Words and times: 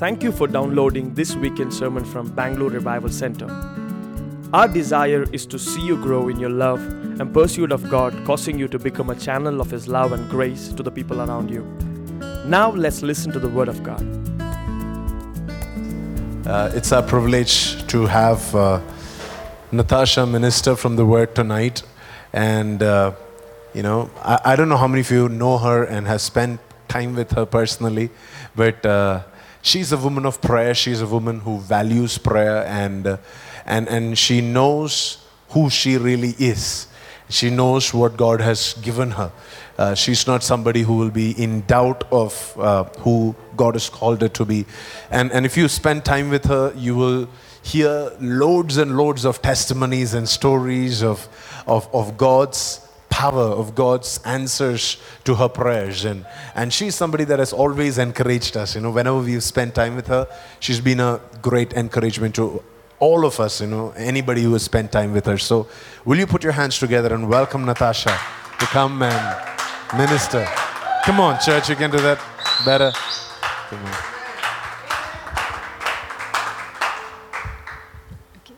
Thank 0.00 0.22
you 0.22 0.32
for 0.32 0.46
downloading 0.46 1.12
this 1.12 1.36
weekend 1.36 1.74
sermon 1.74 2.06
from 2.06 2.30
Bangalore 2.30 2.70
Revival 2.70 3.10
Center. 3.10 3.48
Our 4.50 4.66
desire 4.66 5.24
is 5.30 5.44
to 5.44 5.58
see 5.58 5.82
you 5.82 5.98
grow 5.98 6.28
in 6.28 6.40
your 6.40 6.48
love 6.48 6.80
and 7.20 7.30
pursuit 7.34 7.70
of 7.70 7.86
God, 7.90 8.14
causing 8.24 8.58
you 8.58 8.66
to 8.68 8.78
become 8.78 9.10
a 9.10 9.14
channel 9.14 9.60
of 9.60 9.70
His 9.70 9.88
love 9.88 10.12
and 10.12 10.26
grace 10.30 10.68
to 10.68 10.82
the 10.82 10.90
people 10.90 11.20
around 11.20 11.50
you. 11.50 11.64
Now, 12.46 12.70
let's 12.70 13.02
listen 13.02 13.30
to 13.32 13.38
the 13.38 13.50
Word 13.50 13.68
of 13.68 13.82
God. 13.82 14.00
Uh, 16.46 16.70
it's 16.74 16.92
our 16.92 17.02
privilege 17.02 17.86
to 17.88 18.06
have 18.06 18.54
uh, 18.54 18.80
Natasha 19.70 20.26
minister 20.26 20.76
from 20.76 20.96
the 20.96 21.04
Word 21.04 21.34
tonight. 21.34 21.82
And, 22.32 22.82
uh, 22.82 23.12
you 23.74 23.82
know, 23.82 24.10
I, 24.22 24.40
I 24.46 24.56
don't 24.56 24.70
know 24.70 24.78
how 24.78 24.88
many 24.88 25.02
of 25.02 25.10
you 25.10 25.28
know 25.28 25.58
her 25.58 25.84
and 25.84 26.06
have 26.06 26.22
spent 26.22 26.58
time 26.88 27.14
with 27.14 27.32
her 27.32 27.44
personally, 27.44 28.08
but 28.56 28.86
uh, 28.86 29.24
she's 29.62 29.92
a 29.92 29.96
woman 29.96 30.26
of 30.26 30.40
prayer. 30.40 30.74
She's 30.74 31.00
a 31.00 31.06
woman 31.06 31.40
who 31.40 31.58
values 31.58 32.18
prayer 32.18 32.64
and, 32.66 33.06
uh, 33.06 33.16
and, 33.66 33.88
and 33.88 34.18
she 34.18 34.40
knows 34.40 35.24
who 35.50 35.70
she 35.70 35.96
really 35.96 36.34
is. 36.38 36.86
She 37.28 37.48
knows 37.48 37.94
what 37.94 38.16
God 38.16 38.40
has 38.40 38.74
given 38.82 39.12
her. 39.12 39.30
Uh, 39.78 39.94
she's 39.94 40.26
not 40.26 40.42
somebody 40.42 40.82
who 40.82 40.96
will 40.96 41.10
be 41.10 41.30
in 41.42 41.62
doubt 41.62 42.04
of 42.10 42.54
uh, 42.58 42.84
who 42.98 43.34
God 43.56 43.74
has 43.74 43.88
called 43.88 44.20
her 44.20 44.28
to 44.28 44.44
be. 44.44 44.66
And, 45.10 45.30
and 45.32 45.46
if 45.46 45.56
you 45.56 45.68
spend 45.68 46.04
time 46.04 46.28
with 46.30 46.44
her, 46.46 46.72
you 46.76 46.94
will 46.96 47.28
hear 47.62 48.12
loads 48.20 48.76
and 48.78 48.96
loads 48.96 49.24
of 49.24 49.40
testimonies 49.42 50.12
and 50.12 50.28
stories 50.28 51.02
of, 51.02 51.28
of, 51.66 51.88
of 51.94 52.16
God's 52.16 52.86
power, 53.20 53.48
of 53.62 53.74
God's 53.74 54.18
answers 54.24 54.96
to 55.24 55.34
her 55.34 55.48
prayers. 55.48 56.06
And, 56.06 56.24
and 56.54 56.72
she's 56.72 56.94
somebody 56.94 57.24
that 57.24 57.38
has 57.38 57.52
always 57.52 57.98
encouraged 57.98 58.56
us. 58.56 58.74
You 58.74 58.80
know, 58.80 58.90
whenever 58.90 59.18
we've 59.18 59.42
spent 59.42 59.74
time 59.74 59.94
with 59.94 60.06
her, 60.06 60.26
she's 60.58 60.80
been 60.80 61.00
a 61.00 61.20
great 61.42 61.74
encouragement 61.74 62.34
to 62.36 62.62
all 62.98 63.26
of 63.26 63.38
us, 63.38 63.60
you 63.60 63.66
know, 63.66 63.92
anybody 63.96 64.42
who 64.42 64.52
has 64.54 64.62
spent 64.62 64.90
time 64.92 65.12
with 65.12 65.26
her. 65.26 65.36
So, 65.36 65.66
will 66.04 66.18
you 66.18 66.26
put 66.26 66.42
your 66.42 66.52
hands 66.52 66.78
together 66.78 67.14
and 67.14 67.28
welcome 67.28 67.64
Natasha 67.64 68.14
to 68.58 68.66
come 68.66 69.02
and 69.02 69.98
minister? 69.98 70.46
Come 71.04 71.20
on, 71.20 71.38
church, 71.40 71.68
you 71.70 71.76
can 71.76 71.90
do 71.90 72.00
that 72.08 72.18
better. 72.64 72.90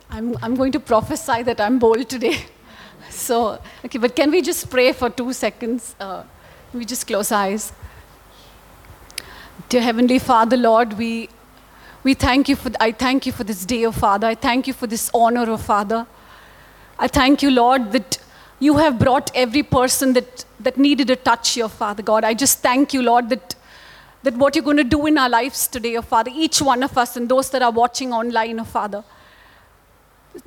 I'm, 0.09 0.37
I'm 0.41 0.55
going 0.55 0.71
to 0.73 0.79
prophesy 0.79 1.43
that 1.43 1.59
I'm 1.59 1.79
bold 1.79 2.07
today. 2.07 2.37
So, 3.09 3.59
okay, 3.85 3.97
but 3.99 4.15
can 4.15 4.31
we 4.31 4.41
just 4.41 4.69
pray 4.69 4.91
for 4.91 5.09
two 5.09 5.33
seconds? 5.33 5.95
Uh, 5.99 6.23
we 6.73 6.85
just 6.85 7.05
close 7.05 7.31
eyes. 7.31 7.71
Dear 9.69 9.81
Heavenly 9.81 10.19
Father, 10.19 10.57
Lord, 10.57 10.93
we, 10.93 11.29
we 12.03 12.13
thank 12.13 12.49
you 12.49 12.55
for, 12.55 12.71
I 12.79 12.91
thank 12.91 13.25
you 13.25 13.31
for 13.31 13.43
this 13.43 13.65
day, 13.65 13.85
oh 13.85 13.91
Father. 13.91 14.27
I 14.27 14.35
thank 14.35 14.67
you 14.67 14.73
for 14.73 14.87
this 14.87 15.09
honor, 15.13 15.45
oh 15.47 15.57
Father. 15.57 16.05
I 16.97 17.07
thank 17.07 17.41
you, 17.41 17.51
Lord, 17.51 17.91
that 17.91 18.19
you 18.59 18.77
have 18.77 18.99
brought 18.99 19.31
every 19.35 19.63
person 19.63 20.13
that, 20.13 20.45
that 20.59 20.77
needed 20.77 21.09
a 21.09 21.15
touch, 21.15 21.57
oh 21.59 21.67
Father 21.67 22.03
God. 22.03 22.23
I 22.23 22.33
just 22.33 22.59
thank 22.59 22.93
you, 22.93 23.01
Lord, 23.01 23.29
that, 23.29 23.55
that 24.23 24.35
what 24.35 24.55
you're 24.55 24.63
going 24.63 24.77
to 24.77 24.83
do 24.83 25.05
in 25.05 25.17
our 25.17 25.29
lives 25.29 25.67
today, 25.67 25.95
oh 25.97 26.01
Father, 26.01 26.31
each 26.33 26.61
one 26.61 26.83
of 26.83 26.97
us 26.97 27.15
and 27.15 27.29
those 27.29 27.49
that 27.51 27.61
are 27.61 27.71
watching 27.71 28.13
online, 28.13 28.59
oh 28.59 28.63
Father. 28.63 29.03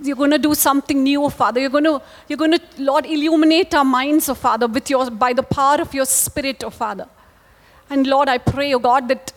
You're 0.03 0.17
going 0.17 0.33
to 0.33 0.39
do 0.39 0.55
something 0.55 1.03
new, 1.03 1.25
oh 1.25 1.29
Father. 1.29 1.61
You're 1.61 1.71
going 1.71 1.85
to, 1.85 2.03
you're 2.29 2.37
going 2.37 2.53
to, 2.53 2.61
Lord, 2.79 3.07
illuminate 3.07 3.75
our 3.75 3.85
minds, 3.85 4.29
oh 4.29 4.35
Father, 4.35 4.67
with 4.67 4.91
your, 4.91 5.11
by 5.11 5.33
the 5.33 5.43
power 5.43 5.81
of 5.81 5.95
your 5.95 6.07
Spirit, 6.07 6.65
oh 6.65 6.71
Father. 6.71 7.09
And 7.89 8.07
Lord, 8.07 8.29
I 8.29 8.39
pray, 8.39 8.75
oh 8.75 8.79
God, 8.79 9.09
that 9.09 9.33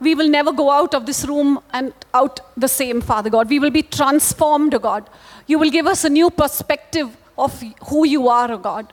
we 0.00 0.16
will 0.16 0.28
never 0.28 0.52
go 0.52 0.70
out 0.70 0.94
of 0.94 1.06
this 1.06 1.24
room 1.24 1.60
and 1.72 1.92
out 2.12 2.40
the 2.56 2.66
same, 2.66 3.00
Father 3.00 3.30
God. 3.30 3.48
We 3.48 3.60
will 3.60 3.70
be 3.70 3.82
transformed, 3.82 4.74
oh 4.74 4.80
God. 4.80 5.08
You 5.46 5.58
will 5.58 5.70
give 5.70 5.86
us 5.86 6.04
a 6.04 6.10
new 6.10 6.30
perspective 6.30 7.16
of 7.38 7.62
who 7.88 8.04
you 8.04 8.28
are, 8.28 8.50
oh 8.50 8.58
God. 8.58 8.92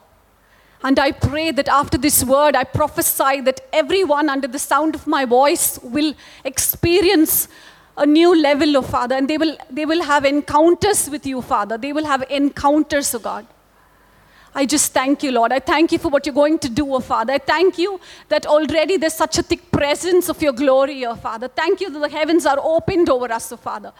And 0.82 0.98
I 0.98 1.12
pray 1.12 1.50
that 1.50 1.68
after 1.68 1.98
this 1.98 2.24
word, 2.24 2.56
I 2.56 2.64
prophesy 2.64 3.40
that 3.42 3.60
everyone 3.72 4.30
under 4.30 4.48
the 4.48 4.58
sound 4.58 4.94
of 4.94 5.06
my 5.06 5.26
voice 5.26 5.78
will 5.82 6.14
experience 6.44 7.48
a 8.00 8.06
new 8.06 8.34
level 8.34 8.76
of 8.78 8.86
Father, 8.86 9.14
and 9.14 9.28
they 9.28 9.36
will, 9.36 9.56
they 9.70 9.84
will 9.84 10.02
have 10.02 10.24
encounters 10.24 11.08
with 11.10 11.26
you, 11.26 11.42
Father. 11.42 11.76
They 11.76 11.92
will 11.92 12.06
have 12.06 12.24
encounters, 12.30 13.14
oh 13.14 13.18
God. 13.18 13.46
I 14.54 14.64
just 14.64 14.94
thank 14.94 15.22
you, 15.22 15.32
Lord. 15.32 15.52
I 15.52 15.60
thank 15.60 15.92
you 15.92 15.98
for 15.98 16.08
what 16.08 16.24
you're 16.24 16.34
going 16.34 16.58
to 16.60 16.70
do, 16.70 16.94
oh 16.94 17.00
Father. 17.00 17.34
I 17.34 17.38
thank 17.38 17.76
you 17.76 18.00
that 18.30 18.46
already 18.46 18.96
there's 18.96 19.14
such 19.14 19.36
a 19.36 19.42
thick 19.42 19.70
presence 19.70 20.30
of 20.30 20.40
your 20.40 20.54
glory, 20.54 21.04
oh 21.04 21.14
Father. 21.14 21.48
Thank 21.48 21.82
you 21.82 21.90
that 21.90 21.98
the 21.98 22.08
heavens 22.08 22.46
are 22.46 22.58
opened 22.58 23.10
over 23.10 23.30
us, 23.30 23.52
oh 23.52 23.58
Father. 23.58 23.92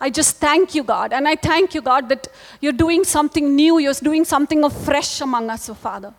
I 0.00 0.08
just 0.08 0.38
thank 0.38 0.74
you, 0.74 0.82
God. 0.82 1.12
And 1.12 1.28
I 1.28 1.36
thank 1.36 1.74
you, 1.74 1.82
God, 1.82 2.08
that 2.08 2.28
you're 2.62 2.72
doing 2.72 3.04
something 3.04 3.54
new. 3.54 3.78
You're 3.78 3.92
doing 3.92 4.24
something 4.24 4.64
of 4.64 4.72
fresh 4.72 5.20
among 5.20 5.50
us, 5.50 5.68
oh 5.68 5.74
Father. 5.74 6.14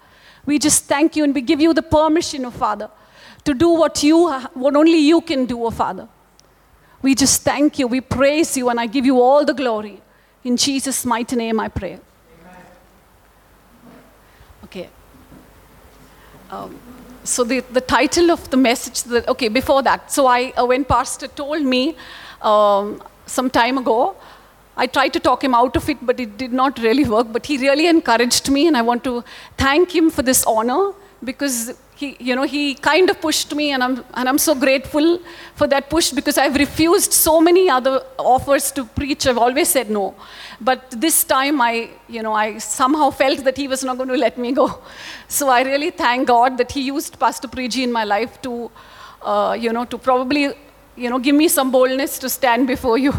We 0.46 0.60
just 0.60 0.86
thank 0.86 1.16
you 1.16 1.24
and 1.24 1.34
we 1.34 1.42
give 1.42 1.60
you 1.60 1.74
the 1.74 1.82
permission, 1.82 2.46
oh 2.46 2.52
Father, 2.52 2.92
to 3.44 3.56
do 3.56 3.70
what 3.70 4.04
you, 4.04 4.30
what 4.54 4.76
only 4.76 5.00
you 5.00 5.20
can 5.22 5.48
do, 5.48 5.66
oh 5.66 5.72
Father. 5.72 6.08
We 7.04 7.14
just 7.14 7.44
thank 7.44 7.78
you. 7.78 7.88
We 7.88 8.02
praise 8.02 8.58
you, 8.58 8.70
and 8.70 8.80
I 8.80 8.88
give 8.88 9.06
you 9.06 9.22
all 9.22 9.46
the 9.46 9.54
glory. 9.54 10.02
In 10.44 10.58
Jesus' 10.58 11.06
mighty 11.06 11.36
name, 11.36 11.60
I 11.60 11.68
pray. 11.68 12.00
Okay. 14.64 14.90
Um, 16.50 16.80
so 17.26 17.44
the, 17.44 17.60
the 17.60 17.82
title 17.82 18.32
of 18.32 18.50
the 18.50 18.58
message, 18.58 19.04
the, 19.04 19.30
okay, 19.30 19.50
before 19.50 19.84
that, 19.84 20.12
so 20.12 20.28
I, 20.28 20.52
uh, 20.52 20.66
when 20.66 20.86
Pastor 20.86 21.28
told 21.28 21.62
me 21.64 21.96
um, 22.42 23.04
some 23.26 23.50
time 23.50 23.78
ago, 23.78 24.16
I 24.76 24.88
tried 24.88 25.14
to 25.14 25.20
talk 25.20 25.44
him 25.44 25.54
out 25.54 25.76
of 25.76 25.88
it, 25.90 25.98
but 26.02 26.20
it 26.20 26.38
did 26.38 26.54
not 26.54 26.80
really 26.80 27.04
work. 27.04 27.28
But 27.32 27.46
he 27.46 27.58
really 27.58 27.88
encouraged 27.88 28.50
me, 28.50 28.68
and 28.68 28.78
I 28.78 28.82
want 28.82 29.04
to 29.04 29.24
thank 29.58 29.94
him 29.94 30.10
for 30.10 30.22
this 30.22 30.46
honor 30.46 30.94
because 31.24 31.78
he, 32.04 32.18
you 32.20 32.36
know, 32.36 32.44
he 32.44 32.76
kind 32.76 33.10
of 33.10 33.20
pushed 33.22 33.54
me, 33.60 33.72
and 33.74 33.82
I'm, 33.84 33.96
and 34.14 34.30
I'm 34.30 34.38
so 34.38 34.54
grateful 34.56 35.20
for 35.56 35.68
that 35.68 35.90
push 35.90 36.12
because 36.12 36.38
I've 36.38 36.56
refused 36.56 37.14
so 37.14 37.40
many 37.40 37.70
other 37.70 37.96
offers 38.18 38.72
to 38.74 38.86
preach. 38.86 39.28
I've 39.28 39.38
always 39.38 39.70
said 39.70 39.90
no. 39.90 40.16
But 40.60 40.80
this 41.06 41.24
time, 41.24 41.62
I, 41.62 41.90
you 42.08 42.22
know, 42.26 42.34
I 42.34 42.58
somehow 42.58 43.10
felt 43.10 43.44
that 43.44 43.58
he 43.58 43.68
was 43.68 43.84
not 43.84 43.98
going 43.98 44.10
to 44.10 44.18
let 44.28 44.38
me 44.38 44.52
go. 44.52 44.68
So 45.28 45.50
I 45.50 45.62
really 45.64 45.90
thank 45.90 46.28
God 46.28 46.58
that 46.60 46.72
he 46.72 46.82
used 46.82 47.20
Pastor 47.20 47.48
Preji 47.48 47.84
in 47.84 47.92
my 47.92 48.04
life 48.04 48.40
to, 48.44 48.70
uh, 49.24 49.58
you 49.60 49.74
know, 49.74 49.86
to 49.86 49.98
probably, 49.98 50.44
you 50.96 51.10
know, 51.10 51.18
give 51.18 51.36
me 51.36 51.48
some 51.48 51.72
boldness 51.72 52.20
to 52.20 52.30
stand 52.30 52.68
before 52.68 52.98
you. 53.00 53.14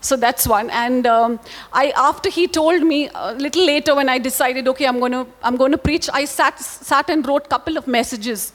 So 0.00 0.16
that's 0.16 0.46
one. 0.46 0.70
And 0.70 1.06
um, 1.06 1.40
I, 1.72 1.92
after 1.96 2.30
he 2.30 2.46
told 2.46 2.82
me 2.82 3.10
a 3.14 3.34
little 3.34 3.64
later 3.64 3.94
when 3.94 4.08
I 4.08 4.18
decided, 4.18 4.68
okay, 4.68 4.86
I'm 4.86 4.98
going 4.98 5.12
to 5.12 5.26
I'm 5.42 5.56
going 5.56 5.72
to 5.72 5.78
preach, 5.78 6.08
I 6.12 6.24
sat, 6.24 6.58
sat 6.60 7.10
and 7.10 7.26
wrote 7.26 7.48
couple 7.48 7.76
of 7.76 7.86
messages. 7.86 8.52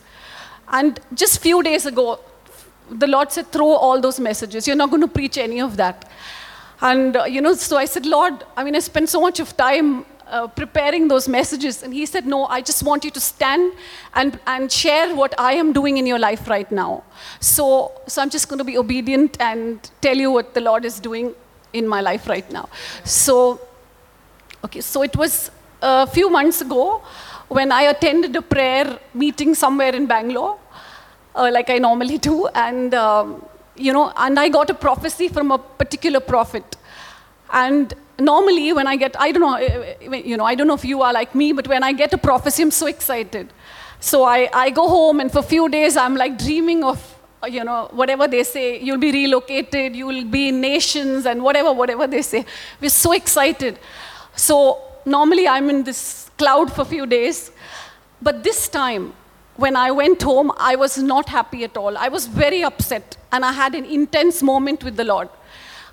And 0.70 1.00
just 1.14 1.42
few 1.42 1.62
days 1.62 1.86
ago, 1.86 2.20
the 2.90 3.08
Lord 3.08 3.31
said, 3.31 3.52
throw 3.52 3.68
all 3.68 4.00
those 4.00 4.20
messages. 4.20 4.68
You're 4.68 4.76
not 4.76 4.90
going 4.90 5.02
to 5.02 5.08
preach 5.08 5.38
any 5.38 5.62
of 5.62 5.78
that. 5.78 6.09
And, 6.81 7.16
uh, 7.16 7.24
you 7.26 7.42
know, 7.42 7.54
so 7.54 7.78
I 7.78 7.86
said, 7.86 8.06
Lord, 8.06 8.44
I 8.58 8.64
mean, 8.64 8.75
I 8.75 8.80
spent 8.80 9.10
so 9.10 9.22
much 9.22 9.40
of 9.40 9.56
time 9.56 10.06
uh, 10.33 10.47
preparing 10.47 11.07
those 11.07 11.29
messages. 11.29 11.83
And 11.83 11.94
he 11.94 12.05
said, 12.05 12.25
No, 12.25 12.45
I 12.45 12.61
just 12.61 12.81
want 12.83 13.05
you 13.05 13.11
to 13.11 13.19
stand 13.19 13.73
and, 14.16 14.39
and 14.47 14.71
share 14.71 15.16
what 15.16 15.39
I 15.39 15.53
am 15.53 15.73
doing 15.73 15.97
in 15.97 16.07
your 16.07 16.19
life 16.19 16.47
right 16.47 16.69
now. 16.71 17.03
So, 17.39 17.91
so 18.07 18.21
I'm 18.21 18.31
just 18.31 18.49
going 18.49 18.57
to 18.57 18.63
be 18.63 18.77
obedient 18.77 19.38
and 19.39 19.89
tell 20.01 20.17
you 20.17 20.31
what 20.31 20.53
the 20.53 20.61
Lord 20.61 20.85
is 20.85 20.99
doing 20.99 21.35
in 21.71 21.88
my 21.88 22.01
life 22.01 22.27
right 22.27 22.51
now. 22.51 22.67
So, 23.03 23.61
okay, 24.66 24.81
so 24.81 25.03
it 25.03 25.16
was 25.16 25.51
a 25.81 26.07
few 26.07 26.29
months 26.29 26.61
ago 26.61 27.03
when 27.50 27.71
I 27.71 27.83
attended 27.83 28.35
a 28.35 28.41
prayer 28.41 29.00
meeting 29.13 29.53
somewhere 29.53 29.94
in 29.94 30.07
Bangalore, 30.07 30.57
uh, 31.35 31.50
like 31.51 31.69
I 31.69 31.77
normally 31.77 32.18
do. 32.18 32.47
And, 32.47 32.94
um, 32.95 33.45
you 33.75 33.94
know, 33.94 34.12
and 34.15 34.39
I 34.39 34.50
got 34.50 34.71
a 34.71 34.74
prophecy 34.74 35.27
from 35.27 35.51
a 35.51 35.59
particular 35.59 36.19
prophet. 36.19 36.75
And 37.51 37.94
normally 38.19 38.74
when 38.74 38.88
I 38.88 38.95
get, 38.95 39.15
I 39.19 39.31
don't 39.31 39.42
know, 39.42 40.15
you 40.15 40.38
know, 40.38 40.45
I 40.45 40.56
don't 40.56 40.68
know 40.68 40.74
if 40.74 40.86
you 40.86 41.01
are 41.01 41.13
like 41.13 41.33
me, 41.36 41.51
but 41.54 41.68
when 41.68 41.83
I 41.83 41.94
get 41.94 42.13
a 42.13 42.18
prophecy, 42.18 42.63
I'm 42.63 42.71
so 42.71 42.88
excited. 42.88 43.51
So 44.00 44.24
I, 44.24 44.50
I 44.54 44.69
go 44.69 44.88
home 44.88 45.19
and 45.19 45.31
for 45.31 45.39
a 45.39 45.44
few 45.44 45.69
days 45.69 45.98
I'm 45.98 46.15
like 46.15 46.38
dreaming 46.38 46.83
of, 46.83 47.00
you 47.50 47.63
know, 47.63 47.89
whatever 47.92 48.27
they 48.27 48.44
say, 48.44 48.80
you'll 48.80 48.98
be 48.98 49.12
relocated, 49.12 49.95
you 49.95 50.06
will 50.06 50.25
be 50.25 50.50
in 50.50 50.62
nations 50.62 51.25
and 51.25 51.44
whatever, 51.44 51.74
whatever 51.74 52.07
they 52.07 52.21
say. 52.21 52.45
We're 52.80 52.89
so 52.89 53.13
excited. 53.13 53.80
So 54.36 54.81
normally 55.06 55.48
I'm 55.48 55.69
in 55.69 55.83
this 55.83 56.30
cloud 56.38 56.71
for 56.71 56.81
a 56.81 56.86
few 56.86 57.06
days. 57.06 57.51
But 58.21 58.44
this 58.44 58.68
time, 58.68 59.13
when 59.56 59.75
I 59.75 59.92
went 59.92 60.21
home, 60.21 60.51
I 60.57 60.75
was 60.75 60.98
not 60.98 61.30
happy 61.30 61.63
at 61.63 61.77
all. 61.77 61.98
I 61.98 62.07
was 62.07 62.25
very 62.25 62.63
upset 62.63 63.18
and 63.31 63.45
I 63.45 63.51
had 63.51 63.75
an 63.75 63.86
intense 63.86 64.42
moment 64.42 64.83
with 64.83 64.95
the 64.95 65.04
Lord. 65.04 65.30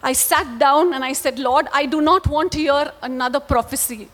I 0.02 0.12
sat 0.12 0.58
down 0.58 0.94
and 0.94 1.04
I 1.04 1.12
said, 1.12 1.38
Lord, 1.38 1.66
I 1.72 1.86
do 1.86 2.00
not 2.00 2.26
want 2.26 2.52
to 2.52 2.58
hear 2.58 2.92
another 3.02 3.40
prophecy. 3.40 4.08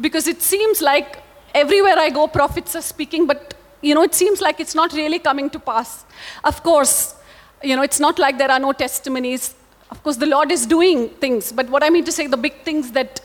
Because 0.00 0.28
it 0.28 0.42
seems 0.42 0.80
like 0.80 1.22
everywhere 1.54 1.98
I 1.98 2.10
go, 2.10 2.26
prophets 2.26 2.76
are 2.76 2.82
speaking, 2.82 3.26
but 3.26 3.54
you 3.80 3.94
know, 3.94 4.02
it 4.02 4.14
seems 4.14 4.40
like 4.40 4.60
it's 4.60 4.74
not 4.74 4.92
really 4.92 5.18
coming 5.18 5.50
to 5.50 5.58
pass. 5.58 6.04
Of 6.42 6.62
course, 6.62 7.14
you 7.62 7.76
know, 7.76 7.82
it's 7.82 8.00
not 8.00 8.18
like 8.18 8.38
there 8.38 8.50
are 8.50 8.58
no 8.58 8.72
testimonies. 8.72 9.54
Of 9.90 10.02
course, 10.02 10.16
the 10.16 10.26
Lord 10.26 10.50
is 10.50 10.66
doing 10.66 11.10
things, 11.10 11.52
but 11.52 11.68
what 11.68 11.84
I 11.84 11.90
mean 11.90 12.04
to 12.04 12.12
say, 12.12 12.26
the 12.26 12.36
big 12.36 12.62
things 12.62 12.92
that, 12.92 13.20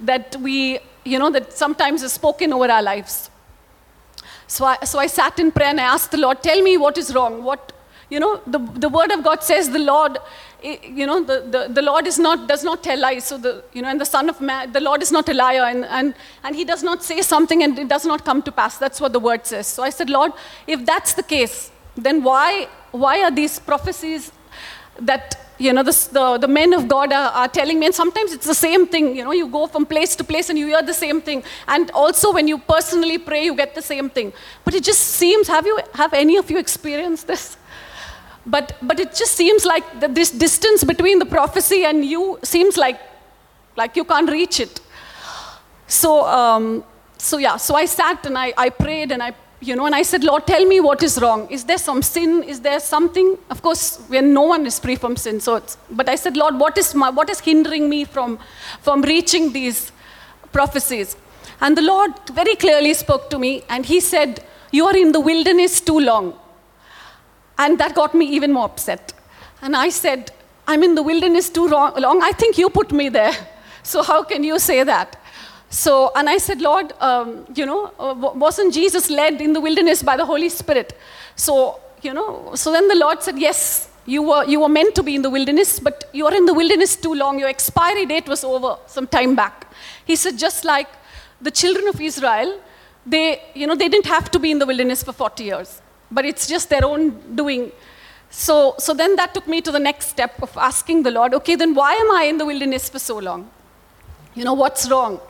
that 0.00 0.36
we, 0.36 0.80
you 1.04 1.18
know, 1.18 1.30
that 1.30 1.52
sometimes 1.52 2.02
is 2.02 2.12
spoken 2.12 2.52
over 2.52 2.70
our 2.70 2.82
lives. 2.82 3.30
So 4.46 4.66
I, 4.66 4.76
so 4.84 4.98
I 4.98 5.06
sat 5.06 5.38
in 5.38 5.50
prayer 5.50 5.70
and 5.70 5.80
I 5.80 5.84
asked 5.84 6.10
the 6.10 6.18
Lord, 6.18 6.42
tell 6.42 6.60
me 6.62 6.76
what 6.76 6.98
is 6.98 7.14
wrong. 7.14 7.42
What, 7.42 7.71
you 8.12 8.20
know, 8.20 8.42
the, 8.46 8.58
the 8.84 8.90
word 8.90 9.10
of 9.10 9.24
God 9.24 9.42
says 9.42 9.70
the 9.70 9.78
Lord, 9.78 10.18
you 10.62 11.06
know, 11.06 11.22
the, 11.24 11.40
the, 11.54 11.72
the 11.72 11.80
Lord 11.80 12.06
is 12.06 12.18
not, 12.18 12.46
does 12.46 12.62
not 12.62 12.82
tell 12.82 12.98
lies. 13.00 13.24
So 13.24 13.38
the, 13.38 13.64
you 13.72 13.80
know, 13.80 13.88
and 13.88 13.98
the 13.98 14.04
son 14.04 14.28
of 14.28 14.38
man, 14.38 14.70
the 14.70 14.80
Lord 14.80 15.00
is 15.00 15.10
not 15.10 15.30
a 15.30 15.34
liar 15.34 15.62
and, 15.62 15.86
and, 15.86 16.14
and 16.44 16.54
he 16.54 16.64
does 16.64 16.82
not 16.82 17.02
say 17.02 17.22
something 17.22 17.62
and 17.62 17.78
it 17.78 17.88
does 17.88 18.04
not 18.04 18.22
come 18.22 18.42
to 18.42 18.52
pass. 18.52 18.76
That's 18.76 19.00
what 19.00 19.14
the 19.14 19.20
word 19.20 19.46
says. 19.46 19.66
So 19.66 19.82
I 19.82 19.88
said, 19.88 20.10
Lord, 20.10 20.32
if 20.66 20.84
that's 20.84 21.14
the 21.14 21.22
case, 21.22 21.70
then 21.96 22.22
why, 22.22 22.68
why 22.90 23.22
are 23.22 23.30
these 23.30 23.58
prophecies 23.58 24.30
that 25.00 25.38
you 25.58 25.72
know, 25.72 25.82
the, 25.82 25.96
the, 26.12 26.38
the 26.38 26.48
men 26.48 26.72
of 26.74 26.88
God 26.88 27.12
are, 27.12 27.30
are, 27.30 27.48
telling 27.48 27.78
me, 27.78 27.86
and 27.86 27.94
sometimes 27.94 28.32
it's 28.32 28.46
the 28.46 28.54
same 28.54 28.86
thing. 28.86 29.16
You 29.16 29.24
know, 29.24 29.32
you 29.32 29.46
go 29.46 29.66
from 29.68 29.86
place 29.86 30.16
to 30.16 30.24
place 30.24 30.50
and 30.50 30.58
you 30.58 30.66
hear 30.66 30.82
the 30.82 30.92
same 30.92 31.20
thing. 31.20 31.44
And 31.68 31.90
also 31.92 32.32
when 32.32 32.48
you 32.48 32.58
personally 32.58 33.18
pray, 33.18 33.44
you 33.44 33.54
get 33.54 33.74
the 33.74 33.82
same 33.82 34.10
thing. 34.10 34.32
But 34.64 34.74
it 34.74 34.82
just 34.82 35.00
seems, 35.00 35.46
have 35.46 35.64
you, 35.64 35.78
have 35.94 36.12
any 36.14 36.36
of 36.36 36.50
you 36.50 36.58
experienced 36.58 37.28
this? 37.28 37.56
But, 38.44 38.76
but 38.82 38.98
it 38.98 39.14
just 39.14 39.32
seems 39.32 39.64
like 39.64 39.84
this 40.14 40.30
distance 40.30 40.84
between 40.84 41.18
the 41.18 41.26
prophecy 41.26 41.84
and 41.84 42.04
you 42.04 42.38
seems 42.42 42.76
like, 42.76 43.00
like 43.76 43.96
you 43.96 44.04
can't 44.04 44.30
reach 44.30 44.58
it. 44.58 44.80
So, 45.86 46.26
um, 46.26 46.84
so 47.18 47.38
yeah, 47.38 47.56
so 47.56 47.74
I 47.74 47.84
sat 47.84 48.26
and 48.26 48.36
I, 48.36 48.52
I 48.56 48.70
prayed 48.70 49.12
and 49.12 49.22
I 49.22 49.34
you 49.62 49.76
know, 49.76 49.86
and 49.86 49.94
I 49.94 50.02
said, 50.02 50.24
Lord, 50.24 50.46
tell 50.46 50.64
me 50.64 50.80
what 50.80 51.02
is 51.02 51.20
wrong. 51.20 51.48
Is 51.48 51.64
there 51.64 51.78
some 51.78 52.02
sin? 52.02 52.42
Is 52.42 52.60
there 52.60 52.80
something? 52.80 53.38
Of 53.48 53.62
course, 53.62 53.98
when 54.08 54.34
no 54.34 54.42
one 54.42 54.66
is 54.66 54.78
free 54.80 54.96
from 54.96 55.16
sin. 55.16 55.38
So, 55.40 55.62
but 55.90 56.08
I 56.08 56.16
said, 56.16 56.36
Lord, 56.36 56.58
what 56.58 56.76
is 56.76 56.94
my, 56.94 57.10
what 57.10 57.30
is 57.30 57.38
hindering 57.38 57.88
me 57.88 58.04
from, 58.04 58.40
from 58.80 59.02
reaching 59.02 59.52
these 59.52 59.92
prophecies? 60.52 61.16
And 61.60 61.76
the 61.76 61.82
Lord 61.82 62.12
very 62.32 62.56
clearly 62.56 62.92
spoke 62.92 63.30
to 63.30 63.38
me, 63.38 63.62
and 63.68 63.86
He 63.86 64.00
said, 64.00 64.44
You 64.72 64.86
are 64.86 64.96
in 64.96 65.12
the 65.12 65.20
wilderness 65.20 65.80
too 65.80 66.00
long. 66.00 66.36
And 67.62 67.78
that 67.78 67.94
got 67.94 68.14
me 68.14 68.26
even 68.36 68.52
more 68.52 68.64
upset. 68.64 69.12
And 69.62 69.76
I 69.76 69.88
said, 69.88 70.32
I'm 70.66 70.82
in 70.82 70.94
the 70.94 71.02
wilderness 71.02 71.48
too 71.48 71.68
long. 71.68 72.22
I 72.22 72.32
think 72.32 72.58
you 72.58 72.68
put 72.70 72.92
me 72.92 73.08
there. 73.08 73.34
So 73.84 74.02
how 74.02 74.22
can 74.22 74.44
you 74.44 74.58
say 74.58 74.84
that? 74.84 75.20
So, 75.68 76.12
and 76.14 76.28
I 76.28 76.38
said, 76.38 76.60
Lord, 76.60 76.92
um, 77.00 77.46
you 77.54 77.66
know, 77.66 77.92
uh, 77.98 78.14
wasn't 78.14 78.74
Jesus 78.74 79.10
led 79.10 79.40
in 79.40 79.52
the 79.54 79.60
wilderness 79.60 80.02
by 80.02 80.16
the 80.16 80.24
Holy 80.24 80.48
Spirit? 80.48 80.96
So, 81.34 81.80
you 82.02 82.12
know, 82.12 82.52
so 82.54 82.72
then 82.72 82.88
the 82.88 82.94
Lord 82.94 83.22
said, 83.22 83.38
yes, 83.38 83.88
you 84.06 84.22
were, 84.22 84.44
you 84.44 84.60
were 84.60 84.68
meant 84.68 84.94
to 84.96 85.02
be 85.02 85.14
in 85.14 85.22
the 85.22 85.30
wilderness, 85.30 85.80
but 85.80 86.10
you 86.12 86.26
are 86.26 86.34
in 86.34 86.46
the 86.46 86.54
wilderness 86.54 86.96
too 86.96 87.14
long. 87.14 87.38
Your 87.38 87.48
expiry 87.48 88.06
date 88.06 88.28
was 88.28 88.44
over 88.44 88.76
some 88.86 89.06
time 89.06 89.34
back. 89.34 89.66
He 90.04 90.16
said, 90.16 90.38
just 90.38 90.64
like 90.64 90.88
the 91.40 91.50
children 91.50 91.88
of 91.88 92.00
Israel, 92.00 92.60
they, 93.04 93.42
you 93.54 93.66
know, 93.66 93.74
they 93.74 93.88
didn't 93.88 94.06
have 94.06 94.30
to 94.30 94.38
be 94.38 94.50
in 94.52 94.58
the 94.58 94.66
wilderness 94.66 95.02
for 95.02 95.12
40 95.12 95.44
years, 95.44 95.81
but 96.12 96.24
it's 96.24 96.46
just 96.46 96.70
their 96.70 96.84
own 96.84 97.34
doing. 97.34 97.72
So, 98.30 98.74
so 98.78 98.94
then 98.94 99.16
that 99.16 99.34
took 99.34 99.46
me 99.46 99.60
to 99.60 99.70
the 99.70 99.78
next 99.78 100.08
step 100.08 100.40
of 100.42 100.56
asking 100.56 101.02
the 101.02 101.10
Lord, 101.10 101.34
okay, 101.34 101.54
then 101.54 101.74
why 101.74 101.94
am 101.94 102.10
I 102.12 102.24
in 102.24 102.38
the 102.38 102.46
wilderness 102.46 102.88
for 102.88 102.98
so 102.98 103.18
long? 103.18 103.50
You 104.34 104.44
know, 104.44 104.54
what's 104.54 104.90
wrong? 104.90 105.20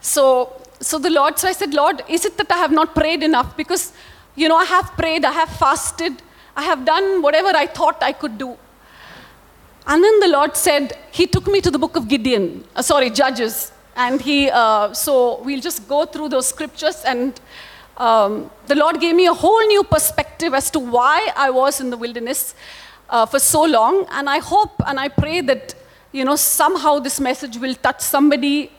So, 0.00 0.60
so 0.80 0.98
the 0.98 1.10
Lord, 1.10 1.38
so 1.38 1.48
I 1.48 1.52
said, 1.52 1.74
Lord, 1.74 2.02
is 2.08 2.24
it 2.24 2.38
that 2.38 2.50
I 2.50 2.56
have 2.56 2.72
not 2.72 2.94
prayed 2.94 3.22
enough? 3.22 3.56
Because, 3.56 3.92
you 4.34 4.48
know, 4.48 4.56
I 4.56 4.64
have 4.64 4.86
prayed, 4.92 5.24
I 5.24 5.32
have 5.32 5.50
fasted, 5.50 6.22
I 6.56 6.62
have 6.62 6.84
done 6.84 7.20
whatever 7.20 7.48
I 7.48 7.66
thought 7.66 8.02
I 8.02 8.12
could 8.12 8.38
do. 8.38 8.56
And 9.86 10.02
then 10.02 10.20
the 10.20 10.28
Lord 10.28 10.56
said, 10.56 10.96
He 11.10 11.26
took 11.26 11.46
me 11.46 11.60
to 11.60 11.70
the 11.70 11.78
book 11.78 11.96
of 11.96 12.08
Gideon, 12.08 12.64
uh, 12.76 12.82
sorry, 12.82 13.10
Judges. 13.10 13.72
And 13.96 14.20
He, 14.20 14.48
uh, 14.48 14.92
so 14.94 15.42
we'll 15.42 15.60
just 15.60 15.86
go 15.88 16.06
through 16.06 16.30
those 16.30 16.46
scriptures. 16.46 17.02
And 17.04 17.38
um, 18.00 18.50
the 18.66 18.74
Lord 18.74 18.98
gave 18.98 19.14
me 19.14 19.26
a 19.26 19.34
whole 19.34 19.66
new 19.66 19.84
perspective 19.84 20.54
as 20.54 20.70
to 20.70 20.78
why 20.78 21.30
I 21.36 21.50
was 21.50 21.80
in 21.82 21.90
the 21.90 21.98
wilderness 21.98 22.54
uh, 23.10 23.26
for 23.26 23.38
so 23.38 23.62
long. 23.62 24.06
And 24.10 24.28
I 24.28 24.38
hope 24.38 24.72
and 24.86 24.98
I 24.98 25.08
pray 25.08 25.42
that, 25.42 25.74
you 26.10 26.24
know, 26.24 26.36
somehow 26.36 26.98
this 26.98 27.20
message 27.20 27.58
will 27.58 27.74
touch 27.74 28.00
somebody 28.00 28.72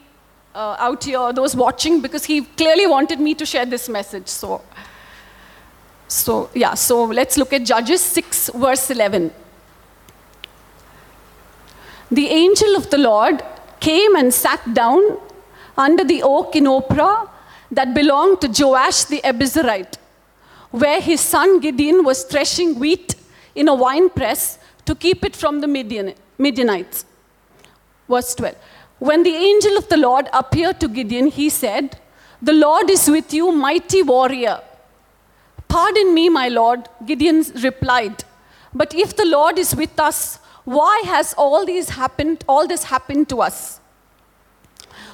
uh, 0.56 0.76
out 0.80 1.04
here, 1.04 1.32
those 1.34 1.56
watching, 1.56 2.02
because 2.02 2.26
he 2.26 2.42
clearly 2.42 2.88
wanted 2.88 3.20
me 3.20 3.36
to 3.36 3.46
share 3.46 3.68
this 3.68 3.88
message. 3.88 4.28
So, 4.28 4.64
so 6.08 6.50
yeah, 6.56 6.74
so 6.74 7.04
let's 7.04 7.38
look 7.38 7.54
at 7.54 7.64
Judges 7.64 8.02
6, 8.02 8.50
verse 8.56 8.90
11. 8.90 9.32
The 12.10 12.28
angel 12.28 12.76
of 12.76 12.90
the 12.90 12.98
Lord 12.98 13.44
came 13.80 14.16
and 14.16 14.34
sat 14.34 14.74
down 14.74 15.20
under 15.78 16.04
the 16.04 16.24
oak 16.24 16.56
in 16.56 16.64
Ophrah 16.64 17.30
that 17.72 17.94
belonged 17.94 18.42
to 18.42 18.48
Joash 18.48 19.06
the 19.06 19.22
Abiezrite, 19.24 19.96
where 20.72 21.02
his 21.02 21.22
son 21.22 21.60
Gideon 21.60 22.04
was 22.04 22.24
threshing 22.24 22.78
wheat 22.80 23.16
in 23.56 23.68
a 23.68 23.74
wine 23.74 24.10
press 24.10 24.60
to 24.86 24.96
keep 24.96 25.24
it 25.26 25.36
from 25.36 25.62
the 25.62 25.68
Midian, 25.68 26.14
Midianites. 26.38 27.06
Verse 28.10 28.36
12. 28.36 28.56
When 29.00 29.24
the 29.24 29.34
angel 29.34 29.78
of 29.78 29.90
the 29.90 29.98
Lord 29.98 30.28
appeared 30.34 30.80
to 30.82 30.88
Gideon, 30.88 31.28
he 31.28 31.50
said, 31.50 32.00
The 32.42 32.54
Lord 32.54 32.90
is 32.90 33.10
with 33.10 33.34
you, 33.34 33.52
mighty 33.52 34.04
warrior. 34.04 34.62
Pardon 35.68 36.14
me, 36.14 36.30
my 36.30 36.50
Lord, 36.50 36.88
Gideon 37.06 37.44
replied. 37.64 38.24
But 38.74 38.94
if 38.94 39.16
the 39.16 39.26
Lord 39.26 39.58
is 39.58 39.76
with 39.76 40.00
us, 40.00 40.38
why 40.66 41.02
has 41.06 41.34
all 41.34 41.66
these 41.66 41.90
happened, 41.90 42.44
all 42.48 42.68
this 42.68 42.86
happened 42.86 43.28
to 43.30 43.42
us? 43.42 43.81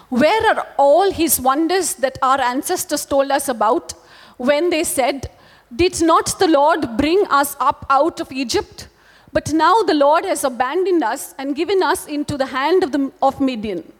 Where 0.10 0.56
are 0.56 0.68
all 0.78 1.12
his 1.12 1.40
wonders 1.40 1.96
that 1.96 2.18
our 2.22 2.40
ancestors 2.40 3.06
told 3.06 3.30
us 3.30 3.50
about 3.50 3.94
when 4.38 4.70
they 4.70 4.84
said, 4.84 5.30
Did 5.76 6.02
not 6.02 6.40
the 6.40 6.48
Lord 6.48 6.98
bring 6.98 7.26
us 7.30 7.58
up 7.60 7.86
out 7.90 8.20
of 8.22 8.32
Egypt? 8.32 8.88
But 9.34 9.52
now 9.52 9.84
the 9.84 9.94
Lord 9.94 10.24
has 10.24 10.44
abandoned 10.44 11.04
us 11.04 11.36
and 11.38 11.56
given 11.56 11.84
us 11.84 12.08
into 12.08 12.38
the 12.38 12.46
hand 12.48 12.84
of, 12.84 12.92
the, 12.94 13.12
of 13.22 13.42
Midian. 13.42 13.92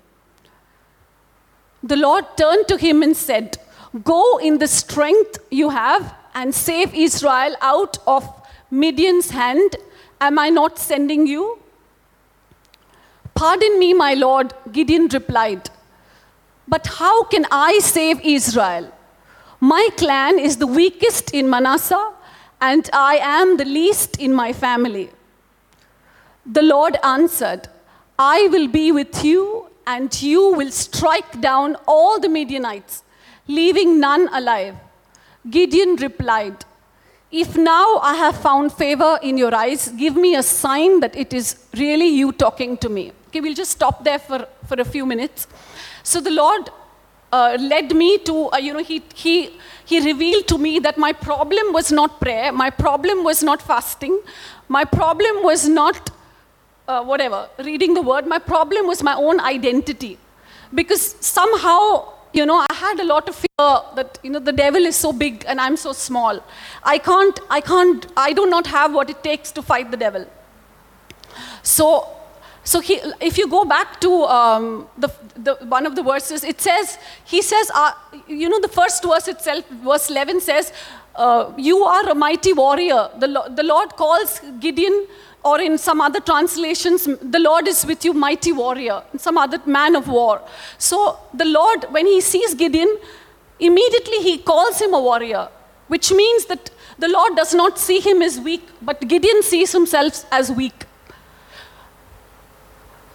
The 1.84 1.98
Lord 1.98 2.26
turned 2.38 2.68
to 2.70 2.78
him 2.78 3.04
and 3.04 3.16
said, 3.16 3.58
Go 4.04 4.38
in 4.38 4.60
the 4.60 4.68
strength 4.68 5.40
you 5.52 5.70
have 5.70 6.16
and 6.34 6.56
save 6.56 6.94
Israel 6.94 7.56
out 7.62 7.98
of 8.08 8.28
Midian's 8.72 9.32
hand. 9.32 9.76
Am 10.22 10.40
I 10.40 10.50
not 10.50 10.80
sending 10.80 11.28
you? 11.28 11.60
Pardon 13.36 13.78
me, 13.78 13.94
my 13.94 14.14
Lord, 14.14 14.54
Gideon 14.72 15.08
replied. 15.10 15.70
But 16.68 16.88
how 16.88 17.24
can 17.24 17.46
I 17.52 17.80
save 17.80 18.20
Israel? 18.22 18.92
My 19.60 19.90
clan 19.98 20.38
is 20.38 20.58
the 20.58 20.68
weakest 20.68 21.34
in 21.34 21.50
Manasseh, 21.50 22.14
and 22.62 22.90
I 22.94 23.18
am 23.18 23.58
the 23.58 23.66
least 23.66 24.20
in 24.20 24.34
my 24.34 24.54
family. 24.54 25.10
The 26.46 26.62
Lord 26.62 26.98
answered, 27.04 27.68
I 28.20 28.48
will 28.52 28.68
be 28.68 28.92
with 28.92 29.24
you, 29.24 29.68
and 29.86 30.22
you 30.22 30.54
will 30.54 30.72
strike 30.72 31.40
down 31.40 31.78
all 31.88 32.20
the 32.20 32.30
Midianites, 32.30 33.04
leaving 33.48 34.00
none 34.00 34.28
alive. 34.34 34.76
Gideon 35.50 35.96
replied, 35.96 36.66
If 37.32 37.56
now 37.56 37.98
I 38.02 38.16
have 38.16 38.38
found 38.38 38.74
favor 38.74 39.18
in 39.24 39.38
your 39.38 39.56
eyes, 39.56 39.90
give 39.90 40.16
me 40.16 40.36
a 40.36 40.44
sign 40.44 41.00
that 41.00 41.16
it 41.16 41.34
is 41.34 41.66
really 41.78 42.08
you 42.08 42.32
talking 42.32 42.78
to 42.78 42.90
me. 42.90 43.14
Okay, 43.28 43.40
we'll 43.40 43.54
just 43.54 43.72
stop 43.72 44.04
there 44.04 44.20
for, 44.20 44.48
for 44.68 44.80
a 44.80 44.86
few 44.86 45.06
minutes. 45.06 45.48
So 46.12 46.22
the 46.22 46.32
Lord 46.32 46.70
uh, 47.34 47.58
led 47.60 47.94
me 47.94 48.18
to, 48.20 48.50
uh, 48.52 48.58
you 48.58 48.72
know, 48.72 48.82
he, 48.82 49.04
he, 49.14 49.50
he 49.84 50.00
revealed 50.00 50.48
to 50.48 50.58
me 50.58 50.80
that 50.80 50.98
my 50.98 51.12
problem 51.12 51.74
was 51.74 51.92
not 51.92 52.22
prayer, 52.22 52.54
my 52.54 52.70
problem 52.70 53.26
was 53.26 53.44
not 53.44 53.62
fasting, 53.62 54.22
my 54.70 54.86
problem 54.86 55.44
was 55.44 55.68
not 55.68 56.10
uh, 56.88 57.04
whatever, 57.04 57.50
reading 57.60 57.94
the 57.94 58.02
word, 58.02 58.26
my 58.26 58.40
problem 58.40 58.88
was 58.88 59.04
my 59.04 59.16
own 59.16 59.42
identity. 59.42 60.18
Because 60.74 61.18
somehow, 61.20 62.14
you 62.32 62.46
know, 62.46 62.66
I 62.70 62.74
had 62.74 63.02
a 63.02 63.04
lot 63.04 63.28
of 63.28 63.36
fear 63.36 63.70
that, 63.96 64.18
you 64.24 64.30
know, 64.30 64.40
the 64.40 64.54
devil 64.54 64.86
is 64.86 64.96
so 64.96 65.12
big 65.12 65.44
and 65.46 65.60
I'm 65.60 65.76
so 65.76 65.92
small. 65.92 66.42
I 66.84 67.00
can't, 67.00 67.38
I 67.50 67.60
can't, 67.60 68.08
I 68.16 68.32
do 68.32 68.46
not 68.46 68.66
have 68.68 68.94
what 68.94 69.10
it 69.10 69.22
takes 69.26 69.52
to 69.52 69.62
fight 69.62 69.92
the 69.92 69.98
devil. 69.98 70.26
So, 71.64 72.17
so 72.68 72.80
he, 72.80 72.96
if 73.22 73.38
you 73.38 73.48
go 73.48 73.64
back 73.64 74.02
to 74.02 74.12
um, 74.26 74.88
the, 74.98 75.10
the, 75.36 75.56
one 75.76 75.86
of 75.86 75.96
the 75.96 76.04
verses, 76.04 76.44
it 76.44 76.60
says, 76.60 76.98
he 77.24 77.42
says, 77.42 77.72
uh, 77.74 77.94
you 78.28 78.50
know, 78.50 78.60
the 78.60 78.68
first 78.80 79.04
verse 79.04 79.28
itself, 79.28 79.68
verse 79.70 80.10
11 80.10 80.42
says, 80.42 80.74
uh, 81.16 81.52
you 81.58 81.78
are 81.84 82.10
a 82.10 82.16
mighty 82.16 82.54
warrior. 82.54 83.10
The, 83.18 83.28
the 83.56 83.64
Lord 83.64 83.96
calls 83.96 84.42
Gideon 84.60 85.08
or 85.44 85.62
in 85.62 85.78
some 85.78 86.02
other 86.02 86.20
translations, 86.20 87.06
the 87.06 87.40
Lord 87.40 87.68
is 87.68 87.86
with 87.86 88.04
you, 88.04 88.14
mighty 88.14 88.52
warrior, 88.52 89.02
some 89.18 89.38
other 89.38 89.62
man 89.66 89.96
of 89.96 90.10
war. 90.10 90.42
So 90.78 91.18
the 91.34 91.46
Lord, 91.46 91.86
when 91.92 92.06
he 92.06 92.20
sees 92.20 92.54
Gideon, 92.54 92.98
immediately 93.60 94.18
he 94.18 94.40
calls 94.40 94.82
him 94.82 94.94
a 94.94 95.00
warrior, 95.00 95.48
which 95.88 96.12
means 96.12 96.46
that 96.48 96.70
The 97.00 97.08
Lord 97.08 97.36
does 97.36 97.54
not 97.54 97.78
see 97.78 98.00
him 98.00 98.22
as 98.22 98.40
weak, 98.40 98.68
but 98.82 99.08
Gideon 99.08 99.44
sees 99.44 99.72
himself 99.72 100.26
as 100.32 100.52
weak. 100.52 100.86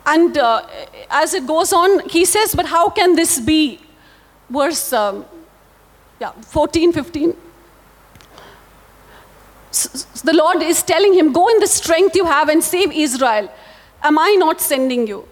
And 0.04 0.36
uh, 0.36 0.66
as 1.10 1.34
it 1.34 1.46
goes 1.46 1.72
on, 1.72 2.08
he 2.08 2.24
says, 2.24 2.54
But 2.54 2.66
how 2.66 2.90
can 2.90 3.14
this 3.14 3.40
be? 3.40 3.80
Verse 4.50 4.92
um, 4.92 5.24
yeah, 6.20 6.32
14, 6.32 6.92
15. 6.92 7.36
S- 9.70 10.06
s- 10.14 10.22
the 10.22 10.32
Lord 10.32 10.62
is 10.62 10.82
telling 10.82 11.14
him, 11.14 11.32
Go 11.32 11.48
in 11.48 11.58
the 11.60 11.66
strength 11.66 12.16
you 12.16 12.24
have 12.24 12.48
and 12.48 12.62
save 12.62 12.92
Israel. 12.92 13.50
Am 14.02 14.18
I 14.18 14.36
not 14.38 14.60
sending 14.60 15.06
you? 15.06 15.28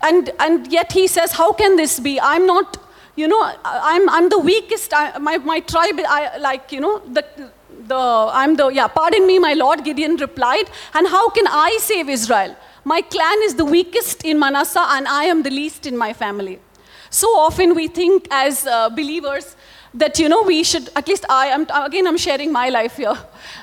And, 0.00 0.30
and 0.38 0.70
yet 0.72 0.92
he 0.92 1.08
says, 1.08 1.32
How 1.32 1.52
can 1.52 1.76
this 1.76 1.98
be? 1.98 2.20
I'm 2.20 2.46
not, 2.46 2.76
you 3.16 3.26
know, 3.26 3.52
I'm, 3.64 4.08
I'm 4.08 4.28
the 4.28 4.38
weakest. 4.38 4.94
I, 4.94 5.18
my, 5.18 5.38
my 5.38 5.60
tribe, 5.60 5.96
I, 6.08 6.38
like, 6.38 6.70
you 6.70 6.80
know, 6.80 7.00
the, 7.00 7.24
the, 7.86 7.96
I'm 7.96 8.54
the, 8.54 8.68
yeah, 8.68 8.86
pardon 8.86 9.26
me, 9.26 9.40
my 9.40 9.54
Lord, 9.54 9.84
Gideon 9.84 10.16
replied. 10.16 10.70
And 10.94 11.08
how 11.08 11.28
can 11.30 11.46
I 11.48 11.78
save 11.80 12.08
Israel? 12.08 12.56
My 12.88 13.02
clan 13.02 13.38
is 13.42 13.54
the 13.54 13.66
weakest 13.66 14.24
in 14.24 14.38
Manasseh, 14.38 14.86
and 14.96 15.06
I 15.06 15.24
am 15.24 15.42
the 15.42 15.50
least 15.50 15.84
in 15.84 15.94
my 15.94 16.14
family. 16.14 16.58
So 17.10 17.28
often 17.36 17.74
we 17.74 17.86
think 17.86 18.26
as 18.30 18.66
uh, 18.66 18.88
believers 18.88 19.56
that, 19.92 20.18
you 20.18 20.26
know, 20.26 20.40
we 20.42 20.64
should, 20.64 20.88
at 20.96 21.06
least 21.06 21.26
I 21.28 21.48
am, 21.48 21.66
again, 21.84 22.06
I'm 22.06 22.16
sharing 22.16 22.50
my 22.50 22.70
life 22.70 22.96
here. 22.96 23.18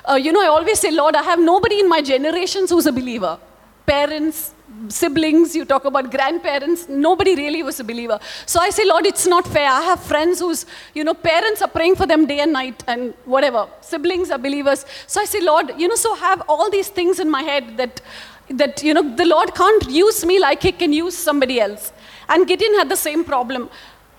Uh, 0.08 0.14
you 0.14 0.30
know, 0.30 0.40
I 0.40 0.46
always 0.46 0.78
say, 0.78 0.92
Lord, 0.92 1.16
I 1.16 1.24
have 1.24 1.40
nobody 1.40 1.80
in 1.80 1.88
my 1.88 2.02
generations 2.02 2.70
who's 2.70 2.86
a 2.86 2.92
believer. 2.92 3.36
Parents, 3.84 4.54
siblings, 4.88 5.56
you 5.56 5.64
talk 5.64 5.86
about 5.86 6.12
grandparents, 6.12 6.88
nobody 6.88 7.34
really 7.34 7.64
was 7.64 7.80
a 7.80 7.84
believer. 7.84 8.20
So 8.46 8.60
I 8.60 8.70
say, 8.70 8.84
Lord, 8.84 9.06
it's 9.06 9.26
not 9.26 9.44
fair. 9.48 9.68
I 9.68 9.82
have 9.82 10.00
friends 10.04 10.38
whose, 10.38 10.66
you 10.94 11.02
know, 11.02 11.14
parents 11.14 11.62
are 11.62 11.68
praying 11.68 11.96
for 11.96 12.06
them 12.06 12.26
day 12.26 12.40
and 12.40 12.52
night 12.52 12.84
and 12.86 13.12
whatever. 13.24 13.66
Siblings 13.80 14.30
are 14.30 14.38
believers. 14.38 14.86
So 15.08 15.20
I 15.20 15.24
say, 15.24 15.40
Lord, 15.40 15.72
you 15.76 15.88
know, 15.88 15.96
so 15.96 16.14
have 16.14 16.42
all 16.48 16.70
these 16.70 16.88
things 16.88 17.18
in 17.18 17.28
my 17.28 17.42
head 17.42 17.76
that, 17.76 18.00
that, 18.50 18.82
you 18.82 18.94
know, 18.94 19.14
the 19.16 19.24
Lord 19.24 19.54
can't 19.54 19.88
use 19.90 20.24
me 20.24 20.38
like 20.38 20.62
he 20.62 20.72
can 20.72 20.92
use 20.92 21.16
somebody 21.16 21.60
else. 21.60 21.92
And 22.28 22.46
Gideon 22.46 22.74
had 22.74 22.88
the 22.88 22.96
same 22.96 23.24
problem. 23.24 23.68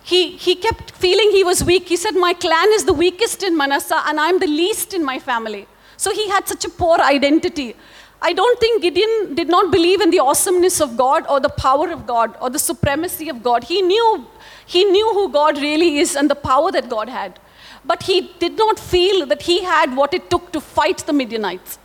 He, 0.02 0.36
he 0.36 0.54
kept 0.54 0.92
feeling 0.92 1.30
he 1.32 1.44
was 1.44 1.62
weak. 1.64 1.88
He 1.88 1.96
said, 1.96 2.14
My 2.14 2.32
clan 2.32 2.68
is 2.72 2.84
the 2.84 2.94
weakest 2.94 3.42
in 3.42 3.56
Manasseh, 3.56 4.02
and 4.06 4.18
I'm 4.18 4.38
the 4.38 4.46
least 4.46 4.94
in 4.94 5.04
my 5.04 5.18
family. 5.18 5.66
So 5.96 6.12
he 6.12 6.28
had 6.28 6.48
such 6.48 6.64
a 6.64 6.70
poor 6.70 6.98
identity. 6.98 7.74
I 8.20 8.32
don't 8.32 8.58
think 8.58 8.82
Gideon 8.82 9.34
did 9.34 9.48
not 9.48 9.70
believe 9.70 10.00
in 10.00 10.10
the 10.10 10.18
awesomeness 10.18 10.80
of 10.80 10.96
God 10.96 11.24
or 11.28 11.40
the 11.40 11.48
power 11.50 11.90
of 11.90 12.06
God 12.06 12.36
or 12.40 12.50
the 12.50 12.58
supremacy 12.58 13.28
of 13.28 13.42
God. 13.42 13.64
He 13.64 13.80
knew, 13.80 14.26
he 14.66 14.84
knew 14.84 15.12
who 15.12 15.30
God 15.30 15.58
really 15.58 15.98
is 15.98 16.16
and 16.16 16.28
the 16.28 16.34
power 16.34 16.72
that 16.72 16.88
God 16.88 17.08
had. 17.08 17.38
But 17.84 18.02
he 18.02 18.32
did 18.38 18.56
not 18.58 18.78
feel 18.78 19.24
that 19.26 19.42
he 19.42 19.62
had 19.62 19.94
what 19.94 20.14
it 20.14 20.30
took 20.30 20.52
to 20.52 20.60
fight 20.60 20.98
the 20.98 21.12
Midianites. 21.12 21.78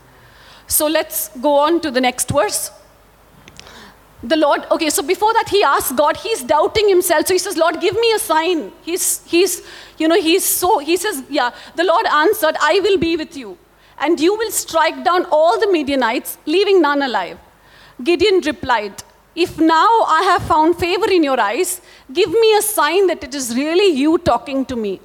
So 0.68 0.88
let's 0.88 1.30
go 1.42 1.58
on 1.58 1.82
to 1.82 1.92
the 1.92 2.02
next 2.02 2.30
verse. 2.30 2.72
The 4.24 4.38
Lord, 4.38 4.66
okay, 4.72 4.90
so 4.90 5.04
before 5.04 5.34
that, 5.34 5.50
he 5.50 5.64
asks 5.64 5.92
God, 5.92 6.16
he's 6.16 6.42
doubting 6.44 6.88
himself. 6.88 7.28
So 7.28 7.34
he 7.34 7.40
says, 7.40 7.58
Lord, 7.58 7.82
give 7.82 7.96
me 7.96 8.14
a 8.14 8.20
sign. 8.20 8.72
He's, 8.82 9.22
he's, 9.26 9.62
you 9.98 10.08
know, 10.08 10.20
he's 10.20 10.46
so, 10.46 10.80
he 10.80 10.96
says, 10.96 11.24
yeah. 11.30 11.52
The 11.76 11.84
Lord 11.84 12.06
answered, 12.06 12.56
I 12.62 12.80
will 12.80 12.98
be 12.98 13.18
with 13.18 13.36
you, 13.36 13.58
and 14.00 14.20
you 14.20 14.38
will 14.38 14.52
strike 14.52 15.04
down 15.04 15.26
all 15.26 15.60
the 15.60 15.70
Midianites, 15.70 16.38
leaving 16.46 16.82
none 16.82 17.02
alive. 17.02 17.38
Gideon 18.02 18.40
replied, 18.46 19.04
If 19.36 19.60
now 19.60 19.90
I 20.08 20.22
have 20.24 20.44
found 20.44 20.78
favor 20.78 21.10
in 21.10 21.24
your 21.24 21.40
eyes, 21.40 21.82
give 22.12 22.32
me 22.32 22.56
a 22.58 22.62
sign 22.62 23.08
that 23.08 23.26
it 23.26 23.36
is 23.36 23.54
really 23.56 23.88
you 23.88 24.18
talking 24.20 24.66
to 24.68 24.78
me. 24.78 25.02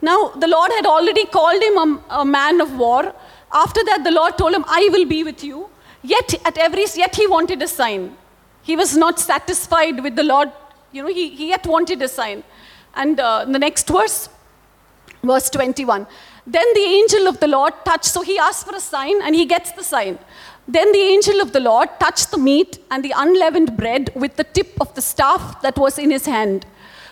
Now, 0.00 0.30
the 0.30 0.48
Lord 0.48 0.72
had 0.72 0.84
already 0.84 1.26
called 1.26 1.62
him 1.62 1.78
a, 1.78 2.22
a 2.22 2.24
man 2.24 2.60
of 2.60 2.76
war. 2.76 3.14
After 3.52 3.84
that, 3.84 4.02
the 4.04 4.10
Lord 4.10 4.38
told 4.38 4.54
him, 4.54 4.64
I 4.66 4.88
will 4.92 5.04
be 5.04 5.22
with 5.24 5.44
you. 5.44 5.68
Yet, 6.02 6.34
at 6.44 6.58
every, 6.58 6.84
yet 6.94 7.14
he 7.14 7.26
wanted 7.26 7.62
a 7.62 7.68
sign. 7.68 8.16
He 8.62 8.76
was 8.76 8.96
not 8.96 9.20
satisfied 9.20 10.02
with 10.02 10.16
the 10.16 10.22
Lord. 10.22 10.50
You 10.90 11.02
know, 11.02 11.08
he, 11.08 11.30
he 11.30 11.48
yet 11.48 11.66
wanted 11.66 12.00
a 12.02 12.08
sign. 12.08 12.42
And 12.94 13.20
uh, 13.20 13.44
the 13.44 13.58
next 13.58 13.88
verse, 13.88 14.28
verse 15.22 15.50
21. 15.50 16.06
Then 16.46 16.66
the 16.74 16.80
angel 16.80 17.28
of 17.28 17.38
the 17.40 17.46
Lord 17.46 17.72
touched, 17.84 18.06
so 18.06 18.22
he 18.22 18.38
asked 18.38 18.66
for 18.66 18.74
a 18.74 18.80
sign 18.80 19.22
and 19.22 19.34
he 19.34 19.44
gets 19.44 19.70
the 19.72 19.84
sign. 19.84 20.18
Then 20.66 20.90
the 20.92 20.98
angel 20.98 21.40
of 21.40 21.52
the 21.52 21.60
Lord 21.60 21.88
touched 22.00 22.30
the 22.30 22.38
meat 22.38 22.78
and 22.90 23.04
the 23.04 23.12
unleavened 23.16 23.76
bread 23.76 24.10
with 24.14 24.36
the 24.36 24.44
tip 24.44 24.80
of 24.80 24.94
the 24.94 25.02
staff 25.02 25.60
that 25.62 25.76
was 25.76 25.98
in 25.98 26.10
his 26.10 26.26
hand. 26.26 26.66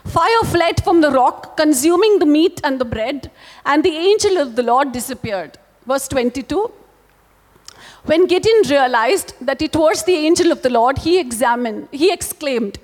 Fire 0.04 0.42
fled 0.44 0.82
from 0.82 1.00
the 1.00 1.10
rock, 1.10 1.56
consuming 1.56 2.18
the 2.18 2.26
meat 2.26 2.60
and 2.64 2.80
the 2.80 2.84
bread, 2.84 3.30
and 3.66 3.84
the 3.84 3.96
angel 3.96 4.38
of 4.38 4.56
the 4.56 4.62
Lord 4.62 4.92
disappeared. 4.92 5.58
Verse 5.86 6.08
22. 6.08 6.72
When 8.04 8.26
Gideon 8.26 8.62
realized 8.68 9.34
that 9.40 9.60
it 9.60 9.76
was 9.76 10.04
the 10.04 10.14
angel 10.14 10.52
of 10.52 10.62
the 10.62 10.70
Lord, 10.70 10.98
he 10.98 11.18
examined, 11.18 11.88
he 11.92 12.12
exclaimed, 12.12 12.78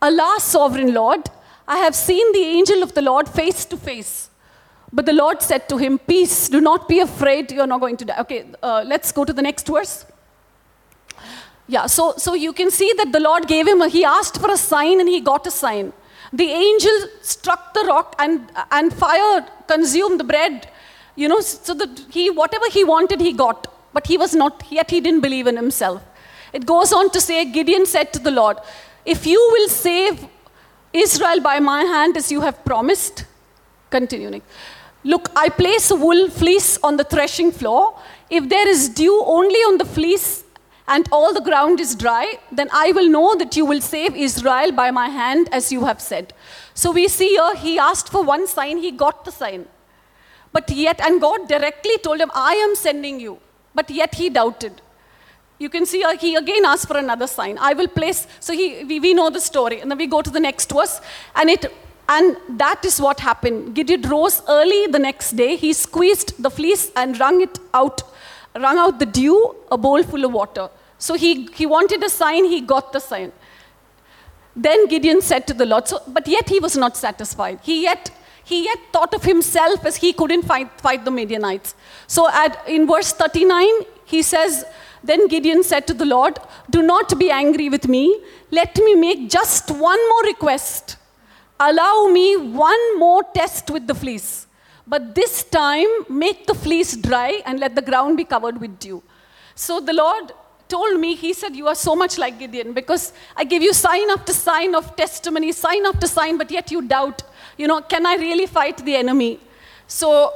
Alas, 0.00 0.44
sovereign 0.44 0.94
Lord, 0.94 1.28
I 1.66 1.78
have 1.78 1.94
seen 1.94 2.32
the 2.32 2.42
angel 2.42 2.82
of 2.82 2.94
the 2.94 3.02
Lord 3.02 3.28
face 3.28 3.64
to 3.66 3.76
face. 3.76 4.30
But 4.92 5.06
the 5.06 5.12
Lord 5.12 5.40
said 5.42 5.68
to 5.68 5.76
him, 5.76 5.98
Peace, 5.98 6.48
do 6.48 6.60
not 6.60 6.88
be 6.88 7.00
afraid, 7.00 7.52
you're 7.52 7.66
not 7.66 7.80
going 7.80 7.96
to 7.98 8.04
die. 8.04 8.20
Okay, 8.20 8.46
uh, 8.62 8.82
let's 8.86 9.12
go 9.12 9.24
to 9.24 9.32
the 9.32 9.42
next 9.42 9.66
verse. 9.66 10.04
Yeah, 11.68 11.86
so, 11.86 12.14
so 12.16 12.34
you 12.34 12.52
can 12.52 12.70
see 12.72 12.92
that 12.96 13.12
the 13.12 13.20
Lord 13.20 13.46
gave 13.46 13.68
him, 13.68 13.80
a, 13.80 13.88
he 13.88 14.04
asked 14.04 14.40
for 14.40 14.50
a 14.50 14.56
sign 14.56 14.98
and 14.98 15.08
he 15.08 15.20
got 15.20 15.46
a 15.46 15.50
sign. 15.50 15.92
The 16.32 16.50
angel 16.50 16.92
struck 17.22 17.74
the 17.74 17.84
rock 17.84 18.16
and, 18.18 18.50
and 18.72 18.92
fire 18.92 19.46
consumed 19.68 20.18
the 20.18 20.24
bread. 20.24 20.68
You 21.20 21.28
know, 21.28 21.40
so 21.40 21.74
that 21.74 22.06
he, 22.08 22.30
whatever 22.30 22.64
he 22.70 22.82
wanted, 22.82 23.20
he 23.20 23.34
got. 23.34 23.66
But 23.92 24.06
he 24.06 24.16
was 24.16 24.34
not, 24.34 24.64
yet 24.70 24.90
he 24.90 25.00
didn't 25.02 25.20
believe 25.20 25.46
in 25.46 25.56
himself. 25.56 26.02
It 26.54 26.64
goes 26.64 26.94
on 26.94 27.10
to 27.10 27.20
say, 27.20 27.44
Gideon 27.44 27.84
said 27.84 28.14
to 28.14 28.18
the 28.18 28.30
Lord, 28.30 28.56
If 29.04 29.26
you 29.26 29.38
will 29.52 29.68
save 29.68 30.26
Israel 30.94 31.40
by 31.40 31.60
my 31.60 31.82
hand 31.82 32.16
as 32.16 32.32
you 32.32 32.40
have 32.40 32.64
promised, 32.64 33.26
continuing. 33.90 34.40
Look, 35.04 35.28
I 35.36 35.50
place 35.50 35.90
a 35.90 35.96
wool 35.96 36.30
fleece 36.30 36.78
on 36.82 36.96
the 36.96 37.04
threshing 37.04 37.52
floor. 37.52 37.98
If 38.30 38.48
there 38.48 38.66
is 38.66 38.88
dew 38.88 39.22
only 39.26 39.60
on 39.70 39.76
the 39.76 39.84
fleece 39.84 40.44
and 40.88 41.06
all 41.12 41.34
the 41.34 41.42
ground 41.42 41.80
is 41.80 41.94
dry, 41.94 42.38
then 42.50 42.70
I 42.72 42.92
will 42.92 43.10
know 43.10 43.34
that 43.34 43.58
you 43.58 43.66
will 43.66 43.82
save 43.82 44.16
Israel 44.16 44.72
by 44.72 44.90
my 44.90 45.10
hand 45.10 45.50
as 45.52 45.70
you 45.70 45.84
have 45.84 46.00
said. 46.00 46.32
So 46.72 46.92
we 46.92 47.08
see 47.08 47.28
here, 47.28 47.54
he 47.56 47.78
asked 47.78 48.08
for 48.08 48.22
one 48.22 48.46
sign, 48.46 48.78
he 48.78 48.90
got 48.90 49.26
the 49.26 49.32
sign. 49.32 49.66
But 50.52 50.70
yet, 50.70 51.00
and 51.00 51.20
God 51.20 51.48
directly 51.48 51.96
told 51.98 52.20
him, 52.20 52.30
I 52.34 52.54
am 52.54 52.74
sending 52.74 53.20
you. 53.20 53.38
But 53.74 53.88
yet 53.90 54.14
he 54.14 54.30
doubted. 54.30 54.80
You 55.58 55.68
can 55.68 55.86
see 55.86 56.02
uh, 56.02 56.16
he 56.16 56.34
again 56.36 56.64
asked 56.64 56.88
for 56.88 56.96
another 56.96 57.26
sign. 57.26 57.58
I 57.58 57.74
will 57.74 57.86
place, 57.86 58.26
so 58.40 58.52
he, 58.52 58.82
we, 58.84 58.98
we 58.98 59.14
know 59.14 59.30
the 59.30 59.40
story. 59.40 59.80
And 59.80 59.90
then 59.90 59.98
we 59.98 60.06
go 60.06 60.22
to 60.22 60.30
the 60.30 60.40
next 60.40 60.72
verse. 60.72 61.00
And, 61.36 61.50
it, 61.50 61.66
and 62.08 62.36
that 62.48 62.84
is 62.84 63.00
what 63.00 63.20
happened. 63.20 63.74
Gideon 63.74 64.02
rose 64.02 64.42
early 64.48 64.86
the 64.86 64.98
next 64.98 65.32
day. 65.32 65.56
He 65.56 65.72
squeezed 65.72 66.42
the 66.42 66.50
fleece 66.50 66.90
and 66.96 67.18
wrung 67.20 67.42
it 67.42 67.58
out, 67.74 68.02
wrung 68.56 68.78
out 68.78 68.98
the 68.98 69.06
dew, 69.06 69.54
a 69.70 69.78
bowl 69.78 70.02
full 70.02 70.24
of 70.24 70.32
water. 70.32 70.68
So 70.98 71.14
he, 71.14 71.46
he 71.52 71.66
wanted 71.66 72.02
a 72.02 72.10
sign, 72.10 72.44
he 72.46 72.60
got 72.60 72.92
the 72.92 72.98
sign. 72.98 73.32
Then 74.56 74.88
Gideon 74.88 75.22
said 75.22 75.46
to 75.46 75.54
the 75.54 75.64
Lord, 75.64 75.88
so, 75.88 76.02
but 76.08 76.26
yet 76.26 76.48
he 76.48 76.58
was 76.58 76.76
not 76.76 76.96
satisfied. 76.96 77.60
He 77.62 77.82
yet, 77.82 78.10
he 78.50 78.64
yet 78.64 78.80
thought 78.92 79.14
of 79.14 79.24
himself 79.32 79.86
as 79.90 79.96
he 80.04 80.12
couldn't 80.12 80.42
fight, 80.42 80.68
fight 80.86 81.04
the 81.04 81.10
Midianites. 81.10 81.74
So 82.06 82.28
at, 82.28 82.52
in 82.68 82.86
verse 82.86 83.12
39, 83.12 83.68
he 84.04 84.22
says, 84.22 84.64
Then 85.04 85.28
Gideon 85.28 85.62
said 85.62 85.86
to 85.86 85.94
the 85.94 86.04
Lord, 86.04 86.38
Do 86.68 86.82
not 86.82 87.18
be 87.18 87.30
angry 87.30 87.68
with 87.68 87.86
me. 87.88 88.04
Let 88.50 88.76
me 88.86 88.94
make 89.06 89.30
just 89.30 89.70
one 89.70 90.02
more 90.10 90.24
request. 90.24 90.96
Allow 91.60 92.08
me 92.18 92.36
one 92.36 92.98
more 92.98 93.22
test 93.34 93.70
with 93.70 93.86
the 93.86 93.94
fleece. 93.94 94.46
But 94.86 95.14
this 95.14 95.44
time, 95.44 95.90
make 96.08 96.46
the 96.46 96.54
fleece 96.54 96.96
dry 96.96 97.42
and 97.46 97.60
let 97.60 97.76
the 97.76 97.82
ground 97.82 98.16
be 98.16 98.24
covered 98.24 98.60
with 98.60 98.78
dew. 98.80 99.02
So 99.54 99.78
the 99.78 99.92
Lord 99.92 100.32
told 100.70 100.98
me, 101.00 101.14
He 101.14 101.32
said, 101.32 101.54
You 101.54 101.66
are 101.68 101.74
so 101.74 101.94
much 101.94 102.16
like 102.16 102.38
Gideon 102.38 102.72
because 102.72 103.12
I 103.36 103.44
give 103.44 103.62
you 103.62 103.74
sign 103.74 104.08
after 104.10 104.32
sign 104.32 104.74
of 104.74 104.96
testimony, 104.96 105.52
sign 105.52 105.84
after 105.84 106.06
sign, 106.06 106.38
but 106.38 106.50
yet 106.50 106.70
you 106.70 106.82
doubt, 106.82 107.22
you 107.58 107.66
know, 107.66 107.80
can 107.82 108.06
I 108.06 108.14
really 108.14 108.46
fight 108.46 108.78
the 108.84 108.96
enemy? 108.96 109.38
So, 109.86 110.32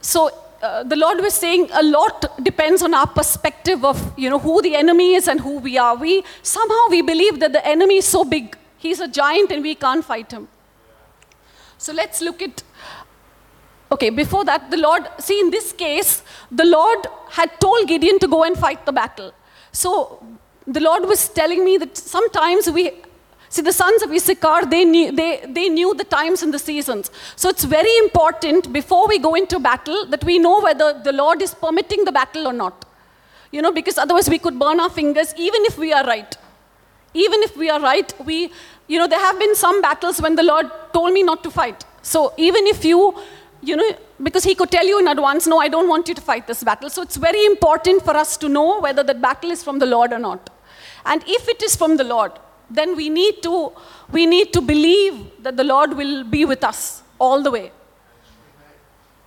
so 0.00 0.30
uh, 0.62 0.84
the 0.84 0.96
Lord 0.96 1.20
was 1.20 1.34
saying 1.34 1.68
a 1.72 1.82
lot 1.82 2.44
depends 2.44 2.82
on 2.82 2.94
our 2.94 3.06
perspective 3.06 3.84
of, 3.84 4.16
you 4.16 4.30
know, 4.30 4.38
who 4.38 4.62
the 4.62 4.76
enemy 4.76 5.14
is 5.14 5.26
and 5.26 5.40
who 5.40 5.58
we 5.58 5.78
are. 5.78 5.96
We 5.96 6.22
somehow 6.42 6.86
we 6.90 7.02
believe 7.02 7.40
that 7.40 7.52
the 7.52 7.66
enemy 7.66 7.96
is 7.96 8.04
so 8.04 8.24
big. 8.24 8.56
He's 8.78 9.00
a 9.00 9.08
giant 9.08 9.50
and 9.50 9.62
we 9.62 9.74
can't 9.74 10.04
fight 10.04 10.30
him. 10.30 10.48
So 11.78 11.92
let's 11.92 12.20
look 12.20 12.42
at 12.42 12.62
Okay, 13.92 14.08
before 14.08 14.42
that, 14.46 14.70
the 14.70 14.78
Lord, 14.78 15.06
see, 15.18 15.38
in 15.38 15.50
this 15.50 15.70
case, 15.70 16.22
the 16.50 16.64
Lord 16.64 17.06
had 17.28 17.60
told 17.60 17.86
Gideon 17.86 18.18
to 18.20 18.26
go 18.26 18.42
and 18.42 18.56
fight 18.56 18.86
the 18.86 18.92
battle. 18.92 19.34
So 19.72 20.24
the 20.66 20.80
Lord 20.80 21.04
was 21.06 21.28
telling 21.28 21.64
me 21.64 21.78
that 21.78 21.96
sometimes 21.96 22.70
we, 22.70 22.92
See, 23.52 23.60
the 23.60 23.70
sons 23.70 24.02
of 24.02 24.10
Issachar, 24.10 24.64
they 24.64 24.82
knew, 24.86 25.12
they, 25.12 25.44
they 25.46 25.68
knew 25.68 25.92
the 25.94 26.04
times 26.04 26.42
and 26.42 26.54
the 26.54 26.58
seasons. 26.58 27.10
So 27.36 27.50
it's 27.50 27.64
very 27.64 27.94
important 27.98 28.72
before 28.72 29.06
we 29.06 29.18
go 29.18 29.34
into 29.34 29.60
battle 29.60 30.06
that 30.06 30.24
we 30.24 30.38
know 30.38 30.62
whether 30.62 30.98
the 30.98 31.12
Lord 31.12 31.42
is 31.42 31.52
permitting 31.52 32.06
the 32.06 32.12
battle 32.12 32.48
or 32.48 32.54
not. 32.54 32.86
You 33.50 33.60
know, 33.60 33.70
because 33.70 33.98
otherwise 33.98 34.30
we 34.30 34.38
could 34.38 34.58
burn 34.58 34.80
our 34.80 34.88
fingers 34.88 35.34
even 35.36 35.66
if 35.66 35.76
we 35.76 35.92
are 35.92 36.02
right. 36.06 36.34
Even 37.12 37.42
if 37.42 37.54
we 37.54 37.68
are 37.68 37.78
right, 37.78 38.10
we, 38.24 38.50
you 38.86 38.98
know, 38.98 39.06
there 39.06 39.20
have 39.20 39.38
been 39.38 39.54
some 39.54 39.82
battles 39.82 40.18
when 40.22 40.34
the 40.34 40.42
Lord 40.42 40.70
told 40.94 41.12
me 41.12 41.22
not 41.22 41.42
to 41.42 41.50
fight. 41.50 41.84
So 42.00 42.32
even 42.38 42.66
if 42.66 42.86
you, 42.86 43.14
you 43.60 43.76
know, 43.76 43.92
because 44.22 44.44
He 44.44 44.54
could 44.54 44.70
tell 44.70 44.86
you 44.86 44.98
in 44.98 45.08
advance, 45.08 45.46
no, 45.46 45.58
I 45.58 45.68
don't 45.68 45.88
want 45.88 46.08
you 46.08 46.14
to 46.14 46.20
fight 46.20 46.46
this 46.46 46.62
battle. 46.62 46.90
So 46.90 47.02
it's 47.02 47.16
very 47.16 47.44
important 47.44 48.04
for 48.04 48.16
us 48.16 48.36
to 48.38 48.48
know 48.48 48.80
whether 48.80 49.02
that 49.02 49.20
battle 49.20 49.50
is 49.50 49.62
from 49.62 49.78
the 49.78 49.86
Lord 49.86 50.12
or 50.12 50.18
not. 50.18 50.50
And 51.04 51.22
if 51.26 51.48
it 51.48 51.62
is 51.62 51.74
from 51.74 51.96
the 51.96 52.04
Lord, 52.04 52.32
then 52.70 52.96
we 52.96 53.08
need 53.08 53.42
to 53.42 53.72
we 54.10 54.26
need 54.26 54.52
to 54.52 54.60
believe 54.60 55.14
that 55.42 55.56
the 55.56 55.64
Lord 55.64 55.94
will 55.94 56.24
be 56.24 56.44
with 56.44 56.64
us 56.64 57.02
all 57.18 57.42
the 57.42 57.50
way. 57.50 57.72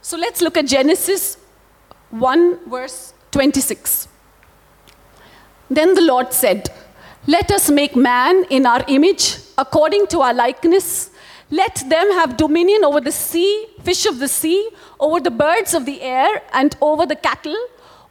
So 0.01 0.17
let's 0.17 0.41
look 0.41 0.57
at 0.57 0.67
Genesis 0.67 1.37
1 2.11 2.69
verse 2.69 3.13
26. 3.31 4.07
Then 5.69 5.95
the 5.95 6.01
Lord 6.01 6.31
said, 6.31 6.69
Let 7.27 7.51
us 7.51 7.69
make 7.69 7.95
man 7.95 8.45
in 8.49 8.65
our 8.65 8.83
image, 8.87 9.37
according 9.57 10.07
to 10.07 10.21
our 10.21 10.33
likeness. 10.33 11.09
Let 11.51 11.83
them 11.89 12.11
have 12.13 12.37
dominion 12.37 12.83
over 12.83 12.99
the 12.99 13.11
sea, 13.11 13.67
fish 13.83 14.05
of 14.05 14.19
the 14.19 14.27
sea, 14.27 14.69
over 14.99 15.19
the 15.19 15.31
birds 15.31 15.73
of 15.73 15.85
the 15.85 16.01
air, 16.01 16.41
and 16.53 16.75
over 16.81 17.05
the 17.05 17.15
cattle, 17.15 17.57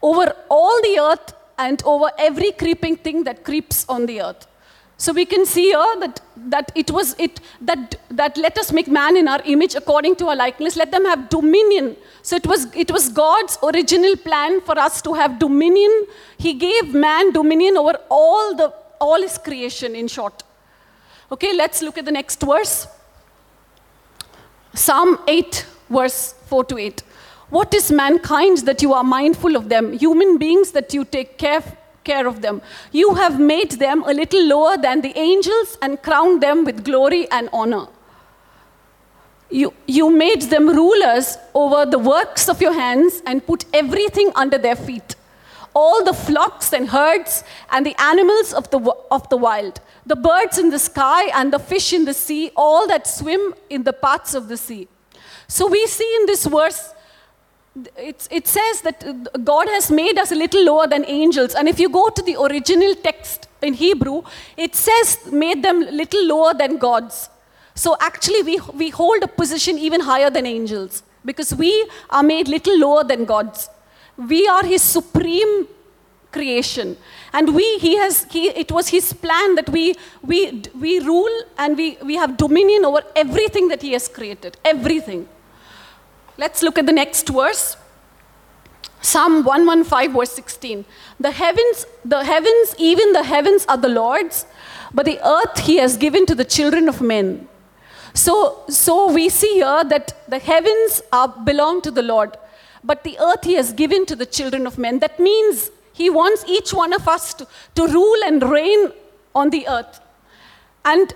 over 0.03 0.35
all 0.49 0.81
the 0.83 0.99
earth, 1.01 1.35
and 1.59 1.83
over 1.85 2.11
every 2.19 2.53
creeping 2.53 2.97
thing 2.97 3.25
that 3.25 3.45
creeps 3.45 3.85
on 3.89 4.07
the 4.07 4.21
earth. 4.23 4.47
So 4.97 5.13
we 5.13 5.25
can 5.25 5.45
see 5.45 5.65
here 5.65 5.97
that, 6.01 6.21
that 6.37 6.71
it 6.77 6.91
was 6.91 7.17
it 7.19 7.41
that 7.61 7.97
that 8.11 8.37
let 8.37 8.57
us 8.57 8.73
make 8.73 8.87
man 8.87 9.17
in 9.17 9.27
our 9.27 9.43
image 9.45 9.75
according 9.75 10.15
to 10.17 10.29
our 10.29 10.37
likeness. 10.37 10.77
Let 10.77 10.93
them 10.93 11.05
have 11.05 11.29
dominion. 11.29 11.97
So 12.23 12.37
it 12.37 12.47
was 12.47 12.73
it 12.75 12.93
was 12.93 13.09
God's 13.09 13.59
original 13.63 14.17
plan 14.17 14.61
for 14.61 14.79
us 14.79 15.03
to 15.03 15.15
have 15.15 15.41
dominion. 15.41 16.07
He 16.39 16.55
gave 16.55 16.95
man 16.95 17.33
dominion 17.33 17.77
over 17.77 17.99
all 18.09 18.55
the 18.55 18.73
all 19.01 19.21
his 19.21 19.37
creation 19.37 19.97
in 19.97 20.07
short. 20.07 20.45
Okay, 21.33 21.53
let's 21.55 21.83
look 21.83 21.99
at 21.99 22.05
the 22.05 22.13
next 22.13 22.41
verse. 22.41 22.87
Psalm 24.75 25.19
8, 25.29 25.67
verse 25.89 26.35
4 26.47 26.65
to 26.65 26.79
8. 26.79 27.03
What 27.51 27.73
is 27.73 27.93
mankind 27.93 28.59
that 28.67 28.83
you 28.83 28.93
are 28.93 29.05
mindful 29.05 29.57
of 29.57 29.69
them? 29.69 29.93
Human 29.93 30.39
beings 30.39 30.73
that 30.73 30.93
you 30.93 31.05
take 31.05 31.39
care 31.39 31.63
care 32.05 32.27
of 32.27 32.43
them. 32.43 32.61
You 32.93 33.15
have 33.15 33.41
made 33.41 33.73
them 33.73 34.03
a 34.03 34.13
little 34.13 34.45
lower 34.47 34.77
than 34.77 35.01
the 35.01 35.17
angels 35.19 35.79
and 35.81 36.03
crowned 36.03 36.43
them 36.43 36.65
with 36.65 36.85
glory 36.85 37.27
and 37.31 37.49
honor. 37.51 37.87
You, 39.51 39.73
you 39.87 40.11
made 40.11 40.43
them 40.43 40.69
rulers 40.69 41.39
over 41.55 41.91
the 41.91 41.99
works 41.99 42.49
of 42.49 42.61
your 42.61 42.75
hands 42.75 43.23
and 43.25 43.47
put 43.47 43.65
everything 43.73 44.31
under 44.35 44.59
their 44.59 44.77
feet 44.77 45.17
all 45.75 46.05
the 46.05 46.15
flocks 46.15 46.73
and 46.73 46.89
herds 46.89 47.43
and 47.71 47.85
the 47.85 48.01
animals 48.01 48.53
of 48.53 48.71
the, 48.71 48.79
of 49.11 49.29
the 49.29 49.37
wild, 49.37 49.81
the 50.07 50.17
birds 50.17 50.59
in 50.59 50.71
the 50.71 50.79
sky 50.79 51.31
and 51.39 51.53
the 51.53 51.59
fish 51.59 51.93
in 51.93 52.05
the 52.05 52.15
sea, 52.15 52.51
all 52.57 52.87
that 52.89 53.07
swim 53.07 53.55
in 53.71 53.85
the 53.85 53.93
paths 53.93 54.35
of 54.35 54.49
the 54.49 54.57
sea. 54.57 54.89
So 55.49 55.69
we 55.69 55.87
see 55.87 56.17
in 56.21 56.27
this 56.27 56.47
verse 56.47 56.95
it, 57.97 58.29
it 58.31 58.47
says 58.47 58.83
that 58.83 59.45
God 59.45 59.69
has 59.69 59.91
made 59.91 60.19
us 60.19 60.31
a 60.31 60.35
little 60.35 60.65
lower 60.65 60.87
than 60.87 61.05
angels. 61.07 61.55
And 61.55 61.69
if 61.69 61.81
you 61.81 61.89
go 61.89 62.09
to 62.09 62.23
the 62.23 62.41
original 62.41 62.95
text 62.95 63.49
in 63.63 63.75
Hebrew, 63.75 64.23
it 64.57 64.75
says 64.77 65.19
made 65.33 65.63
them 65.63 65.81
little 65.81 66.25
lower 66.27 66.55
than 66.55 66.79
gods. 66.79 67.31
So 67.75 67.97
actually, 68.01 68.43
we, 68.43 68.61
we 68.75 68.91
hold 68.91 69.23
a 69.25 69.29
position 69.29 69.79
even 69.79 70.01
higher 70.01 70.31
than 70.31 70.47
angels 70.47 71.03
because 71.25 71.55
we 71.55 71.89
are 72.11 72.23
made 72.23 72.47
little 72.47 72.79
lower 72.79 73.03
than 73.03 73.25
gods. 73.25 73.69
We 74.17 74.47
are 74.47 74.65
His 74.65 74.83
supreme 74.83 75.67
creation. 76.35 76.97
And 77.33 77.55
we, 77.55 77.79
he 77.79 77.97
has, 77.97 78.27
he, 78.31 78.49
it 78.65 78.71
was 78.71 78.89
His 78.89 79.13
plan 79.13 79.55
that 79.55 79.69
we, 79.77 79.95
we, 80.23 80.63
we 80.85 80.99
rule 81.01 81.37
and 81.57 81.77
we, 81.77 81.97
we 82.03 82.17
have 82.17 82.37
dominion 82.37 82.85
over 82.85 83.03
everything 83.15 83.69
that 83.69 83.83
He 83.83 83.93
has 83.93 84.09
created. 84.09 84.59
Everything. 84.65 85.29
Let's 86.37 86.63
look 86.63 86.79
at 86.79 86.87
the 86.87 86.93
next 86.93 87.29
verse. 87.29 87.77
Psalm 89.01 89.45
115, 89.45 90.13
verse 90.13 90.33
16. 90.33 90.85
The 91.21 91.31
heavens, 91.31 91.87
the 92.05 92.25
heavens, 92.25 92.75
even 92.79 93.13
the 93.13 93.23
heavens 93.23 93.67
are 93.69 93.77
the 93.77 93.89
Lord's, 93.89 94.47
but 94.95 95.05
the 95.05 95.19
earth 95.25 95.59
he 95.67 95.77
has 95.77 95.97
given 95.97 96.25
to 96.27 96.35
the 96.35 96.45
children 96.45 96.89
of 96.89 97.01
men. 97.01 97.49
So, 98.15 98.63
so 98.69 99.13
we 99.13 99.29
see 99.29 99.55
here 99.55 99.85
that 99.85 100.15
the 100.29 100.39
heavens 100.39 101.03
are, 101.13 101.29
belong 101.29 101.83
to 101.83 101.91
the 101.91 102.03
Lord, 102.03 102.37
but 102.83 103.03
the 103.05 103.19
earth 103.19 103.45
he 103.45 103.55
has 103.55 103.73
given 103.73 104.07
to 104.07 104.17
the 104.17 104.27
children 104.27 104.67
of 104.67 104.79
men. 104.79 105.01
That 105.01 105.21
means 105.21 105.71
he 105.95 106.11
wants 106.11 106.45
each 106.47 106.75
one 106.75 106.93
of 106.93 107.09
us 107.09 107.33
to, 107.35 107.47
to 107.77 107.87
rule 107.87 108.21
and 108.27 108.43
reign 108.43 108.93
on 109.35 109.51
the 109.51 109.67
earth. 109.69 110.01
And 110.85 111.15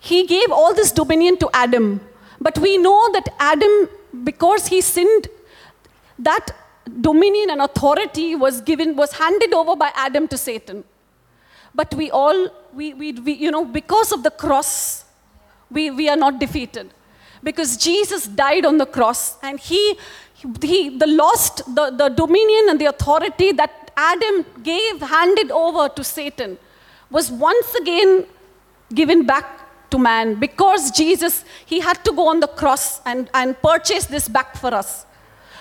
he 0.00 0.26
gave 0.26 0.50
all 0.50 0.74
this 0.74 0.90
dominion 0.90 1.36
to 1.38 1.50
Adam. 1.52 2.00
But 2.40 2.58
we 2.58 2.78
know 2.78 3.12
that 3.12 3.28
Adam 3.38 3.88
because 4.24 4.68
he 4.68 4.80
sinned, 4.80 5.28
that 6.18 6.50
dominion 7.00 7.50
and 7.50 7.60
authority 7.60 8.34
was 8.34 8.62
given, 8.62 8.96
was 8.96 9.12
handed 9.12 9.52
over 9.52 9.76
by 9.76 9.92
Adam 9.94 10.26
to 10.28 10.38
Satan. 10.38 10.84
But 11.74 11.94
we 11.94 12.10
all, 12.10 12.48
we, 12.72 12.94
we, 12.94 13.12
we 13.12 13.32
you 13.34 13.50
know, 13.50 13.66
because 13.66 14.10
of 14.10 14.22
the 14.22 14.30
cross, 14.30 15.04
we, 15.70 15.90
we 15.90 16.08
are 16.08 16.16
not 16.16 16.40
defeated. 16.40 16.90
Because 17.42 17.76
Jesus 17.76 18.26
died 18.26 18.64
on 18.64 18.78
the 18.78 18.86
cross 18.86 19.36
and 19.42 19.60
he, 19.60 19.98
he 20.62 20.88
the 20.96 21.06
lost, 21.06 21.62
the, 21.74 21.90
the 21.90 22.08
dominion 22.08 22.70
and 22.70 22.80
the 22.80 22.86
authority 22.86 23.52
that 23.52 23.87
Adam 23.98 24.46
gave, 24.62 25.00
handed 25.00 25.50
over 25.50 25.88
to 25.88 26.04
Satan, 26.04 26.56
was 27.10 27.30
once 27.32 27.74
again 27.74 28.24
given 28.94 29.26
back 29.26 29.90
to 29.90 29.98
man. 29.98 30.36
Because 30.36 30.92
Jesus, 30.92 31.44
he 31.66 31.80
had 31.80 32.04
to 32.04 32.12
go 32.12 32.28
on 32.28 32.38
the 32.38 32.46
cross 32.46 33.00
and, 33.04 33.28
and 33.34 33.60
purchase 33.60 34.06
this 34.06 34.28
back 34.28 34.56
for 34.56 34.72
us. 34.72 35.04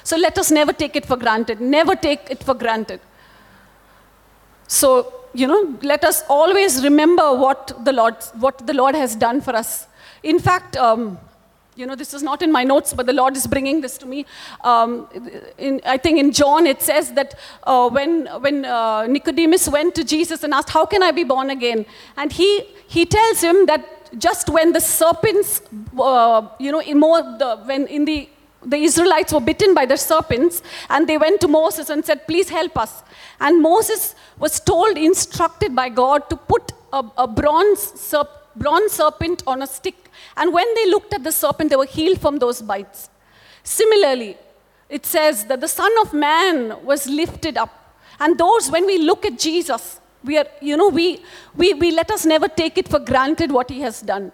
So 0.03 0.15
let 0.17 0.37
us 0.37 0.51
never 0.51 0.71
take 0.71 0.95
it 0.95 1.05
for 1.05 1.17
granted. 1.17 1.59
Never 1.59 1.95
take 1.95 2.29
it 2.29 2.43
for 2.43 2.53
granted. 2.53 3.01
So, 4.67 5.13
you 5.33 5.47
know, 5.47 5.77
let 5.81 6.03
us 6.03 6.23
always 6.29 6.83
remember 6.83 7.33
what 7.33 7.83
the 7.83 7.91
Lord, 7.91 8.15
what 8.35 8.65
the 8.67 8.73
Lord 8.73 8.93
has 8.95 9.15
done 9.15 9.41
for 9.41 9.55
us. 9.55 9.87
In 10.21 10.39
fact, 10.39 10.77
um, 10.77 11.17
you 11.77 11.85
know, 11.85 11.95
this 11.95 12.13
is 12.13 12.23
not 12.23 12.41
in 12.41 12.51
my 12.51 12.63
notes, 12.63 12.93
but 12.93 13.05
the 13.05 13.13
Lord 13.13 13.37
is 13.37 13.45
bringing 13.45 13.81
this 13.81 13.97
to 13.99 14.05
me. 14.05 14.25
Um, 14.61 15.07
in, 15.57 15.79
I 15.85 15.97
think 15.97 16.17
in 16.17 16.31
John 16.31 16.65
it 16.65 16.81
says 16.81 17.13
that 17.13 17.35
uh, 17.63 17.89
when, 17.89 18.25
when 18.41 18.65
uh, 18.65 19.05
Nicodemus 19.05 19.69
went 19.69 19.93
to 19.95 20.03
Jesus 20.03 20.43
and 20.43 20.53
asked, 20.53 20.69
How 20.69 20.85
can 20.85 21.03
I 21.03 21.11
be 21.11 21.23
born 21.23 21.51
again? 21.51 21.85
And 22.17 22.31
he, 22.31 22.63
he 22.87 23.05
tells 23.05 23.41
him 23.41 23.67
that 23.67 24.19
just 24.19 24.49
when 24.49 24.73
the 24.73 24.81
serpents, 24.81 25.61
uh, 25.99 26.47
you 26.59 26.71
know, 26.71 26.81
in 26.81 26.99
more 26.99 27.21
the, 27.21 27.61
when 27.65 27.87
in 27.87 28.05
the 28.05 28.29
the 28.65 28.77
Israelites 28.77 29.31
were 29.31 29.39
bitten 29.39 29.73
by 29.73 29.85
the 29.85 29.95
serpents, 29.95 30.61
and 30.89 31.07
they 31.07 31.17
went 31.17 31.39
to 31.41 31.47
Moses 31.47 31.89
and 31.89 32.03
said, 32.03 32.25
"Please 32.27 32.49
help 32.49 32.77
us." 32.77 33.03
And 33.39 33.61
Moses 33.61 34.15
was 34.39 34.59
told, 34.59 34.97
instructed 34.97 35.75
by 35.75 35.89
God, 35.89 36.29
to 36.29 36.35
put 36.35 36.73
a, 36.91 37.03
a 37.17 37.27
bronze, 37.27 37.79
serp, 37.79 38.27
bronze 38.57 38.93
serpent 38.93 39.43
on 39.45 39.61
a 39.61 39.67
stick. 39.67 40.09
And 40.35 40.53
when 40.53 40.67
they 40.75 40.89
looked 40.89 41.13
at 41.13 41.23
the 41.23 41.31
serpent, 41.31 41.69
they 41.69 41.75
were 41.75 41.85
healed 41.85 42.19
from 42.19 42.39
those 42.39 42.61
bites. 42.61 43.09
Similarly, 43.63 44.37
it 44.89 45.05
says 45.05 45.45
that 45.45 45.61
the 45.61 45.67
Son 45.67 45.91
of 46.01 46.13
Man 46.13 46.83
was 46.85 47.07
lifted 47.07 47.57
up. 47.57 47.95
And 48.19 48.37
those, 48.37 48.71
when 48.71 48.85
we 48.85 48.97
look 48.99 49.25
at 49.25 49.37
Jesus, 49.37 49.99
we 50.23 50.37
are, 50.37 50.47
you 50.61 50.77
know, 50.77 50.89
we, 50.89 51.23
we, 51.55 51.73
we 51.73 51.91
let 51.91 52.09
us 52.11 52.25
never 52.25 52.47
take 52.47 52.77
it 52.77 52.87
for 52.87 52.99
granted 52.99 53.51
what 53.51 53.69
he 53.69 53.81
has 53.81 54.01
done. 54.01 54.31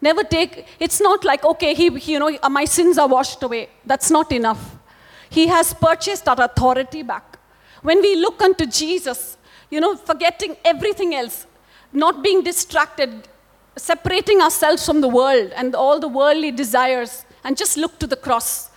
Never 0.00 0.22
take, 0.22 0.66
it's 0.78 1.00
not 1.00 1.24
like, 1.24 1.44
okay, 1.44 1.74
he, 1.74 1.90
he, 1.98 2.12
you 2.12 2.18
know, 2.18 2.38
my 2.48 2.64
sins 2.64 2.98
are 2.98 3.08
washed 3.08 3.42
away. 3.42 3.68
That's 3.84 4.10
not 4.10 4.30
enough. 4.30 4.76
He 5.30 5.48
has 5.48 5.74
purchased 5.74 6.28
our 6.28 6.40
authority 6.40 7.02
back. 7.02 7.38
When 7.82 8.00
we 8.00 8.16
look 8.16 8.40
unto 8.40 8.66
Jesus, 8.66 9.36
you 9.70 9.80
know, 9.80 9.96
forgetting 9.96 10.56
everything 10.64 11.14
else, 11.14 11.46
not 11.92 12.22
being 12.22 12.42
distracted, 12.42 13.28
separating 13.78 14.40
ourselves 14.40 14.84
from 14.84 15.00
the 15.00 15.08
world 15.08 15.52
and 15.54 15.74
all 15.74 15.98
the 16.00 16.08
worldly 16.08 16.50
desires, 16.50 17.24
and 17.44 17.56
just 17.56 17.76
look 17.76 17.98
to 17.98 18.06
the 18.06 18.16
cross. 18.16 18.70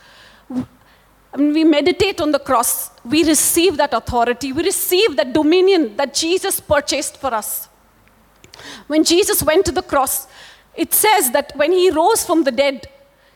When 0.47 1.53
we 1.53 1.63
meditate 1.63 2.21
on 2.21 2.31
the 2.31 2.39
cross, 2.39 2.91
we 3.03 3.23
receive 3.23 3.77
that 3.77 3.93
authority, 3.93 4.51
we 4.51 4.63
receive 4.63 5.15
that 5.17 5.33
dominion 5.33 5.95
that 5.97 6.13
Jesus 6.13 6.59
purchased 6.59 7.17
for 7.17 7.33
us. 7.33 7.69
When 8.87 9.03
Jesus 9.03 9.41
went 9.41 9.65
to 9.65 9.71
the 9.71 9.81
cross, 9.81 10.27
it 10.75 10.93
says 10.93 11.31
that 11.31 11.53
when 11.55 11.71
he 11.71 11.89
rose 11.89 12.23
from 12.25 12.43
the 12.43 12.51
dead, 12.51 12.87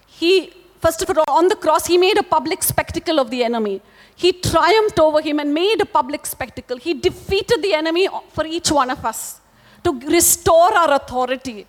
he, 0.06 0.54
first 0.80 1.02
of 1.02 1.18
all, 1.18 1.24
on 1.28 1.48
the 1.48 1.56
cross, 1.56 1.88
he 1.88 1.98
made 1.98 2.18
a 2.18 2.24
public 2.24 2.64
spectacle 2.64 3.20
of 3.20 3.30
the 3.32 3.44
enemy. 3.44 3.82
He 4.16 4.32
triumphed 4.32 5.00
over 5.00 5.22
him 5.22 5.40
and 5.40 5.54
made 5.54 5.82
a 5.82 5.86
public 5.86 6.26
spectacle. 6.26 6.78
He 6.78 6.94
defeated 6.94 7.62
the 7.62 7.74
enemy 7.74 8.08
for 8.30 8.46
each 8.46 8.72
one 8.72 8.90
of 8.90 9.04
us 9.04 9.42
to 9.86 9.94
restore 10.18 10.74
our 10.82 10.94
authority. 10.96 11.66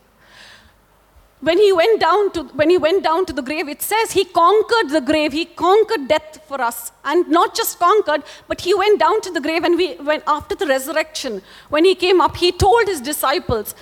When 1.41 1.59
he 1.59 1.71
went 1.73 2.01
down 2.01 2.31
to 2.33 2.45
when 2.61 2.71
he 2.71 2.79
went 2.79 3.03
down 3.07 3.27
to 3.27 3.33
the 3.39 3.43
grave, 3.49 3.69
it 3.69 3.83
says 3.83 4.13
he 4.13 4.25
conquered 4.25 4.89
the 4.95 5.03
grave. 5.11 5.35
He 5.41 5.45
conquered 5.45 6.09
death 6.09 6.39
for 6.49 6.61
us, 6.69 6.79
and 7.05 7.29
not 7.29 7.55
just 7.55 7.79
conquered, 7.79 8.23
but 8.49 8.63
he 8.63 8.73
went 8.75 8.99
down 9.05 9.21
to 9.27 9.31
the 9.31 9.43
grave. 9.47 9.69
And 9.69 9.77
we, 9.83 9.89
when 10.11 10.23
after 10.27 10.57
the 10.63 10.67
resurrection, 10.67 11.43
when 11.69 11.85
he 11.85 11.95
came 11.95 12.23
up, 12.27 12.39
he 12.45 12.51
told 12.65 12.89
his 12.95 13.03
disciples, 13.11 13.75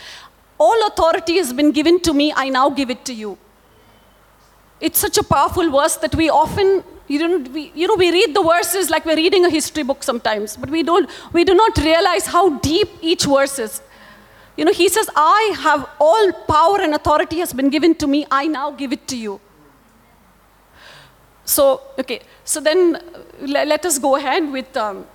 "All 0.59 0.87
authority 0.89 1.39
has 1.43 1.53
been 1.53 1.71
given 1.79 2.01
to 2.09 2.17
me. 2.23 2.33
I 2.45 2.49
now 2.59 2.67
give 2.71 2.91
it 2.97 3.05
to 3.13 3.15
you." 3.23 3.39
It's 4.81 4.99
such 5.07 5.17
a 5.17 5.23
powerful 5.23 5.71
verse 5.79 5.97
that 6.09 6.21
we 6.25 6.29
often 6.43 6.83
you 7.07 7.19
don't 7.19 7.49
we, 7.53 7.71
you 7.75 7.87
know 7.87 7.95
we 7.95 8.11
read 8.11 8.35
the 8.35 8.43
verses 8.43 8.91
like 8.91 9.05
we're 9.05 9.17
reading 9.17 9.45
a 9.45 9.51
history 9.51 9.83
book 9.95 10.03
sometimes, 10.03 10.57
but 10.57 10.71
we 10.71 10.83
don't 10.83 11.09
we 11.33 11.45
do 11.45 11.55
not 11.55 11.77
realize 11.79 12.27
how 12.27 12.49
deep 12.71 12.89
each 13.01 13.25
verse 13.25 13.59
is. 13.59 13.83
You 14.57 14.65
know, 14.65 14.73
he 14.73 14.89
says, 14.89 15.11
I 15.17 15.55
have 15.61 15.89
all 15.99 16.33
power 16.47 16.81
and 16.81 16.95
authority 16.95 17.39
has 17.39 17.53
been 17.53 17.71
given 17.71 17.95
to 17.97 18.07
me. 18.07 18.27
I 18.31 18.47
now 18.47 18.71
give 18.71 18.93
it 18.93 19.09
to 19.09 19.17
you. 19.17 19.41
So, 21.45 21.81
okay, 21.99 22.21
so 22.45 22.61
then 22.61 22.97
uh, 22.97 23.01
let 23.47 23.85
us 23.85 23.99
go 23.99 24.17
ahead 24.17 24.51
with. 24.51 24.77
Um, 24.77 25.07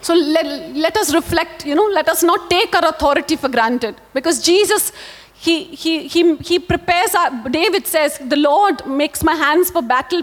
so 0.00 0.14
let, 0.14 0.74
let 0.74 0.96
us 0.96 1.14
reflect, 1.14 1.64
you 1.64 1.74
know, 1.74 1.86
let 1.86 2.08
us 2.08 2.22
not 2.22 2.50
take 2.50 2.74
our 2.74 2.88
authority 2.88 3.36
for 3.36 3.48
granted. 3.48 3.94
Because 4.12 4.42
Jesus, 4.42 4.92
he, 5.32 5.64
he, 5.64 6.08
he, 6.08 6.36
he 6.36 6.58
prepares, 6.58 7.14
our, 7.14 7.48
David 7.48 7.86
says, 7.86 8.18
the 8.18 8.36
Lord 8.36 8.86
makes 8.86 9.22
my 9.22 9.34
hands 9.34 9.70
for 9.70 9.80
battle 9.80 10.22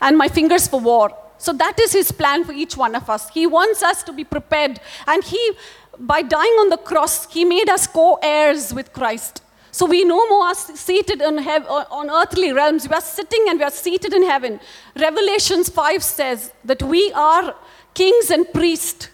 and 0.00 0.18
my 0.18 0.28
fingers 0.28 0.66
for 0.66 0.80
war. 0.80 1.16
So 1.38 1.52
that 1.54 1.78
is 1.80 1.92
his 1.92 2.12
plan 2.12 2.44
for 2.44 2.52
each 2.52 2.76
one 2.76 2.94
of 2.94 3.08
us. 3.08 3.28
He 3.30 3.46
wants 3.46 3.82
us 3.82 4.02
to 4.04 4.12
be 4.12 4.22
prepared. 4.24 4.80
And 5.06 5.24
he, 5.24 5.52
by 5.98 6.22
dying 6.22 6.52
on 6.60 6.68
the 6.70 6.76
cross, 6.76 7.30
he 7.32 7.44
made 7.44 7.68
us 7.68 7.86
co 7.86 8.18
heirs 8.22 8.72
with 8.72 8.92
Christ. 8.92 9.42
So 9.70 9.86
we 9.86 10.04
no 10.04 10.28
more 10.28 10.44
are 10.48 10.54
seated 10.54 11.22
on, 11.22 11.38
hev- 11.38 11.66
on 11.66 12.10
earthly 12.10 12.52
realms. 12.52 12.86
We 12.86 12.94
are 12.94 13.00
sitting 13.00 13.46
and 13.48 13.58
we 13.58 13.64
are 13.64 13.70
seated 13.70 14.12
in 14.12 14.22
heaven. 14.22 14.60
Revelations 14.94 15.70
5 15.70 16.02
says 16.02 16.52
that 16.64 16.82
we 16.82 17.10
are 17.12 17.54
kings 17.94 18.30
and 18.30 18.50
priests. 18.52 19.08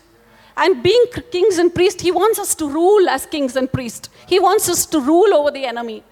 And 0.57 0.83
being 0.83 1.05
kings 1.31 1.59
and 1.59 1.73
priests, 1.73 2.03
he 2.03 2.11
wants 2.11 2.41
us 2.41 2.57
to 2.57 2.69
rule 2.69 3.09
as 3.09 3.25
kings 3.27 3.55
and 3.55 3.73
priests. 3.73 4.11
He 4.27 4.41
wants 4.41 4.69
us 4.69 4.85
to 4.87 5.01
rule 5.01 5.33
over 5.33 5.53
the 5.53 5.65
enemy. 5.65 6.03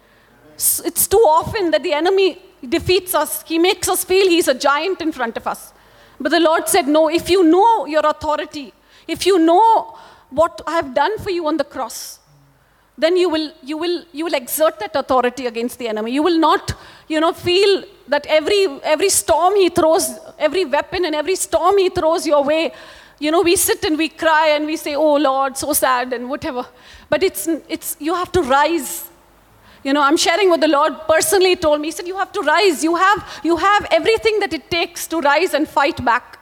It's 0.55 1.09
too 1.09 1.25
often 1.27 1.73
that 1.73 1.83
the 1.83 1.93
enemy 1.93 2.41
defeats 2.69 3.17
us. 3.17 3.43
He 3.43 3.59
makes 3.59 3.89
us 3.89 4.05
feel 4.05 4.29
he's 4.29 4.47
a 4.47 4.55
giant 4.55 5.01
in 5.01 5.11
front 5.11 5.37
of 5.37 5.49
us. 5.49 5.73
But 6.21 6.31
the 6.31 6.41
Lord 6.41 6.69
said, 6.69 6.87
No, 6.87 7.09
if 7.09 7.29
you 7.29 7.43
know 7.43 7.87
your 7.87 8.07
authority, 8.07 8.73
if 9.09 9.27
you 9.27 9.41
know 9.41 9.99
what 10.31 10.61
I 10.67 10.73
have 10.73 10.95
done 10.95 11.19
for 11.19 11.31
you 11.31 11.47
on 11.47 11.57
the 11.57 11.65
cross, 11.65 12.19
then 12.99 13.17
you 13.17 13.29
will, 13.29 13.53
you 13.63 13.77
will, 13.77 14.05
you 14.13 14.25
will 14.25 14.35
exert 14.35 14.79
that 14.81 14.97
authority 14.97 15.47
against 15.47 15.79
the 15.79 15.89
enemy. 15.89 16.13
You 16.13 16.23
will 16.23 16.39
not, 16.39 16.73
you 17.09 17.21
know, 17.21 17.33
feel 17.33 17.85
that 18.09 18.27
every, 18.27 18.67
every 18.83 19.11
storm 19.11 19.55
he 19.57 19.69
throws, 19.69 20.19
every 20.39 20.65
weapon 20.65 21.05
and 21.05 21.15
every 21.15 21.37
storm 21.37 21.77
he 21.77 21.91
throws 21.91 22.27
your 22.27 22.43
way, 22.43 22.73
you 23.19 23.31
know, 23.31 23.43
we 23.43 23.57
sit 23.57 23.85
and 23.85 23.97
we 23.97 24.09
cry 24.09 24.49
and 24.49 24.67
we 24.67 24.77
say, 24.77 24.95
oh 24.95 25.17
Lord, 25.17 25.57
so 25.57 25.73
sad 25.73 26.13
and 26.13 26.29
whatever. 26.29 26.67
But 27.09 27.23
it's, 27.23 27.49
it's, 27.69 27.97
you 27.99 28.15
have 28.15 28.33
to 28.33 28.43
rise. 28.43 29.09
You 29.83 29.93
know, 29.93 30.03
I'm 30.03 30.17
sharing 30.17 30.51
what 30.51 30.61
the 30.61 30.69
Lord 30.69 30.95
personally 31.09 31.57
told 31.57 31.81
me. 31.81 31.89
He 31.89 31.93
said, 31.93 32.07
you 32.07 32.17
have 32.17 32.33
to 32.33 32.41
rise. 32.41 32.83
You 32.83 32.97
have, 32.97 33.41
you 33.45 33.57
have 33.57 33.87
everything 33.91 34.41
that 34.41 34.53
it 34.53 34.71
takes 34.71 35.07
to 35.09 35.21
rise 35.21 35.55
and 35.55 35.69
fight 35.69 36.05
back. 36.05 36.36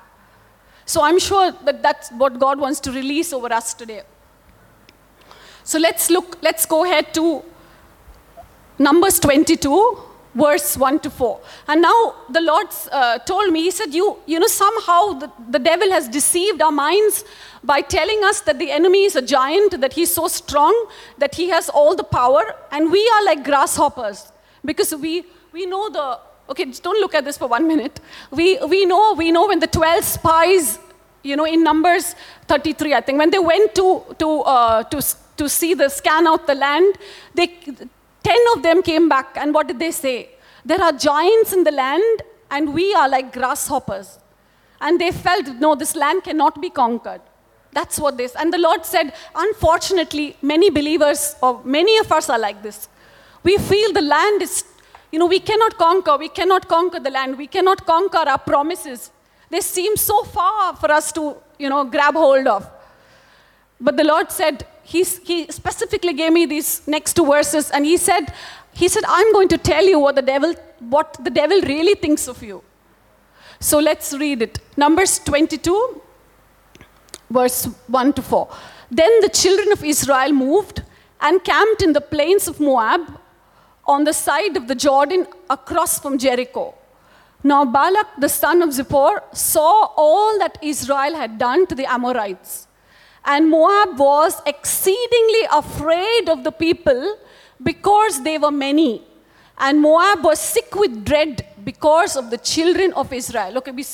So 0.87 1.03
I'm 1.03 1.19
sure 1.19 1.51
that 1.65 1.83
that's 1.83 2.11
what 2.11 2.39
God 2.39 2.59
wants 2.59 2.81
to 2.81 2.93
release 2.93 3.33
over 3.33 3.53
us 3.53 3.75
today. 3.75 4.03
So 5.63 5.79
let's 5.79 6.11
look, 6.11 6.39
let's 6.43 6.67
go 6.67 6.85
ahead 6.85 7.15
to 7.15 7.43
Numbers 8.79 9.19
22, 9.19 9.99
verse 10.35 10.77
1 10.77 11.01
to 11.01 11.11
4. 11.11 11.41
And 11.69 11.81
now 11.81 12.15
the 12.29 12.41
Lord 12.41 12.67
uh, 12.93 13.19
told 13.21 13.53
me, 13.53 13.63
He 13.63 13.71
said, 13.71 13.95
you, 13.95 14.19
you 14.27 14.39
know, 14.39 14.47
somehow 14.47 15.15
the, 15.15 15.33
the 15.49 15.59
devil 15.59 15.91
has 15.91 16.09
deceived 16.09 16.61
our 16.61 16.73
minds 16.73 17.25
by 17.63 17.81
telling 17.81 18.23
us 18.25 18.41
that 18.43 18.59
the 18.59 18.71
enemy 18.71 19.05
is 19.05 19.17
a 19.17 19.23
giant, 19.23 19.81
that 19.81 19.95
he's 19.95 20.13
so 20.13 20.29
strong, 20.29 20.89
that 21.17 21.35
he 21.35 21.49
has 21.49 21.71
all 21.71 21.97
the 21.97 22.05
power, 22.05 22.57
and 22.71 22.93
we 22.93 23.09
are 23.15 23.25
like 23.25 23.43
grasshoppers. 23.43 24.31
Because 24.65 24.95
we, 24.95 25.25
we 25.53 25.65
know 25.65 25.89
the, 25.89 26.19
okay, 26.49 26.65
just 26.67 26.83
don't 26.83 27.01
look 27.01 27.15
at 27.15 27.25
this 27.25 27.39
for 27.39 27.49
one 27.49 27.67
minute. 27.67 28.01
We, 28.31 28.59
we 28.67 28.85
know, 28.87 29.15
we 29.15 29.33
know 29.33 29.47
when 29.49 29.61
the 29.61 29.67
12 29.67 30.05
spies, 30.05 30.79
you 31.23 31.37
know, 31.37 31.47
in 31.47 31.63
Numbers 31.63 32.15
33, 32.47 32.95
I 32.95 33.01
think, 33.01 33.19
when 33.19 33.31
they 33.31 33.39
went 33.39 33.75
to, 33.77 34.03
to, 34.19 34.41
uh, 34.43 34.83
to, 34.85 35.03
to 35.37 35.49
see 35.49 35.75
the 35.75 35.89
scan 35.89 36.27
out 36.27 36.47
the 36.47 36.55
land, 36.55 36.97
they, 37.35 37.47
10 37.47 38.37
of 38.57 38.63
them 38.63 38.83
came 38.83 39.09
back, 39.09 39.37
and 39.37 39.53
what 39.55 39.69
did 39.69 39.79
they 39.79 39.91
say? 39.91 40.31
There 40.65 40.81
are 40.81 40.93
giants 40.93 41.53
in 41.53 41.65
the 41.65 41.71
land, 41.71 42.23
and 42.51 42.73
we 42.73 42.95
are 42.95 43.09
like 43.09 43.33
grasshoppers. 43.33 44.19
And 44.81 45.01
they 45.01 45.13
felt, 45.13 45.47
no, 45.61 45.75
this 45.75 45.95
land 45.95 46.25
cannot 46.25 46.61
be 46.61 46.71
conquered. 46.71 47.21
That's 47.73 47.99
what 47.99 48.17
this. 48.17 48.35
And 48.37 48.53
the 48.53 48.59
Lord 48.59 48.87
said, 48.87 49.13
unfortunately, 49.35 50.37
many 50.41 50.71
believers, 50.71 51.37
or 51.43 51.61
many 51.65 51.99
of 51.99 52.11
us 52.13 52.31
are 52.31 52.39
like 52.39 52.63
this. 52.63 52.89
We 53.43 53.59
feel 53.59 53.93
the 53.93 54.01
land 54.01 54.43
is, 54.43 54.65
you 55.15 55.21
know, 55.21 55.27
we 55.27 55.39
cannot 55.39 55.79
conquer. 55.79 56.17
We 56.17 56.29
cannot 56.29 56.67
conquer 56.67 56.99
the 56.99 57.11
land. 57.17 57.39
We 57.39 57.47
cannot 57.47 57.87
conquer 57.87 58.23
our 58.33 58.39
promises. 58.53 59.13
They 59.49 59.61
seem 59.61 59.97
so 59.97 60.25
far 60.25 60.75
for 60.75 60.91
us 60.91 61.13
to, 61.13 61.37
you 61.57 61.69
know, 61.69 61.85
grab 61.85 62.15
hold 62.15 62.49
of. 62.49 62.69
But 63.81 63.97
the 63.97 64.03
Lord 64.03 64.33
said, 64.33 64.67
he's, 64.83 65.19
He 65.19 65.47
specifically 65.53 66.15
gave 66.15 66.33
me 66.33 66.47
these 66.47 66.71
next 66.89 67.15
two 67.15 67.27
verses, 67.27 67.71
and 67.71 67.87
He 67.87 67.97
said, 67.97 68.35
He 68.73 68.89
said, 68.89 69.05
I'm 69.07 69.33
going 69.33 69.47
to 69.51 69.59
tell 69.71 69.85
you 69.85 70.01
what 70.01 70.17
the 70.17 70.27
devil, 70.33 70.53
what 70.81 71.17
the 71.23 71.31
devil 71.31 71.61
really 71.61 71.95
thinks 71.95 72.27
of 72.27 72.43
you. 72.43 72.65
So 73.61 73.79
let's 73.79 74.13
read 74.15 74.43
it. 74.43 74.59
Numbers 74.77 75.21
22, 75.21 76.03
verse 77.31 77.67
1 77.87 78.13
to 78.15 78.23
4. 78.23 78.49
Then 78.91 79.21
the 79.21 79.29
children 79.29 79.71
of 79.71 79.85
Israel 79.85 80.33
moved 80.33 80.83
and 81.21 81.45
camped 81.45 81.83
in 81.83 81.93
the 81.93 82.01
plains 82.01 82.49
of 82.49 82.59
Moab 82.59 83.21
on 83.87 84.05
the 84.05 84.13
side 84.13 84.57
of 84.57 84.69
the 84.69 84.75
Jordan 84.75 85.27
across 85.51 85.99
from 85.99 86.19
Jericho. 86.19 86.75
Now 87.43 87.65
Balak, 87.65 88.07
the 88.19 88.29
son 88.29 88.63
of 88.63 88.71
Zippor, 88.71 89.23
saw 89.37 89.93
all 89.97 90.39
that 90.39 90.59
Israel 90.63 91.15
had 91.15 91.39
done 91.39 91.67
to 91.67 91.75
the 91.75 91.85
Amorites. 91.85 92.67
And 93.25 93.51
Moab 93.51 93.99
was 93.99 94.41
exceedingly 94.47 95.49
afraid 95.53 96.29
of 96.29 96.45
the 96.45 96.53
people 96.53 97.19
because 97.63 98.23
they 98.23 98.39
were 98.39 98.51
many. 98.51 99.03
And 99.59 99.81
Moab 99.81 100.25
was 100.25 100.41
sick 100.41 100.75
with 100.75 101.05
dread 101.05 101.47
because 101.63 102.17
of 102.17 102.31
the 102.31 102.39
children 102.39 102.93
of 102.95 103.13
Israel. 103.13 103.59
Okay, 103.59 103.71
we 103.71 103.85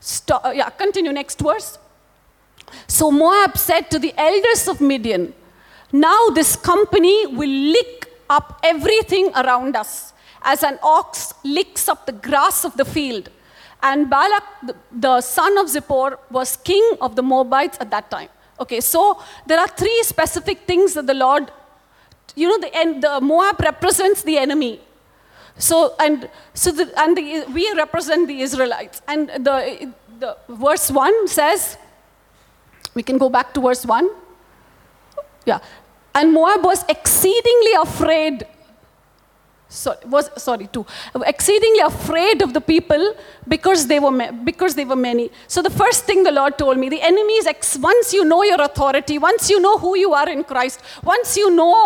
stop, 0.00 0.42
yeah, 0.54 0.68
continue 0.70 1.12
next 1.12 1.40
verse. 1.40 1.78
So 2.86 3.10
Moab 3.10 3.56
said 3.56 3.90
to 3.90 3.98
the 3.98 4.12
elders 4.16 4.68
of 4.68 4.80
Midian, 4.80 5.34
Now 5.92 6.28
this 6.28 6.54
company 6.54 7.26
will 7.26 7.48
lick 7.48 8.07
up 8.28 8.60
everything 8.62 9.30
around 9.34 9.76
us, 9.76 10.12
as 10.42 10.62
an 10.62 10.78
ox 10.82 11.34
licks 11.44 11.88
up 11.88 12.06
the 12.06 12.12
grass 12.12 12.64
of 12.64 12.76
the 12.76 12.84
field. 12.84 13.30
And 13.82 14.10
Balak, 14.10 14.44
the, 14.90 15.20
son 15.20 15.56
of 15.58 15.66
Zippor, 15.66 16.18
was 16.30 16.56
king 16.56 16.96
of 17.00 17.16
the 17.16 17.22
Moabites 17.22 17.78
at 17.80 17.90
that 17.90 18.10
time. 18.10 18.28
Okay, 18.60 18.80
so 18.80 19.22
there 19.46 19.58
are 19.60 19.68
three 19.68 20.02
specific 20.02 20.66
things 20.66 20.94
that 20.94 21.06
the 21.06 21.14
Lord, 21.14 21.50
you 22.34 22.48
know, 22.48 22.58
the, 22.58 22.74
and 22.76 23.02
the 23.02 23.20
Moab 23.20 23.60
represents 23.60 24.22
the 24.22 24.36
enemy. 24.36 24.80
So 25.58 25.94
and 25.98 26.28
so 26.54 26.72
the, 26.72 26.92
and 27.00 27.16
the, 27.16 27.44
we 27.52 27.72
represent 27.76 28.26
the 28.26 28.40
Israelites. 28.40 29.00
And 29.06 29.28
the, 29.28 29.92
the 30.18 30.36
verse 30.48 30.90
one 30.90 31.28
says, 31.28 31.76
we 32.94 33.02
can 33.02 33.18
go 33.18 33.28
back 33.28 33.54
to 33.54 33.60
verse 33.60 33.86
one. 33.86 34.10
Yeah, 35.46 35.60
and 36.18 36.32
Moab 36.32 36.64
was 36.64 36.84
exceedingly 36.88 37.74
afraid. 37.80 38.46
So, 39.70 39.94
was 40.06 40.30
sorry 40.42 40.66
two. 40.66 40.84
Exceedingly 41.14 41.80
afraid 41.80 42.42
of 42.42 42.54
the 42.54 42.60
people 42.60 43.14
because 43.46 43.86
they 43.86 44.00
were 44.00 44.32
because 44.50 44.74
they 44.74 44.86
were 44.86 44.96
many. 44.96 45.30
So 45.46 45.60
the 45.60 45.74
first 45.82 46.04
thing 46.04 46.22
the 46.22 46.32
lord 46.32 46.56
told 46.56 46.78
me 46.78 46.88
the 46.88 47.02
enemy 47.02 47.34
is 47.42 47.46
ex- 47.46 47.78
once 47.78 48.14
you 48.14 48.24
know 48.24 48.42
your 48.42 48.60
authority 48.62 49.18
once 49.18 49.50
you 49.50 49.60
know 49.60 49.76
who 49.78 49.96
you 50.04 50.14
are 50.14 50.28
in 50.28 50.42
christ 50.52 50.80
once 51.02 51.36
you 51.36 51.50
know 51.54 51.80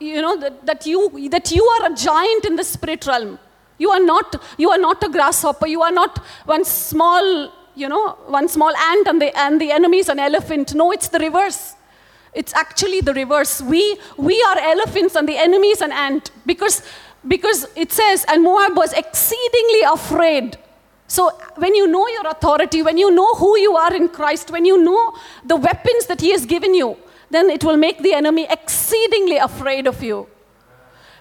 you 0.00 0.20
know 0.20 0.36
that, 0.40 0.66
that 0.66 0.86
you 0.86 1.28
that 1.30 1.52
you 1.52 1.64
are 1.74 1.92
a 1.92 1.94
giant 1.94 2.44
in 2.44 2.56
the 2.56 2.64
spirit 2.64 3.06
realm 3.06 3.38
you 3.78 3.90
are 3.90 4.00
not 4.00 4.36
you 4.58 4.68
are 4.70 4.82
not 4.88 5.02
a 5.04 5.08
grasshopper 5.08 5.68
you 5.68 5.82
are 5.82 5.92
not 5.92 6.18
one 6.44 6.64
small 6.64 7.52
you 7.76 7.88
know 7.88 8.04
one 8.26 8.48
small 8.48 8.74
ant 8.90 9.06
and 9.06 9.22
the 9.22 9.30
and 9.38 9.60
the 9.60 9.70
enemy 9.70 9.98
is 9.98 10.08
an 10.08 10.18
elephant. 10.18 10.74
No 10.74 10.90
it's 10.90 11.08
the 11.08 11.20
reverse 11.20 11.75
it's 12.36 12.54
actually 12.54 13.00
the 13.00 13.14
reverse. 13.14 13.62
We, 13.62 13.98
we 14.18 14.40
are 14.42 14.58
elephants 14.58 15.16
and 15.16 15.26
the 15.26 15.38
enemy 15.38 15.68
is 15.68 15.80
an 15.80 15.90
ant 15.90 16.30
because, 16.44 16.82
because 17.26 17.66
it 17.74 17.90
says, 17.90 18.26
and 18.28 18.42
Moab 18.42 18.76
was 18.76 18.92
exceedingly 18.92 19.80
afraid. 19.82 20.58
So 21.08 21.30
when 21.56 21.74
you 21.74 21.86
know 21.86 22.06
your 22.08 22.28
authority, 22.28 22.82
when 22.82 22.98
you 22.98 23.10
know 23.10 23.34
who 23.36 23.58
you 23.58 23.74
are 23.76 23.94
in 23.94 24.08
Christ, 24.08 24.50
when 24.50 24.66
you 24.66 24.82
know 24.82 25.14
the 25.46 25.56
weapons 25.56 26.06
that 26.06 26.20
He 26.20 26.30
has 26.32 26.44
given 26.44 26.74
you, 26.74 26.98
then 27.30 27.48
it 27.48 27.64
will 27.64 27.78
make 27.78 28.02
the 28.02 28.12
enemy 28.12 28.46
exceedingly 28.50 29.38
afraid 29.38 29.86
of 29.86 30.02
you. 30.02 30.28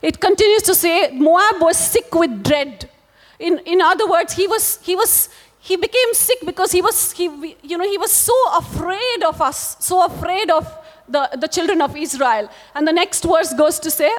It 0.01 0.19
continues 0.19 0.63
to 0.63 0.75
say, 0.75 1.11
Moab 1.11 1.61
was 1.61 1.77
sick 1.77 2.13
with 2.13 2.43
dread. 2.43 2.89
In, 3.39 3.59
in 3.59 3.81
other 3.81 4.07
words, 4.07 4.33
he 4.33 4.47
was, 4.47 4.79
he 4.81 4.95
was, 4.95 5.29
he 5.59 5.77
became 5.77 6.13
sick 6.13 6.39
because 6.45 6.73
he 6.73 6.81
was, 6.81 7.13
he, 7.13 7.55
you 7.63 7.77
know, 7.77 7.89
he 7.89 7.97
was 7.97 8.11
so 8.11 8.35
afraid 8.57 9.23
of 9.23 9.41
us, 9.41 9.77
so 9.79 10.05
afraid 10.05 10.51
of 10.51 10.67
the, 11.07 11.29
the 11.37 11.47
children 11.47 11.81
of 11.81 11.95
Israel. 11.95 12.49
And 12.73 12.87
the 12.87 12.93
next 12.93 13.23
verse 13.23 13.53
goes 13.53 13.79
to 13.79 13.91
say, 13.91 14.11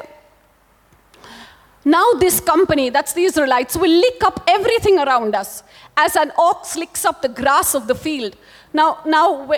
now 1.84 2.14
this 2.14 2.40
company, 2.40 2.90
that's 2.90 3.12
the 3.12 3.22
Israelites, 3.22 3.76
will 3.76 3.90
lick 3.90 4.24
up 4.24 4.42
everything 4.48 4.98
around 4.98 5.36
us 5.36 5.62
as 5.96 6.16
an 6.16 6.32
ox 6.36 6.76
licks 6.76 7.04
up 7.04 7.22
the 7.22 7.28
grass 7.28 7.74
of 7.74 7.86
the 7.86 7.94
field. 7.94 8.36
Now, 8.72 8.98
now, 9.06 9.50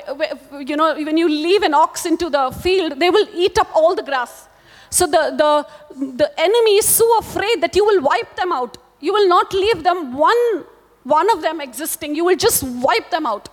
you 0.61 0.77
know, 0.77 0.95
when 0.95 1.17
you 1.17 1.29
leave 1.29 1.63
an 1.63 1.73
ox 1.73 2.05
into 2.05 2.29
the 2.29 2.51
field, 2.51 3.01
they 3.01 3.11
will 3.11 3.27
eat 3.35 3.59
up 3.59 3.75
all 3.75 3.95
the 3.95 4.03
grass. 4.03 4.47
So 4.91 5.07
the, 5.07 5.35
the, 5.37 5.67
the 5.97 6.31
enemy 6.39 6.77
is 6.77 6.87
so 6.87 7.19
afraid 7.19 7.63
that 7.63 7.75
you 7.75 7.85
will 7.85 8.03
wipe 8.03 8.37
them 8.37 8.53
out. 8.53 8.77
You 9.01 9.13
will 9.13 9.29
not 9.29 9.53
leave 9.53 9.83
them 9.83 10.17
one, 10.17 10.65
one 11.05 11.31
of 11.31 11.43
them 11.43 11.61
existing. 11.61 12.15
You 12.15 12.27
will 12.27 12.37
just 12.37 12.63
wipe 12.63 13.11
them 13.11 13.27
out. 13.27 13.49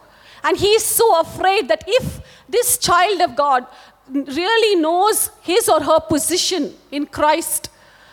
And 0.45 0.55
he 0.55 0.67
is 0.67 0.85
so 0.85 1.19
afraid 1.19 1.67
that 1.69 1.83
if 1.87 2.21
this 2.47 2.77
child 2.77 3.19
of 3.21 3.35
God 3.35 3.65
really 4.07 4.79
knows 4.79 5.31
his 5.41 5.67
or 5.67 5.81
her 5.81 5.99
position 5.99 6.71
in 6.91 7.07
Christ, 7.07 7.69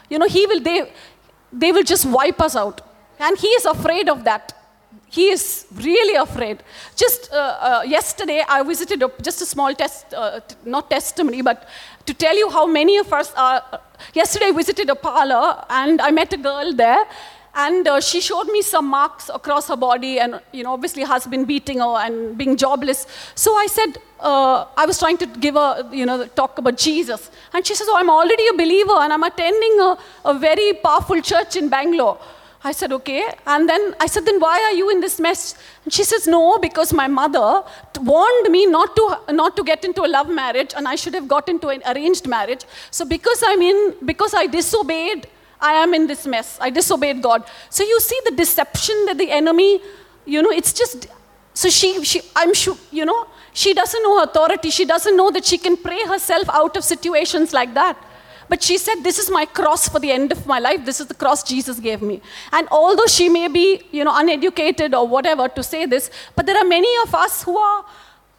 you 0.08 0.18
know, 0.18 0.26
he 0.26 0.46
will, 0.46 0.60
they, 0.60 0.90
they 1.52 1.72
will 1.72 1.82
just 1.82 2.06
wipe 2.06 2.40
us 2.40 2.56
out. 2.56 2.80
And 3.18 3.36
he 3.38 3.48
is 3.48 3.66
afraid 3.66 4.08
of 4.08 4.24
that. 4.24 4.54
He 5.10 5.28
is 5.28 5.66
really 5.74 6.14
afraid. 6.14 6.62
Just 6.96 7.30
uh, 7.30 7.36
uh, 7.36 7.82
yesterday, 7.86 8.42
I 8.48 8.62
visited 8.62 9.02
a, 9.02 9.10
just 9.20 9.42
a 9.42 9.46
small 9.46 9.74
test, 9.74 10.14
uh, 10.14 10.40
t- 10.40 10.56
not 10.64 10.88
testimony, 10.88 11.42
but 11.42 11.68
to 12.06 12.14
tell 12.14 12.34
you 12.34 12.48
how 12.48 12.66
many 12.66 12.96
of 12.96 13.12
us 13.12 13.30
are. 13.36 13.62
Yesterday, 14.14 14.46
I 14.46 14.52
visited 14.52 14.88
a 14.88 14.94
parlor 14.94 15.64
and 15.68 16.00
I 16.00 16.10
met 16.10 16.32
a 16.32 16.38
girl 16.38 16.72
there, 16.72 17.04
and 17.54 17.86
uh, 17.86 18.00
she 18.00 18.20
showed 18.20 18.46
me 18.46 18.62
some 18.62 18.86
marks 18.86 19.28
across 19.28 19.68
her 19.68 19.76
body, 19.76 20.18
and 20.18 20.40
you 20.52 20.62
know, 20.62 20.72
obviously, 20.72 21.02
husband 21.02 21.46
beating 21.46 21.78
her 21.78 21.96
and 21.98 22.36
being 22.36 22.56
jobless. 22.56 23.06
So 23.34 23.54
I 23.54 23.66
said, 23.66 23.98
uh, 24.20 24.66
I 24.76 24.86
was 24.86 24.98
trying 24.98 25.18
to 25.18 25.26
give 25.26 25.54
her, 25.54 25.88
you 25.92 26.06
know, 26.06 26.26
talk 26.26 26.58
about 26.58 26.78
Jesus, 26.78 27.30
and 27.52 27.66
she 27.66 27.74
says, 27.74 27.86
"Oh, 27.90 27.96
I'm 27.96 28.10
already 28.10 28.46
a 28.48 28.52
believer, 28.54 28.94
and 28.94 29.12
I'm 29.12 29.22
attending 29.22 29.80
a, 29.80 29.98
a 30.24 30.34
very 30.38 30.72
powerful 30.74 31.20
church 31.20 31.56
in 31.56 31.68
Bangalore." 31.68 32.18
I 32.64 32.70
said, 32.70 32.92
okay. 32.92 33.24
And 33.46 33.68
then 33.68 33.94
I 33.98 34.06
said, 34.06 34.24
then 34.24 34.38
why 34.38 34.62
are 34.62 34.72
you 34.72 34.88
in 34.90 35.00
this 35.00 35.18
mess? 35.18 35.56
And 35.84 35.92
she 35.92 36.04
says, 36.04 36.28
no, 36.28 36.58
because 36.58 36.92
my 36.92 37.08
mother 37.08 37.64
warned 38.00 38.50
me 38.50 38.66
not 38.66 38.94
to, 38.94 39.18
not 39.32 39.56
to 39.56 39.64
get 39.64 39.84
into 39.84 40.04
a 40.04 40.06
love 40.06 40.28
marriage 40.28 40.72
and 40.76 40.86
I 40.86 40.94
should 40.94 41.14
have 41.14 41.26
got 41.26 41.48
into 41.48 41.68
an 41.68 41.82
arranged 41.84 42.28
marriage. 42.28 42.64
So 42.92 43.04
because 43.04 43.42
I'm 43.44 43.62
in, 43.62 43.94
because 44.04 44.32
I 44.32 44.46
disobeyed, 44.46 45.26
I 45.62 45.74
am 45.74 45.94
in 45.94 46.06
this 46.06 46.26
mess. 46.26 46.58
I 46.60 46.70
disobeyed 46.70 47.22
God. 47.22 47.44
So 47.70 47.84
you 47.84 48.00
see 48.00 48.20
the 48.24 48.32
deception 48.32 49.06
that 49.06 49.16
the 49.16 49.30
enemy, 49.30 49.80
you 50.26 50.42
know, 50.42 50.50
it's 50.50 50.72
just, 50.72 51.06
so 51.54 51.70
she, 51.70 52.04
she 52.04 52.20
I'm 52.36 52.52
sure, 52.52 52.76
you 52.90 53.04
know, 53.04 53.26
she 53.54 53.72
doesn't 53.72 54.02
know 54.02 54.22
authority. 54.22 54.70
She 54.70 54.84
doesn't 54.84 55.16
know 55.16 55.30
that 55.30 55.44
she 55.44 55.58
can 55.58 55.76
pray 55.76 56.04
herself 56.06 56.48
out 56.50 56.76
of 56.76 56.84
situations 56.84 57.52
like 57.52 57.74
that. 57.74 57.96
But 58.52 58.62
she 58.62 58.76
said, 58.76 59.02
This 59.02 59.18
is 59.18 59.30
my 59.30 59.46
cross 59.46 59.88
for 59.88 59.98
the 59.98 60.10
end 60.10 60.30
of 60.30 60.46
my 60.46 60.58
life. 60.58 60.84
This 60.84 61.00
is 61.00 61.06
the 61.06 61.14
cross 61.14 61.42
Jesus 61.42 61.80
gave 61.80 62.02
me. 62.02 62.20
And 62.52 62.68
although 62.70 63.06
she 63.06 63.30
may 63.30 63.48
be, 63.48 63.82
you 63.92 64.04
know, 64.04 64.12
uneducated 64.14 64.94
or 64.94 65.08
whatever 65.08 65.48
to 65.48 65.62
say 65.62 65.86
this, 65.86 66.10
but 66.36 66.44
there 66.44 66.58
are 66.58 66.64
many 66.64 66.88
of 67.04 67.14
us 67.14 67.44
who 67.44 67.56
are 67.56 67.86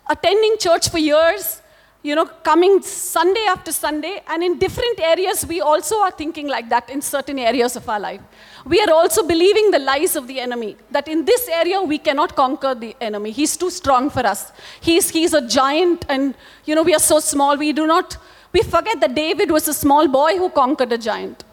attending 0.07 0.57
church 0.59 0.89
for 0.89 0.99
years, 0.99 1.62
you 2.03 2.15
know, 2.15 2.25
coming 2.25 2.81
Sunday 2.81 3.45
after 3.47 3.71
Sunday, 3.71 4.21
and 4.27 4.43
in 4.43 4.59
different 4.59 4.99
areas, 4.99 5.45
we 5.47 5.61
also 5.61 5.99
are 5.99 6.11
thinking 6.11 6.47
like 6.47 6.69
that 6.69 6.89
in 6.89 7.01
certain 7.01 7.39
areas 7.39 7.75
of 7.75 7.87
our 7.89 7.99
life. 7.99 8.21
We 8.65 8.79
are 8.81 8.91
also 8.91 9.25
believing 9.25 9.71
the 9.71 9.79
lies 9.79 10.15
of 10.15 10.27
the 10.27 10.39
enemy, 10.39 10.75
that 10.91 11.07
in 11.07 11.25
this 11.25 11.47
area 11.47 11.81
we 11.81 11.97
cannot 11.97 12.35
conquer 12.35 12.75
the 12.75 12.95
enemy. 13.01 13.31
He's 13.31 13.57
too 13.57 13.69
strong 13.69 14.09
for 14.09 14.25
us. 14.25 14.51
He's, 14.81 15.09
he's 15.09 15.33
a 15.33 15.47
giant, 15.47 16.05
and, 16.09 16.35
you 16.65 16.75
know, 16.75 16.83
we 16.83 16.93
are 16.93 16.99
so 16.99 17.19
small, 17.19 17.57
we 17.57 17.73
do 17.73 17.87
not 17.87 18.17
we 18.53 18.61
forget 18.61 18.99
that 19.01 19.15
David 19.15 19.51
was 19.51 19.67
a 19.67 19.73
small 19.73 20.07
boy 20.07 20.37
who 20.37 20.49
conquered 20.49 20.91
a 20.93 20.97
giant. 20.97 21.43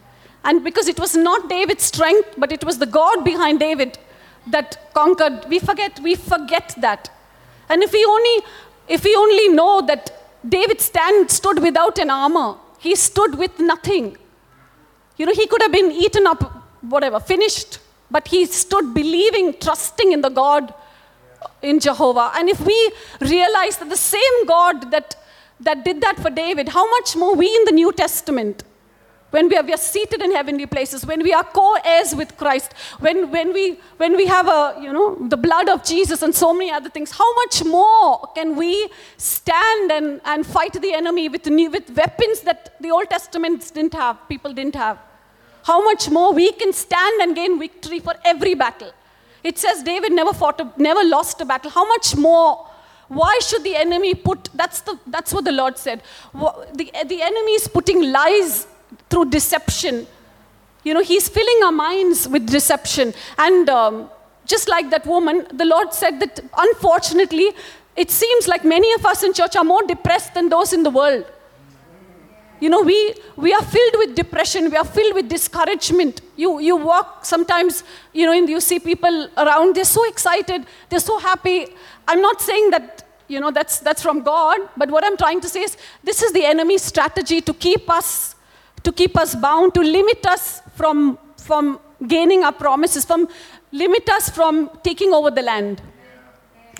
And 0.44 0.62
because 0.62 0.86
it 0.86 1.00
was 1.00 1.16
not 1.16 1.48
David's 1.48 1.84
strength, 1.84 2.34
but 2.36 2.52
it 2.52 2.62
was 2.62 2.78
the 2.78 2.86
God 2.86 3.24
behind 3.24 3.58
David 3.58 3.98
that 4.46 4.92
conquered, 4.94 5.46
we 5.48 5.58
forget, 5.58 5.98
we 6.00 6.14
forget 6.14 6.74
that. 6.78 7.10
And 7.68 7.82
if 7.82 7.92
we 7.92 8.04
only, 8.04 8.44
if 8.86 9.04
we 9.04 9.14
only 9.14 9.48
know 9.48 9.80
that 9.86 10.19
David 10.48 10.80
stand, 10.80 11.30
stood 11.30 11.62
without 11.62 11.98
an 11.98 12.10
armor, 12.10 12.56
he 12.78 12.94
stood 12.94 13.36
with 13.36 13.58
nothing. 13.58 14.16
You 15.16 15.26
know, 15.26 15.32
he 15.32 15.46
could 15.46 15.60
have 15.62 15.72
been 15.72 15.92
eaten 15.92 16.26
up, 16.26 16.42
whatever, 16.80 17.20
finished, 17.20 17.78
but 18.10 18.28
he 18.28 18.46
stood 18.46 18.94
believing, 18.94 19.54
trusting 19.60 20.12
in 20.12 20.22
the 20.22 20.30
God 20.30 20.72
uh, 21.42 21.48
in 21.62 21.78
Jehovah. 21.78 22.32
And 22.34 22.48
if 22.48 22.60
we 22.64 22.90
realize 23.20 23.76
that 23.78 23.90
the 23.90 23.96
same 23.96 24.46
God 24.46 24.90
that 24.90 25.16
that 25.60 25.84
did 25.84 26.00
that 26.00 26.16
for 26.18 26.30
David, 26.30 26.70
how 26.70 26.90
much 26.90 27.14
more 27.16 27.34
we 27.34 27.46
in 27.46 27.64
the 27.66 27.72
New 27.72 27.92
Testament, 27.92 28.64
when 29.30 29.48
we 29.48 29.56
are, 29.56 29.62
we 29.62 29.72
are 29.72 29.78
seated 29.78 30.22
in 30.22 30.32
heavenly 30.32 30.66
places, 30.66 31.06
when 31.06 31.22
we 31.22 31.32
are 31.32 31.44
co-heirs 31.44 32.14
with 32.14 32.36
Christ, 32.36 32.72
when, 32.98 33.30
when, 33.30 33.52
we, 33.52 33.78
when 33.96 34.16
we 34.16 34.26
have 34.26 34.48
a, 34.48 34.76
you 34.80 34.92
know, 34.92 35.16
the 35.28 35.36
blood 35.36 35.68
of 35.68 35.84
Jesus 35.84 36.22
and 36.22 36.34
so 36.34 36.52
many 36.52 36.70
other 36.70 36.90
things, 36.90 37.12
how 37.12 37.34
much 37.36 37.64
more 37.64 38.28
can 38.34 38.56
we 38.56 38.90
stand 39.16 39.92
and, 39.92 40.20
and 40.24 40.46
fight 40.46 40.72
the 40.72 40.92
enemy 40.92 41.28
with, 41.28 41.46
new, 41.46 41.70
with 41.70 41.90
weapons 41.96 42.40
that 42.40 42.74
the 42.80 42.90
Old 42.90 43.08
Testament 43.08 43.70
didn't 43.72 43.94
have, 43.94 44.16
people 44.28 44.52
didn't 44.52 44.74
have? 44.74 44.98
How 45.62 45.84
much 45.84 46.10
more 46.10 46.32
we 46.32 46.52
can 46.52 46.72
stand 46.72 47.22
and 47.22 47.36
gain 47.36 47.58
victory 47.58 48.00
for 48.00 48.14
every 48.24 48.54
battle. 48.54 48.92
It 49.44 49.58
says 49.58 49.82
David 49.82 50.12
never 50.12 50.32
fought, 50.32 50.60
a, 50.60 50.72
never 50.76 51.04
lost 51.04 51.40
a 51.40 51.44
battle. 51.44 51.70
How 51.70 51.86
much 51.86 52.16
more 52.16 52.66
why 53.08 53.40
should 53.42 53.64
the 53.64 53.74
enemy 53.74 54.14
put, 54.14 54.48
that's, 54.54 54.82
the, 54.82 54.96
that's 55.08 55.32
what 55.32 55.44
the 55.44 55.50
Lord 55.50 55.76
said. 55.76 56.00
The, 56.32 56.90
the 57.06 57.22
enemy 57.22 57.52
is 57.52 57.66
putting 57.66 58.12
lies 58.12 58.68
through 59.10 59.26
deception. 59.26 60.06
You 60.82 60.94
know, 60.94 61.02
he's 61.02 61.28
filling 61.28 61.64
our 61.64 61.72
minds 61.72 62.26
with 62.26 62.46
deception. 62.46 63.12
And 63.36 63.68
um, 63.68 64.10
just 64.46 64.68
like 64.68 64.90
that 64.90 65.06
woman, 65.06 65.46
the 65.52 65.66
Lord 65.66 65.92
said 65.92 66.20
that 66.20 66.40
unfortunately, 66.56 67.52
it 67.96 68.10
seems 68.10 68.48
like 68.48 68.64
many 68.64 68.90
of 68.94 69.04
us 69.04 69.22
in 69.22 69.34
church 69.34 69.56
are 69.56 69.64
more 69.64 69.82
depressed 69.82 70.34
than 70.34 70.48
those 70.48 70.72
in 70.72 70.82
the 70.82 70.90
world. 70.90 71.26
You 72.60 72.68
know, 72.68 72.82
we, 72.82 73.14
we 73.36 73.54
are 73.54 73.62
filled 73.62 73.94
with 73.96 74.14
depression, 74.14 74.70
we 74.70 74.76
are 74.76 74.84
filled 74.84 75.14
with 75.14 75.30
discouragement. 75.30 76.20
You, 76.36 76.60
you 76.60 76.76
walk 76.76 77.24
sometimes, 77.24 77.84
you 78.12 78.26
know, 78.26 78.32
and 78.32 78.48
you 78.48 78.60
see 78.60 78.78
people 78.78 79.28
around, 79.38 79.76
they're 79.76 79.84
so 79.84 80.06
excited, 80.06 80.66
they're 80.90 81.00
so 81.00 81.18
happy. 81.18 81.68
I'm 82.06 82.20
not 82.20 82.42
saying 82.42 82.70
that, 82.70 83.06
you 83.28 83.40
know, 83.40 83.50
that's, 83.50 83.80
that's 83.80 84.02
from 84.02 84.22
God, 84.22 84.60
but 84.76 84.90
what 84.90 85.04
I'm 85.04 85.16
trying 85.16 85.40
to 85.40 85.48
say 85.48 85.62
is 85.62 85.78
this 86.04 86.22
is 86.22 86.32
the 86.32 86.44
enemy's 86.44 86.82
strategy 86.82 87.40
to 87.40 87.54
keep 87.54 87.88
us, 87.88 88.34
to 88.82 88.92
keep 88.92 89.16
us 89.18 89.34
bound, 89.34 89.74
to 89.74 89.80
limit 89.80 90.24
us 90.26 90.62
from, 90.74 91.18
from 91.36 91.78
gaining 92.06 92.44
our 92.44 92.52
promises, 92.52 93.04
from 93.04 93.28
limit 93.72 94.08
us 94.10 94.30
from 94.30 94.70
taking 94.82 95.12
over 95.12 95.30
the 95.30 95.42
land. 95.42 95.80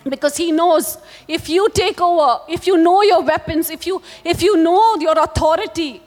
Because 0.04 0.36
he 0.36 0.50
knows 0.50 0.96
if 1.28 1.48
you 1.48 1.68
take 1.70 2.00
over 2.00 2.40
if 2.48 2.66
you 2.66 2.78
know 2.78 3.02
your 3.02 3.22
weapons 3.22 3.68
if 3.68 3.86
you 3.86 4.00
if 4.24 4.42
you 4.42 4.56
know 4.56 4.96
your 4.96 5.18
authority 5.18 6.00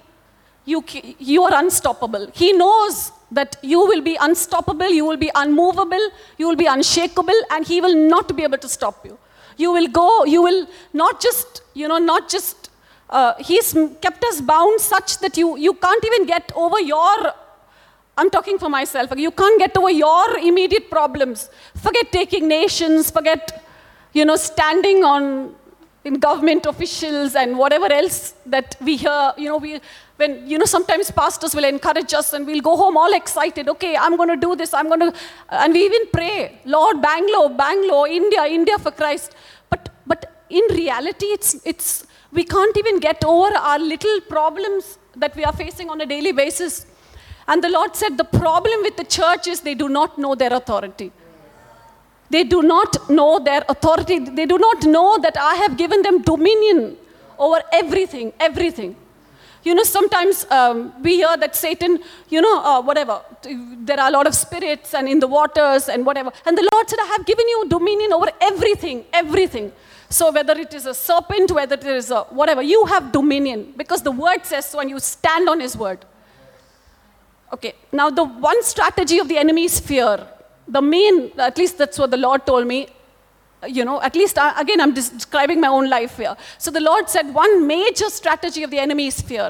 you 0.66 0.84
you 1.20 1.44
are 1.44 1.54
unstoppable. 1.60 2.28
He 2.34 2.54
knows 2.54 3.12
that 3.32 3.56
you 3.62 3.80
will 3.80 4.02
be 4.02 4.18
unstoppable 4.20 4.90
you 4.90 5.06
will 5.06 5.18
be 5.18 5.30
unmovable 5.36 6.10
you 6.40 6.48
will 6.48 6.56
be 6.56 6.66
unshakable 6.66 7.40
and 7.52 7.68
he 7.68 7.82
will 7.82 7.96
not 7.96 8.36
be 8.36 8.44
able 8.44 8.58
to 8.58 8.68
stop 8.70 9.06
you. 9.06 9.18
You 9.58 9.72
will 9.72 9.88
go 9.88 10.26
you 10.26 10.42
will 10.42 10.68
not 10.92 11.22
just 11.22 11.62
you 11.76 11.88
know 11.88 12.00
not 12.00 12.30
just 12.30 12.63
uh, 13.20 13.34
he's 13.40 13.72
kept 14.02 14.24
us 14.26 14.42
bound 14.42 14.82
such 14.82 15.18
that 15.20 15.38
you 15.38 15.56
you 15.58 15.74
can't 15.86 16.06
even 16.12 16.26
get 16.26 16.52
over 16.56 16.80
your 16.82 17.34
I'm 18.16 18.30
talking 18.30 18.60
for 18.60 18.70
myself. 18.70 19.12
You 19.18 19.32
can't 19.32 19.58
get 19.60 19.76
over 19.76 19.90
your 19.90 20.38
immediate 20.38 20.90
problems. 20.90 21.50
Forget 21.76 22.12
taking 22.12 22.48
nations, 22.48 23.10
forget 23.10 23.64
you 24.14 24.24
know, 24.26 24.36
standing 24.36 25.04
on 25.04 25.56
in 26.06 26.16
government 26.16 26.66
officials 26.66 27.36
and 27.36 27.58
whatever 27.58 27.92
else 27.92 28.34
that 28.46 28.76
we 28.82 28.98
hear, 28.98 29.34
you 29.38 29.48
know, 29.48 29.58
we, 29.58 29.80
when, 30.18 30.48
you 30.48 30.58
know, 30.58 30.66
sometimes 30.66 31.10
pastors 31.10 31.56
will 31.56 31.64
encourage 31.64 32.14
us 32.14 32.34
and 32.34 32.46
we'll 32.46 32.62
go 32.62 32.76
home 32.76 32.98
all 32.98 33.14
excited. 33.14 33.70
Okay, 33.70 33.96
I'm 33.96 34.18
going 34.18 34.30
to 34.30 34.36
do 34.36 34.56
this. 34.56 34.74
I'm 34.74 34.88
going 34.88 35.00
to, 35.00 35.14
and 35.50 35.74
we 35.74 35.86
even 35.86 36.08
pray, 36.12 36.60
Lord, 36.66 37.02
Bangalore, 37.02 37.50
Bangalore, 37.50 38.08
India, 38.08 38.46
India 38.46 38.78
for 38.78 38.92
Christ. 38.92 39.34
But, 39.70 39.90
but 40.06 40.46
in 40.50 40.64
reality, 40.76 41.28
it's, 41.28 41.56
it's, 41.66 42.06
we 42.34 42.44
can't 42.44 42.76
even 42.78 43.00
get 43.00 43.24
over 43.24 43.56
our 43.56 43.80
little 43.80 44.20
problems 44.22 44.98
that 45.16 45.36
we 45.36 45.44
are 45.44 45.54
facing 45.54 45.90
on 45.90 46.02
a 46.02 46.06
daily 46.06 46.32
basis. 46.32 46.86
And 47.48 47.64
the 47.64 47.70
Lord 47.70 47.96
said, 47.96 48.18
the 48.18 48.24
problem 48.24 48.82
with 48.82 48.98
the 48.98 49.04
church 49.04 49.48
is 49.48 49.62
they 49.62 49.76
do 49.76 49.90
not 49.90 50.18
know 50.18 50.34
their 50.34 50.54
authority. 50.54 51.12
They 52.30 52.44
do 52.44 52.64
not 52.64 53.10
know 53.10 53.40
their 53.40 53.64
authority. 53.70 54.20
They 54.20 54.46
do 54.46 54.58
not 54.58 54.84
know 54.84 55.20
that 55.20 55.38
I 55.38 55.56
have 55.56 55.78
given 55.78 56.02
them 56.02 56.22
dominion 56.22 56.98
over 57.38 57.62
everything, 57.72 58.34
everything. 58.40 58.96
You 59.64 59.76
know, 59.76 59.84
sometimes 59.84 60.46
um, 60.50 60.94
we 61.02 61.18
hear 61.18 61.38
that 61.38 61.56
Satan, 61.56 62.00
you 62.30 62.42
know, 62.42 62.64
uh, 62.64 62.82
whatever, 62.82 63.22
there 63.44 64.00
are 64.00 64.10
a 64.10 64.12
lot 64.12 64.28
of 64.28 64.36
spirits 64.36 64.94
and 64.94 65.08
in 65.08 65.20
the 65.20 65.28
waters 65.28 65.88
and 65.90 66.06
whatever. 66.06 66.32
And 66.46 66.58
the 66.58 66.68
Lord 66.74 66.90
said, 66.90 67.00
I 67.00 67.06
have 67.18 67.26
given 67.26 67.48
you 67.48 67.66
dominion 67.70 68.12
over 68.14 68.30
everything, 68.42 69.06
everything. 69.14 69.72
So 70.14 70.32
whether 70.32 70.54
it 70.54 70.72
is 70.76 70.86
a 70.86 70.94
serpent, 70.94 71.52
whether 71.52 71.74
it 71.74 71.84
is 71.84 72.12
a 72.12 72.22
whatever, 72.40 72.62
you 72.62 72.86
have 72.86 73.12
dominion 73.12 73.74
because 73.76 74.04
the 74.04 74.12
word 74.12 74.46
says 74.46 74.70
so 74.70 74.80
and 74.80 74.88
you 74.88 75.00
stand 75.00 75.50
on 75.50 75.60
his 75.60 75.76
word. 75.76 76.06
Okay, 77.52 77.74
now 77.92 78.12
the 78.12 78.24
one 78.24 78.62
strategy 78.62 79.18
of 79.18 79.28
the 79.28 79.40
enemy 79.40 79.64
is 79.64 79.80
fear. 79.80 80.28
The 80.68 80.84
main, 80.84 81.32
at 81.40 81.58
least 81.58 81.80
that's 81.80 81.98
what 81.98 82.12
the 82.12 82.18
Lord 82.18 82.46
told 82.46 82.68
me, 82.68 82.90
uh, 83.64 83.66
you 83.66 83.84
know, 83.84 84.04
at 84.04 84.16
least 84.16 84.38
I, 84.38 84.62
again, 84.62 84.82
I'm 84.82 84.94
describing 84.94 85.60
my 85.60 85.70
own 85.70 85.90
life 85.90 86.18
here. 86.18 86.38
So 86.60 86.70
the 86.70 86.80
Lord 86.80 87.10
said 87.10 87.34
one 87.34 87.66
major 87.66 88.10
strategy 88.12 88.62
of 88.62 88.70
the 88.70 88.78
enemy 88.78 89.08
is 89.08 89.20
fear. 89.20 89.50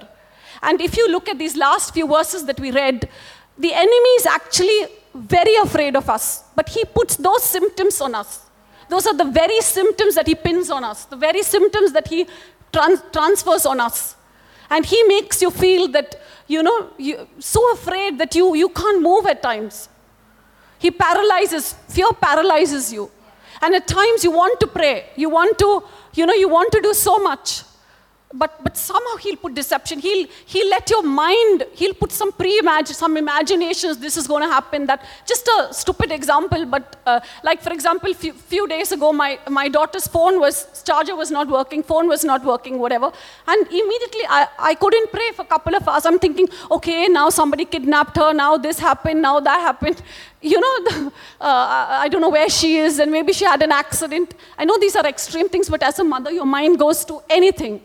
And 0.62 0.80
if 0.80 0.96
you 0.96 1.12
look 1.12 1.28
at 1.28 1.38
these 1.38 1.58
last 1.58 1.94
few 1.94 2.08
verses 2.08 2.46
that 2.46 2.58
we 2.58 2.72
read, 2.72 3.10
the 3.58 3.74
enemy 3.74 4.14
is 4.22 4.26
actually 4.26 4.88
very 5.14 5.56
afraid 5.58 5.98
of 5.98 6.10
us, 6.10 6.46
but 6.56 6.70
he 6.70 6.86
puts 6.86 7.18
those 7.18 7.44
symptoms 7.44 8.00
on 8.00 8.16
us. 8.16 8.40
Those 8.90 9.08
are 9.08 9.16
the 9.16 9.26
very 9.26 9.60
symptoms 9.62 10.16
that 10.16 10.28
he 10.28 10.36
pins 10.36 10.70
on 10.70 10.84
us, 10.84 11.06
the 11.06 11.16
very 11.16 11.42
symptoms 11.44 11.94
that 11.94 12.08
he 12.08 12.28
trans- 12.72 13.04
transfers 13.12 13.66
on 13.66 13.80
us. 13.80 14.16
And 14.70 14.86
he 14.86 15.04
makes 15.04 15.42
you 15.42 15.52
feel 15.52 15.88
that, 15.90 16.22
you 16.48 16.64
know, 16.64 16.90
you 16.98 17.28
so 17.40 17.74
afraid 17.74 18.18
that 18.18 18.36
you, 18.36 18.56
you 18.56 18.70
can't 18.70 19.02
move 19.02 19.26
at 19.26 19.42
times. 19.44 19.90
He 20.80 20.92
paralyzes, 20.92 21.74
fear 21.88 22.12
paralyzes 22.20 22.92
you. 22.92 23.10
And 23.62 23.74
at 23.76 23.88
times 23.88 24.24
you 24.24 24.32
want 24.32 24.60
to 24.60 24.68
pray. 24.68 25.06
You 25.16 25.30
want 25.30 25.58
to, 25.60 25.84
you 26.14 26.26
know, 26.26 26.34
you 26.34 26.50
want 26.50 26.72
to 26.74 26.82
do 26.82 26.94
so 26.94 27.20
much. 27.20 27.64
But, 28.36 28.64
but 28.64 28.76
somehow 28.76 29.18
he'll 29.18 29.36
put 29.36 29.54
deception. 29.54 30.00
He'll, 30.00 30.28
he'll 30.48 30.70
let 30.70 30.90
your 30.90 31.04
mind, 31.04 31.66
he'll 31.76 31.94
put 31.94 32.12
some 32.12 32.32
pre-imagine, 32.32 32.96
some 32.96 33.16
imaginations, 33.16 34.00
this 34.00 34.18
is 34.18 34.26
going 34.26 34.42
to 34.42 34.50
happen. 34.50 34.88
That 34.88 35.06
just 35.28 35.48
a 35.48 35.72
stupid 35.72 36.12
example, 36.12 36.66
but 36.66 36.96
uh, 37.06 37.20
like 37.44 37.62
for 37.62 37.72
example, 37.72 38.12
few, 38.16 38.34
few 38.34 38.68
days 38.68 38.92
ago, 38.92 39.14
my, 39.14 39.40
my 39.50 39.70
daughter's 39.70 40.08
phone 40.08 40.40
was, 40.40 40.84
charger 40.84 41.16
was 41.16 41.30
not 41.30 41.48
working, 41.48 41.84
phone 41.84 42.08
was 42.08 42.24
not 42.24 42.44
working, 42.44 42.80
whatever. 42.80 43.12
And 43.48 43.68
immediately 43.68 44.22
I, 44.28 44.48
I 44.58 44.76
couldn't 44.76 45.12
pray 45.12 45.32
for 45.36 45.44
a 45.44 45.46
couple 45.46 45.76
of 45.76 45.88
hours. 45.88 46.08
I'm 46.08 46.18
thinking, 46.18 46.48
okay, 46.72 47.08
now 47.08 47.30
somebody 47.30 47.66
kidnapped 47.66 48.18
her, 48.18 48.34
now 48.34 48.58
this 48.58 48.80
happened, 48.80 49.22
now 49.22 49.40
that 49.40 49.60
happened. 49.60 50.02
You 50.46 50.60
know, 50.60 50.84
the, 50.84 51.08
uh, 51.40 51.88
I 52.02 52.10
don't 52.10 52.20
know 52.20 52.30
where 52.30 52.50
she 52.50 52.76
is, 52.76 53.00
and 53.00 53.10
maybe 53.10 53.32
she 53.32 53.46
had 53.46 53.62
an 53.62 53.72
accident. 53.72 54.34
I 54.58 54.66
know 54.66 54.78
these 54.78 54.94
are 54.98 55.06
extreme 55.08 55.48
things, 55.48 55.70
but 55.70 55.82
as 55.82 56.00
a 56.00 56.04
mother, 56.04 56.32
your 56.34 56.46
mind 56.46 56.78
goes 56.78 57.06
to 57.06 57.22
anything. 57.30 57.80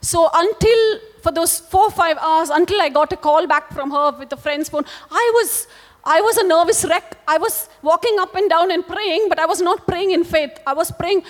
So 0.00 0.30
until 0.32 1.00
for 1.22 1.32
those 1.32 1.58
four 1.58 1.90
five 1.90 2.16
hours, 2.18 2.50
until 2.50 2.80
I 2.80 2.88
got 2.88 3.12
a 3.12 3.16
call 3.16 3.46
back 3.46 3.72
from 3.72 3.90
her 3.90 4.12
with 4.18 4.32
a 4.32 4.36
friend's 4.36 4.68
phone, 4.68 4.84
I 5.10 5.30
was 5.34 5.66
I 6.04 6.20
was 6.20 6.36
a 6.38 6.46
nervous 6.46 6.84
wreck. 6.84 7.18
I 7.28 7.38
was 7.38 7.68
walking 7.82 8.16
up 8.18 8.34
and 8.34 8.48
down 8.48 8.70
and 8.70 8.86
praying, 8.86 9.28
but 9.28 9.38
I 9.38 9.46
was 9.46 9.60
not 9.60 9.86
praying 9.86 10.12
in 10.12 10.24
faith. 10.24 10.58
I 10.66 10.72
was 10.72 10.90
praying, 10.90 11.24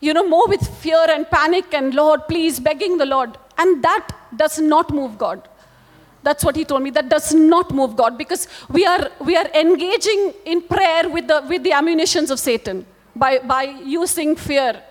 you 0.00 0.14
know, 0.14 0.26
more 0.26 0.48
with 0.48 0.66
fear 0.78 1.04
and 1.08 1.28
panic 1.30 1.74
and 1.74 1.94
Lord, 1.94 2.26
please, 2.26 2.58
begging 2.58 2.96
the 2.96 3.06
Lord. 3.06 3.36
And 3.58 3.84
that 3.84 4.08
does 4.34 4.58
not 4.58 4.90
move 4.90 5.18
God. 5.18 5.46
That's 6.22 6.42
what 6.42 6.56
he 6.56 6.64
told 6.64 6.82
me. 6.82 6.90
That 6.90 7.10
does 7.10 7.34
not 7.34 7.70
move 7.70 7.96
God 7.96 8.16
because 8.16 8.48
we 8.70 8.86
are, 8.86 9.10
we 9.20 9.36
are 9.36 9.46
engaging 9.54 10.32
in 10.46 10.62
prayer 10.62 11.08
with 11.08 11.28
the, 11.28 11.44
with 11.46 11.62
the 11.62 11.72
ammunitions 11.72 12.30
of 12.30 12.40
Satan 12.40 12.86
by, 13.14 13.38
by 13.40 13.64
using 13.64 14.34
fear 14.34 14.82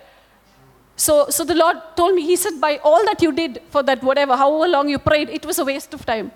so, 0.96 1.28
so 1.28 1.44
the 1.44 1.54
Lord 1.54 1.76
told 1.96 2.14
me, 2.14 2.22
He 2.22 2.36
said, 2.36 2.60
by 2.60 2.78
all 2.78 3.04
that 3.04 3.20
you 3.20 3.32
did 3.32 3.60
for 3.70 3.82
that, 3.82 4.02
whatever, 4.02 4.36
however 4.36 4.68
long 4.68 4.88
you 4.88 4.98
prayed, 4.98 5.28
it 5.28 5.44
was 5.44 5.58
a 5.58 5.64
waste 5.64 5.92
of 5.94 6.06
time. 6.06 6.30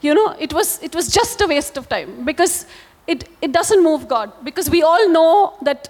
You 0.00 0.14
know, 0.14 0.36
it 0.38 0.52
was, 0.52 0.82
it 0.82 0.94
was 0.94 1.08
just 1.08 1.40
a 1.40 1.46
waste 1.46 1.76
of 1.76 1.88
time 1.88 2.24
because 2.24 2.66
it, 3.06 3.28
it 3.40 3.52
doesn't 3.52 3.82
move 3.82 4.08
God. 4.08 4.32
Because 4.44 4.68
we 4.68 4.82
all 4.82 5.08
know 5.08 5.54
that 5.62 5.88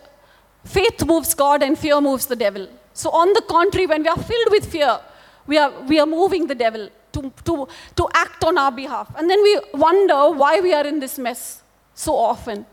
faith 0.65 1.05
moves 1.05 1.35
God 1.35 1.63
and 1.63 1.79
fear 1.79 2.01
moves 2.01 2.27
the 2.27 2.37
devil. 2.37 2.69
So, 2.93 3.11
on 3.11 3.33
the 3.33 3.43
contrary, 3.43 3.87
when 3.87 4.03
we 4.03 4.09
are 4.09 4.19
filled 4.19 4.51
with 4.51 4.71
fear, 4.71 5.01
we 5.47 5.59
are, 5.59 5.73
we 5.83 5.99
are 5.99 6.07
moving 6.07 6.47
the 6.47 6.55
devil 6.55 6.89
to, 7.13 7.33
to, 7.45 7.69
to 7.97 8.09
act 8.15 8.45
on 8.45 8.59
our 8.59 8.71
behalf. 8.71 9.13
And 9.17 9.29
then 9.29 9.43
we 9.43 9.61
wonder 9.75 10.31
why 10.31 10.61
we 10.61 10.73
are 10.73 10.87
in 10.87 11.01
this 11.01 11.19
mess 11.19 11.63
so 11.95 12.15
often. 12.15 12.67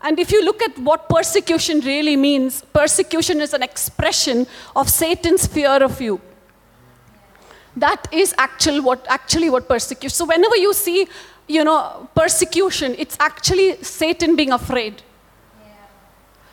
And 0.00 0.18
if 0.18 0.30
you 0.30 0.44
look 0.44 0.62
at 0.62 0.78
what 0.78 1.08
persecution 1.08 1.80
really 1.80 2.16
means, 2.16 2.62
persecution 2.72 3.40
is 3.40 3.52
an 3.52 3.62
expression 3.62 4.46
of 4.76 4.88
Satan's 4.88 5.46
fear 5.46 5.82
of 5.82 6.00
you. 6.00 6.20
That 7.76 8.06
is 8.12 8.34
actual 8.38 8.82
what, 8.82 9.04
actually 9.08 9.50
what 9.50 9.68
persecution. 9.68 10.14
So 10.14 10.24
whenever 10.24 10.56
you 10.56 10.72
see, 10.72 11.08
you 11.48 11.64
know, 11.64 12.08
persecution, 12.14 12.94
it's 12.98 13.16
actually 13.18 13.82
Satan 13.82 14.36
being 14.36 14.52
afraid. 14.52 15.02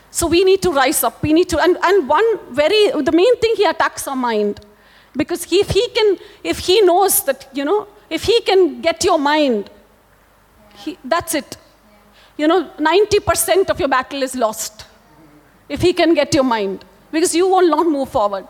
So 0.10 0.28
we 0.28 0.44
need 0.44 0.62
to 0.62 0.72
rise 0.72 1.04
up. 1.04 1.22
We 1.22 1.34
need 1.34 1.50
to, 1.50 1.60
and, 1.60 1.78
and 1.84 2.08
one 2.08 2.26
very, 2.50 2.90
the 2.90 3.12
main 3.12 3.36
thing 3.38 3.54
he 3.58 3.66
attacks 3.66 4.08
our 4.08 4.16
mind. 4.16 4.62
Because 5.16 5.44
he, 5.44 5.58
if 5.58 5.70
he 5.70 5.88
can, 5.90 6.18
if 6.44 6.60
he 6.60 6.82
knows 6.82 7.24
that, 7.24 7.48
you 7.54 7.66
know, 7.66 7.88
if 8.10 8.24
he 8.24 8.42
can 8.42 8.82
get 8.82 9.04
your 9.04 9.20
mind, 9.20 9.70
he, 10.76 10.98
that's 11.04 11.36
it 11.36 11.58
you 12.38 12.48
know, 12.48 12.70
90% 12.78 13.70
of 13.70 13.80
your 13.80 13.88
battle 13.88 14.22
is 14.22 14.36
lost 14.36 14.86
if 15.70 15.82
he 15.82 15.94
can 15.94 16.14
get 16.14 16.34
your 16.34 16.44
mind 16.44 16.84
because 17.12 17.34
you 17.34 17.48
will 17.48 17.68
not 17.68 17.88
move 17.88 18.10
forward. 18.10 18.46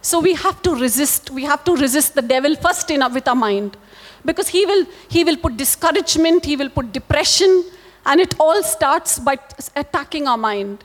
So 0.00 0.20
we 0.20 0.34
have 0.34 0.62
to 0.62 0.74
resist. 0.74 1.30
We 1.30 1.44
have 1.44 1.64
to 1.64 1.74
resist 1.74 2.14
the 2.14 2.22
devil 2.22 2.54
first 2.54 2.90
in, 2.90 3.02
with 3.12 3.26
our 3.26 3.34
mind 3.34 3.76
because 4.24 4.48
he 4.48 4.64
will, 4.64 4.86
he 5.08 5.24
will 5.24 5.36
put 5.36 5.56
discouragement, 5.56 6.44
he 6.44 6.56
will 6.56 6.68
put 6.68 6.92
depression, 6.92 7.64
and 8.04 8.20
it 8.20 8.34
all 8.38 8.62
starts 8.62 9.18
by 9.18 9.38
attacking 9.74 10.28
our 10.28 10.38
mind. 10.38 10.84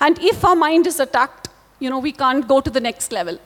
And 0.00 0.18
if 0.18 0.44
our 0.44 0.56
mind 0.56 0.86
is 0.86 1.00
attacked, 1.00 1.48
you 1.78 1.88
know, 1.88 1.98
we 1.98 2.12
can't 2.12 2.46
go 2.46 2.60
to 2.60 2.70
the 2.70 2.80
next 2.80 3.12
level. 3.12 3.38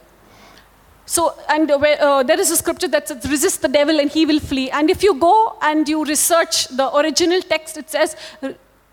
So, 1.07 1.35
and 1.51 1.71
uh, 1.71 1.77
uh, 1.77 2.23
there 2.23 2.41
is 2.41 2.51
a 2.51 2.57
scripture 2.57 2.89
that 2.89 3.09
says, 3.09 3.29
resist 3.31 3.61
the 3.61 3.69
devil 3.69 4.01
and 4.01 4.11
he 4.11 4.25
will 4.25 4.41
flee. 4.41 4.71
And 4.71 4.89
if 4.89 5.03
you 5.03 5.15
go 5.15 5.59
and 5.61 5.87
you 5.89 6.05
research 6.05 6.69
the 6.69 6.97
original 6.97 7.43
text, 7.43 7.77
it 7.77 7.91
says, 7.91 8.17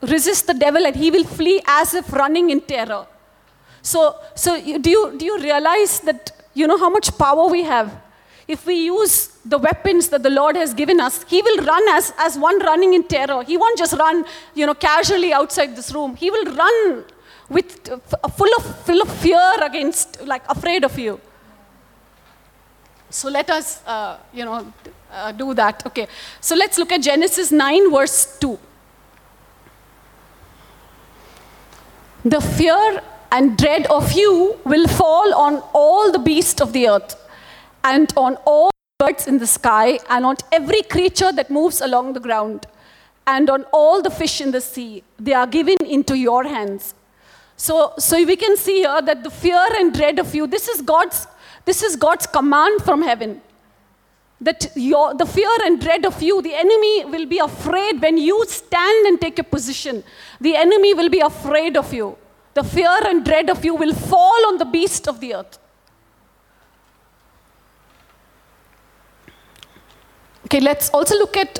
resist 0.01 0.47
the 0.47 0.53
devil 0.53 0.85
and 0.85 0.95
he 0.95 1.09
will 1.09 1.23
flee 1.23 1.61
as 1.65 1.93
if 1.93 2.11
running 2.11 2.49
in 2.49 2.61
terror. 2.61 3.07
So, 3.81 4.15
so 4.35 4.55
you, 4.55 4.77
do, 4.79 4.89
you, 4.89 5.17
do 5.17 5.25
you 5.25 5.39
realize 5.39 6.01
that, 6.01 6.31
you 6.53 6.67
know, 6.67 6.77
how 6.77 6.89
much 6.89 7.17
power 7.17 7.47
we 7.47 7.63
have? 7.63 8.01
If 8.47 8.65
we 8.65 8.75
use 8.85 9.27
the 9.45 9.57
weapons 9.57 10.09
that 10.09 10.23
the 10.23 10.29
Lord 10.29 10.57
has 10.57 10.73
given 10.73 10.99
us, 10.99 11.23
he 11.23 11.41
will 11.41 11.63
run 11.63 11.87
as, 11.89 12.13
as 12.17 12.37
one 12.37 12.59
running 12.59 12.93
in 12.93 13.03
terror. 13.03 13.43
He 13.43 13.55
won't 13.55 13.77
just 13.77 13.93
run, 13.93 14.25
you 14.53 14.65
know, 14.65 14.73
casually 14.73 15.31
outside 15.31 15.75
this 15.77 15.93
room. 15.93 16.17
He 16.17 16.29
will 16.29 16.53
run 16.53 17.05
with, 17.47 17.89
uh, 17.89 18.27
full, 18.27 18.49
of, 18.57 18.85
full 18.85 19.01
of 19.01 19.09
fear 19.19 19.53
against, 19.61 20.21
like 20.27 20.43
afraid 20.49 20.83
of 20.83 20.99
you. 20.99 21.21
So 23.11 23.29
let 23.29 23.49
us, 23.49 23.85
uh, 23.85 24.17
you 24.33 24.45
know, 24.45 24.73
uh, 25.11 25.31
do 25.33 25.53
that. 25.53 25.85
Okay. 25.85 26.07
So 26.39 26.55
let's 26.55 26.77
look 26.77 26.91
at 26.91 27.01
Genesis 27.01 27.51
9, 27.51 27.91
verse 27.91 28.37
2. 28.39 28.57
The 32.23 32.39
fear 32.39 33.01
and 33.31 33.57
dread 33.57 33.85
of 33.87 34.11
you 34.13 34.59
will 34.63 34.87
fall 34.87 35.33
on 35.33 35.61
all 35.73 36.11
the 36.11 36.19
beasts 36.19 36.61
of 36.61 36.71
the 36.71 36.87
earth, 36.87 37.15
and 37.83 38.13
on 38.15 38.35
all 38.45 38.69
birds 38.99 39.27
in 39.27 39.39
the 39.39 39.47
sky, 39.47 39.99
and 40.09 40.25
on 40.25 40.37
every 40.51 40.83
creature 40.83 41.31
that 41.31 41.49
moves 41.49 41.81
along 41.81 42.13
the 42.13 42.19
ground, 42.19 42.65
and 43.27 43.49
on 43.49 43.63
all 43.73 44.01
the 44.01 44.09
fish 44.11 44.39
in 44.39 44.51
the 44.51 44.61
sea. 44.61 45.03
They 45.19 45.33
are 45.33 45.47
given 45.47 45.77
into 45.85 46.15
your 46.15 46.43
hands. 46.43 46.93
So, 47.57 47.93
so 47.97 48.23
we 48.23 48.35
can 48.35 48.55
see 48.55 48.79
here 48.79 49.01
that 49.01 49.23
the 49.23 49.29
fear 49.29 49.65
and 49.75 49.93
dread 49.93 50.19
of 50.19 50.33
you, 50.33 50.47
this 50.47 50.67
is 50.67 50.81
God's 50.81 51.27
this 51.65 51.83
is 51.83 51.95
God's 51.95 52.25
command 52.25 52.81
from 52.83 53.01
heaven. 53.01 53.41
That 54.39 54.71
your, 54.75 55.13
the 55.13 55.25
fear 55.25 55.49
and 55.63 55.79
dread 55.79 56.05
of 56.05 56.21
you, 56.21 56.41
the 56.41 56.55
enemy 56.55 57.05
will 57.05 57.27
be 57.27 57.37
afraid 57.37 58.01
when 58.01 58.17
you 58.17 58.43
stand 58.47 59.05
and 59.07 59.21
take 59.21 59.37
a 59.37 59.43
position. 59.43 60.03
The 60.39 60.55
enemy 60.55 60.95
will 60.95 61.09
be 61.09 61.19
afraid 61.19 61.77
of 61.77 61.93
you. 61.93 62.17
The 62.55 62.63
fear 62.63 62.97
and 63.05 63.23
dread 63.23 63.49
of 63.49 63.63
you 63.63 63.75
will 63.75 63.93
fall 63.93 64.47
on 64.47 64.57
the 64.57 64.65
beast 64.65 65.07
of 65.07 65.19
the 65.19 65.35
earth. 65.35 65.59
Okay, 70.45 70.59
let's 70.59 70.89
also 70.89 71.15
look 71.17 71.37
at 71.37 71.59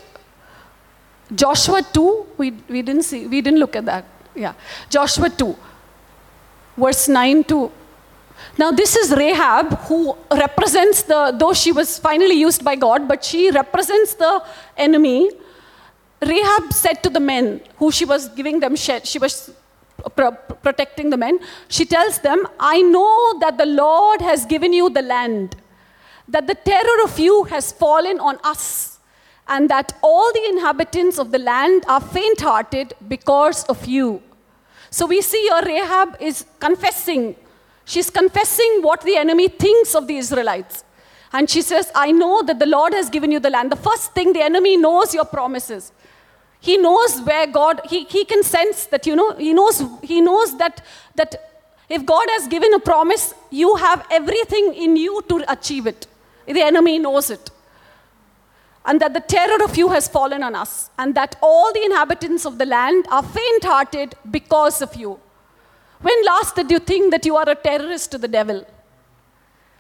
Joshua 1.34 1.82
2. 1.82 2.26
We, 2.38 2.52
we 2.68 2.82
didn't 2.82 3.04
see, 3.04 3.28
we 3.28 3.41
didn't 3.41 3.60
look 3.60 3.76
at 3.76 3.86
that. 3.86 4.06
Yeah. 4.36 4.54
Joshua 4.89 5.30
2, 5.30 5.56
verse 6.78 7.08
9 7.08 7.43
to 7.45 7.72
now, 8.58 8.72
this 8.72 8.96
is 8.96 9.12
Rahab, 9.12 9.80
who 9.88 10.16
represents 10.30 11.04
the, 11.04 11.34
though 11.38 11.54
she 11.54 11.72
was 11.72 11.98
finally 11.98 12.36
used 12.36 12.64
by 12.64 12.76
God, 12.76 13.08
but 13.08 13.24
she 13.24 13.50
represents 13.50 14.14
the 14.14 14.44
enemy. 14.78 15.32
Rahab 16.22 16.74
said 16.74 17.02
to 17.04 17.10
the 17.10 17.20
men 17.20 17.62
who 17.78 17.92
she 17.92 18.06
was 18.06 18.30
giving 18.30 18.60
them, 18.60 18.76
she 18.76 19.20
was 19.20 19.52
protecting 20.16 21.10
the 21.10 21.18
men. 21.18 21.39
She 21.70 21.86
tells 21.86 22.20
them, 22.20 22.46
I 22.60 22.82
know 22.82 23.39
that 23.39 23.58
the 23.58 23.66
Lord 23.66 24.22
has 24.22 24.46
given 24.46 24.74
you 24.74 24.89
the 24.89 25.02
land, 25.02 25.56
that 26.28 26.46
the 26.48 26.56
terror 26.56 27.04
of 27.04 27.18
you 27.18 27.46
has 27.46 27.72
fallen 27.72 28.20
on 28.20 28.38
us, 28.44 29.00
and 29.48 29.70
that 29.70 29.94
all 30.02 30.32
the 30.34 30.46
inhabitants 30.50 31.18
of 31.18 31.32
the 31.32 31.39
land 31.39 31.84
are 31.88 32.02
faint 32.02 32.42
hearted 32.42 32.94
because 33.08 33.64
of 33.66 33.86
you. 33.86 34.22
So 34.89 35.06
we 35.06 35.22
see 35.22 35.42
here 35.42 35.62
Rahab 35.66 36.18
is 36.20 36.46
confessing. 36.60 37.36
She's 37.92 38.10
confessing 38.10 38.80
what 38.84 39.02
the 39.02 39.18
enemy 39.18 39.50
thinks 39.50 39.96
of 39.96 40.08
the 40.08 40.16
Israelites. 40.16 40.86
And 41.34 41.50
she 41.50 41.62
says, 41.62 41.92
I 41.94 42.14
know 42.14 42.42
that 42.42 42.58
the 42.58 42.66
Lord 42.66 42.94
has 42.94 43.10
given 43.10 43.34
you 43.34 43.39
the 43.42 43.50
land. 43.50 43.70
The 43.70 43.76
first 43.76 44.14
thing 44.14 44.32
the 44.32 44.42
enemy 44.42 44.78
knows 44.78 45.14
your 45.14 45.26
promises. 45.26 45.92
He 46.62 46.78
knows 46.78 47.20
where 47.24 47.48
God, 47.48 47.82
he, 47.89 48.06
he 48.06 48.24
can 48.24 48.44
sense 48.44 48.86
that, 48.86 49.06
you 49.06 49.18
know, 49.18 49.36
he 49.36 49.54
knows, 49.54 49.84
he 50.04 50.22
knows 50.22 50.58
that, 50.58 50.86
that 51.16 51.52
if 51.89 52.06
God 52.06 52.26
has 52.30 52.48
given 52.48 52.74
a 52.74 52.80
promise, 52.80 53.34
you 53.50 53.76
have 53.76 54.08
everything 54.10 54.74
in 54.74 54.96
you 54.96 55.22
to 55.28 55.44
achieve 55.52 55.86
it. 55.86 56.08
The 56.46 56.62
enemy 56.62 56.98
knows 56.98 57.30
it. 57.30 57.52
And 58.86 59.02
that 59.02 59.14
the 59.14 59.20
terror 59.20 59.62
of 59.66 59.76
you 59.76 59.89
has 59.89 60.08
fallen 60.08 60.44
on 60.44 60.56
us, 60.56 60.92
and 60.98 61.14
that 61.16 61.36
all 61.42 61.74
the 61.74 61.84
inhabitants 61.84 62.46
of 62.46 62.58
the 62.58 62.66
land 62.66 63.06
are 63.12 63.22
faint 63.22 63.66
hearted 63.66 64.16
because 64.30 64.82
of 64.82 64.96
you. 64.96 65.20
When 66.02 66.26
last 66.26 66.56
did 66.56 66.72
you 66.72 66.80
think 66.80 67.12
that 67.12 67.26
you 67.26 67.36
are 67.36 67.47
a 67.47 67.56
terrorist 67.56 68.12
to 68.12 68.18
the 68.18 68.28
devil? 68.28 68.66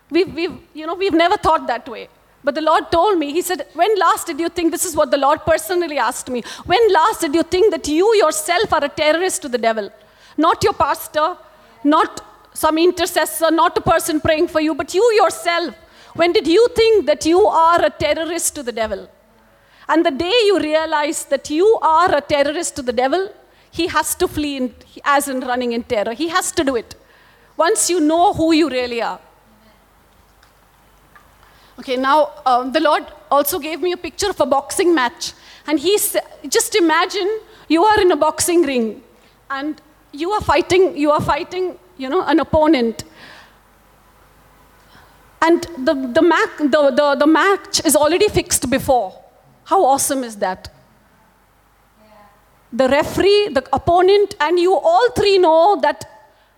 We've, 0.09 0.33
we've, 0.33 0.57
you 0.73 0.85
know, 0.85 0.95
we've 0.95 1.13
never 1.13 1.37
thought 1.37 1.67
that 1.67 1.87
way. 1.87 2.09
But 2.43 2.55
the 2.55 2.61
Lord 2.61 2.91
told 2.91 3.19
me, 3.19 3.31
He 3.31 3.41
said, 3.41 3.67
When 3.73 3.97
last 3.99 4.27
did 4.27 4.39
you 4.39 4.49
think, 4.49 4.71
this 4.71 4.85
is 4.85 4.95
what 4.95 5.11
the 5.11 5.17
Lord 5.17 5.41
personally 5.45 5.97
asked 5.97 6.29
me, 6.29 6.43
when 6.65 6.93
last 6.93 7.21
did 7.21 7.33
you 7.33 7.43
think 7.43 7.71
that 7.71 7.87
you 7.87 8.15
yourself 8.15 8.73
are 8.73 8.83
a 8.83 8.89
terrorist 8.89 9.41
to 9.43 9.49
the 9.49 9.57
devil? 9.57 9.91
Not 10.37 10.63
your 10.63 10.73
pastor, 10.73 11.37
not 11.83 12.21
some 12.53 12.77
intercessor, 12.77 13.51
not 13.51 13.77
a 13.77 13.81
person 13.81 14.19
praying 14.19 14.47
for 14.47 14.59
you, 14.59 14.75
but 14.75 14.93
you 14.93 15.03
yourself. 15.13 15.75
When 16.15 16.33
did 16.33 16.47
you 16.47 16.67
think 16.75 17.05
that 17.05 17.25
you 17.25 17.45
are 17.45 17.83
a 17.85 17.89
terrorist 17.89 18.55
to 18.55 18.63
the 18.63 18.71
devil? 18.71 19.09
And 19.87 20.05
the 20.05 20.11
day 20.11 20.33
you 20.45 20.59
realize 20.59 21.25
that 21.25 21.49
you 21.49 21.65
are 21.81 22.13
a 22.15 22.21
terrorist 22.21 22.75
to 22.77 22.81
the 22.81 22.93
devil, 22.93 23.33
he 23.71 23.87
has 23.87 24.15
to 24.15 24.27
flee 24.27 24.57
in, 24.57 24.75
as 25.03 25.27
in 25.27 25.39
running 25.39 25.71
in 25.71 25.83
terror. 25.83 26.13
He 26.13 26.27
has 26.27 26.51
to 26.53 26.63
do 26.63 26.75
it. 26.75 26.95
Once 27.57 27.89
you 27.89 27.99
know 27.99 28.33
who 28.33 28.51
you 28.53 28.69
really 28.69 29.01
are. 29.01 29.19
Okay, 31.79 31.97
now 31.97 32.31
um, 32.45 32.71
the 32.71 32.79
Lord 32.79 33.05
also 33.31 33.57
gave 33.57 33.81
me 33.81 33.91
a 33.93 33.97
picture 33.97 34.29
of 34.29 34.39
a 34.39 34.45
boxing 34.45 34.93
match. 34.93 35.33
And 35.67 35.79
he 35.79 35.97
said, 35.97 36.23
just 36.47 36.75
imagine 36.75 37.39
you 37.69 37.83
are 37.83 37.99
in 37.99 38.11
a 38.11 38.15
boxing 38.15 38.63
ring 38.63 39.01
and 39.49 39.81
you 40.11 40.31
are 40.31 40.41
fighting, 40.41 40.97
you 40.97 41.11
are 41.11 41.21
fighting, 41.21 41.79
you 41.97 42.09
know, 42.09 42.23
an 42.23 42.39
opponent. 42.39 43.03
And 45.41 45.63
the, 45.77 45.93
the, 45.93 46.21
mac, 46.21 46.57
the, 46.57 46.91
the, 46.91 47.15
the 47.19 47.27
match 47.27 47.83
is 47.85 47.95
already 47.95 48.27
fixed 48.27 48.69
before. 48.69 49.19
How 49.63 49.85
awesome 49.85 50.23
is 50.23 50.35
that? 50.37 50.69
The 52.73 52.87
referee, 52.87 53.49
the 53.49 53.67
opponent, 53.73 54.35
and 54.39 54.57
you 54.57 54.73
all 54.73 55.11
three 55.11 55.37
know 55.37 55.79
that, 55.81 56.05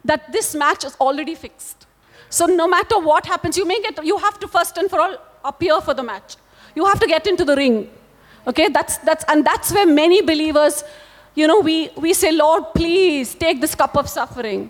that 0.05 0.31
this 0.31 0.53
match 0.53 0.83
is 0.83 0.95
already 1.01 1.35
fixed. 1.35 1.87
So 2.29 2.45
no 2.45 2.67
matter 2.67 2.99
what 2.99 3.25
happens, 3.25 3.57
you 3.57 3.65
may 3.65 3.81
get, 3.81 4.03
you 4.03 4.17
have 4.17 4.39
to 4.39 4.47
first 4.47 4.77
and 4.77 4.89
for 4.89 4.99
all 4.99 5.17
appear 5.43 5.81
for 5.81 5.93
the 5.93 6.03
match. 6.03 6.35
You 6.75 6.85
have 6.85 6.99
to 6.99 7.07
get 7.07 7.27
into 7.27 7.45
the 7.45 7.55
ring. 7.55 7.89
Okay, 8.47 8.69
that's, 8.69 8.97
that's, 8.97 9.23
and 9.27 9.45
that's 9.45 9.71
where 9.71 9.85
many 9.85 10.21
believers, 10.21 10.83
you 11.35 11.47
know, 11.47 11.59
we, 11.59 11.89
we 11.95 12.13
say, 12.13 12.31
Lord, 12.31 12.63
please 12.75 13.35
take 13.35 13.61
this 13.61 13.73
cup 13.73 13.95
of 13.95 14.09
suffering. 14.09 14.69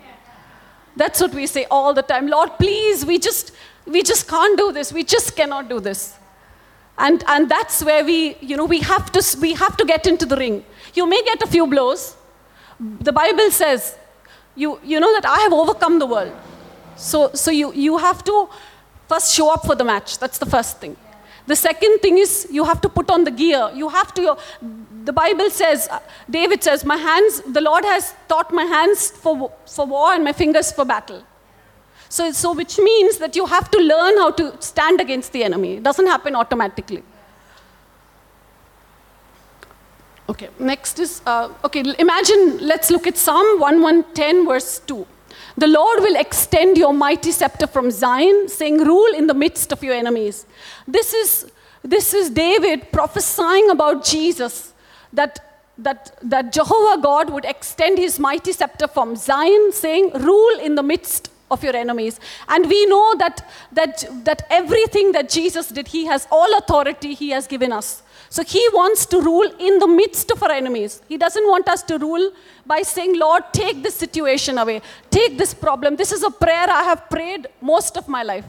That's 0.96 1.20
what 1.20 1.34
we 1.34 1.46
say 1.46 1.66
all 1.70 1.92
the 1.92 2.02
time. 2.02 2.28
Lord, 2.28 2.50
please, 2.58 3.04
we 3.04 3.18
just, 3.18 3.52
we 3.86 4.02
just 4.02 4.28
can't 4.28 4.56
do 4.56 4.72
this. 4.72 4.92
We 4.92 5.02
just 5.02 5.34
cannot 5.34 5.68
do 5.68 5.80
this. 5.80 6.14
And, 6.96 7.24
and 7.26 7.50
that's 7.50 7.82
where 7.82 8.04
we, 8.04 8.36
you 8.40 8.56
know, 8.56 8.64
we 8.64 8.80
have, 8.80 9.10
to, 9.12 9.38
we 9.40 9.54
have 9.54 9.76
to 9.76 9.84
get 9.84 10.06
into 10.06 10.24
the 10.24 10.36
ring. 10.36 10.64
You 10.94 11.06
may 11.06 11.22
get 11.22 11.42
a 11.42 11.46
few 11.46 11.66
blows. 11.66 12.16
The 12.78 13.12
Bible 13.12 13.50
says, 13.50 13.96
you, 14.56 14.80
you 14.84 15.00
know 15.00 15.12
that 15.12 15.26
I 15.26 15.40
have 15.40 15.52
overcome 15.52 15.98
the 15.98 16.06
world. 16.06 16.32
So, 16.96 17.30
so 17.34 17.50
you, 17.50 17.72
you 17.72 17.98
have 17.98 18.22
to 18.24 18.48
first 19.08 19.34
show 19.34 19.52
up 19.52 19.66
for 19.66 19.74
the 19.74 19.84
match. 19.84 20.18
That's 20.18 20.38
the 20.38 20.46
first 20.46 20.80
thing. 20.80 20.96
The 21.46 21.56
second 21.56 21.98
thing 21.98 22.18
is 22.18 22.46
you 22.50 22.64
have 22.64 22.80
to 22.80 22.88
put 22.88 23.10
on 23.10 23.24
the 23.24 23.30
gear. 23.30 23.70
You 23.74 23.88
have 23.88 24.14
to, 24.14 24.36
the 25.04 25.12
Bible 25.12 25.50
says, 25.50 25.88
uh, 25.90 25.98
David 26.30 26.62
says, 26.62 26.84
my 26.84 26.96
hands, 26.96 27.42
the 27.42 27.60
Lord 27.60 27.84
has 27.84 28.14
taught 28.28 28.52
my 28.52 28.64
hands 28.64 29.10
for, 29.10 29.52
for 29.66 29.86
war 29.86 30.12
and 30.12 30.24
my 30.24 30.32
fingers 30.32 30.72
for 30.72 30.84
battle. 30.84 31.22
So, 32.08 32.30
so 32.32 32.54
which 32.54 32.78
means 32.78 33.18
that 33.18 33.36
you 33.36 33.44
have 33.44 33.70
to 33.72 33.78
learn 33.78 34.16
how 34.16 34.30
to 34.30 34.56
stand 34.62 35.00
against 35.00 35.32
the 35.32 35.44
enemy. 35.44 35.74
It 35.74 35.82
doesn't 35.82 36.06
happen 36.06 36.34
automatically. 36.34 37.02
Okay, 40.28 40.48
next 40.58 40.98
is, 40.98 41.20
uh, 41.26 41.50
okay, 41.64 41.82
imagine, 41.98 42.58
let's 42.66 42.90
look 42.90 43.06
at 43.06 43.18
Psalm 43.18 43.60
1110, 43.60 44.46
verse 44.46 44.78
2. 44.86 45.06
The 45.58 45.66
Lord 45.66 46.00
will 46.00 46.16
extend 46.16 46.78
your 46.78 46.94
mighty 46.94 47.30
scepter 47.30 47.66
from 47.66 47.90
Zion, 47.90 48.48
saying, 48.48 48.78
Rule 48.78 49.14
in 49.14 49.26
the 49.26 49.34
midst 49.34 49.70
of 49.70 49.84
your 49.84 49.94
enemies. 49.94 50.46
This 50.88 51.12
is, 51.12 51.52
this 51.82 52.14
is 52.14 52.30
David 52.30 52.90
prophesying 52.90 53.68
about 53.68 54.02
Jesus, 54.04 54.72
that, 55.12 55.62
that, 55.76 56.18
that 56.22 56.52
Jehovah 56.52 57.02
God 57.02 57.30
would 57.30 57.44
extend 57.44 57.98
his 57.98 58.18
mighty 58.18 58.52
scepter 58.52 58.88
from 58.88 59.16
Zion, 59.16 59.72
saying, 59.72 60.10
Rule 60.14 60.58
in 60.58 60.74
the 60.74 60.82
midst 60.82 61.30
of 61.50 61.62
your 61.62 61.76
enemies. 61.76 62.18
And 62.48 62.66
we 62.66 62.86
know 62.86 63.14
that, 63.18 63.46
that, 63.72 64.06
that 64.24 64.46
everything 64.48 65.12
that 65.12 65.28
Jesus 65.28 65.68
did, 65.68 65.88
he 65.88 66.06
has 66.06 66.26
all 66.32 66.56
authority 66.56 67.12
he 67.12 67.30
has 67.30 67.46
given 67.46 67.72
us. 67.72 68.02
So 68.30 68.42
he 68.42 68.66
wants 68.72 69.06
to 69.06 69.20
rule 69.20 69.50
in 69.58 69.78
the 69.78 69.86
midst 69.86 70.30
of 70.30 70.42
our 70.42 70.50
enemies. 70.50 71.02
He 71.08 71.16
doesn't 71.16 71.46
want 71.46 71.68
us 71.68 71.82
to 71.84 71.98
rule 71.98 72.32
by 72.66 72.82
saying, 72.82 73.18
Lord, 73.18 73.44
take 73.52 73.82
this 73.82 73.94
situation 73.94 74.58
away, 74.58 74.82
take 75.10 75.38
this 75.38 75.54
problem. 75.54 75.96
This 75.96 76.12
is 76.12 76.22
a 76.22 76.30
prayer 76.30 76.66
I 76.68 76.82
have 76.82 77.08
prayed 77.10 77.48
most 77.60 77.96
of 77.96 78.08
my 78.08 78.22
life. 78.22 78.46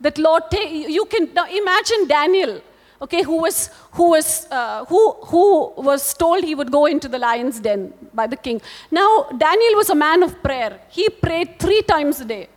That 0.00 0.18
Lord, 0.18 0.44
take, 0.50 0.88
you 0.88 1.04
can 1.06 1.32
now 1.34 1.46
imagine 1.46 2.06
Daniel, 2.06 2.60
okay, 3.02 3.22
who 3.22 3.42
was 3.42 3.70
who 3.92 4.10
was 4.10 4.46
uh, 4.50 4.84
who 4.84 5.12
who 5.24 5.72
was 5.76 6.14
told 6.14 6.44
he 6.44 6.54
would 6.54 6.70
go 6.70 6.86
into 6.86 7.08
the 7.08 7.18
lion's 7.18 7.58
den 7.58 7.92
by 8.14 8.26
the 8.28 8.36
king. 8.36 8.60
Now 8.92 9.24
Daniel 9.36 9.74
was 9.74 9.90
a 9.90 9.96
man 9.96 10.22
of 10.22 10.40
prayer. 10.42 10.80
He 10.88 11.08
prayed 11.08 11.58
three 11.58 11.82
times 11.82 12.20
a 12.20 12.24
day, 12.24 12.48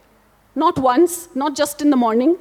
not 0.53 0.77
once, 0.77 1.29
not 1.33 1.55
just 1.55 1.81
in 1.81 1.89
the 1.89 1.97
morning 1.97 2.37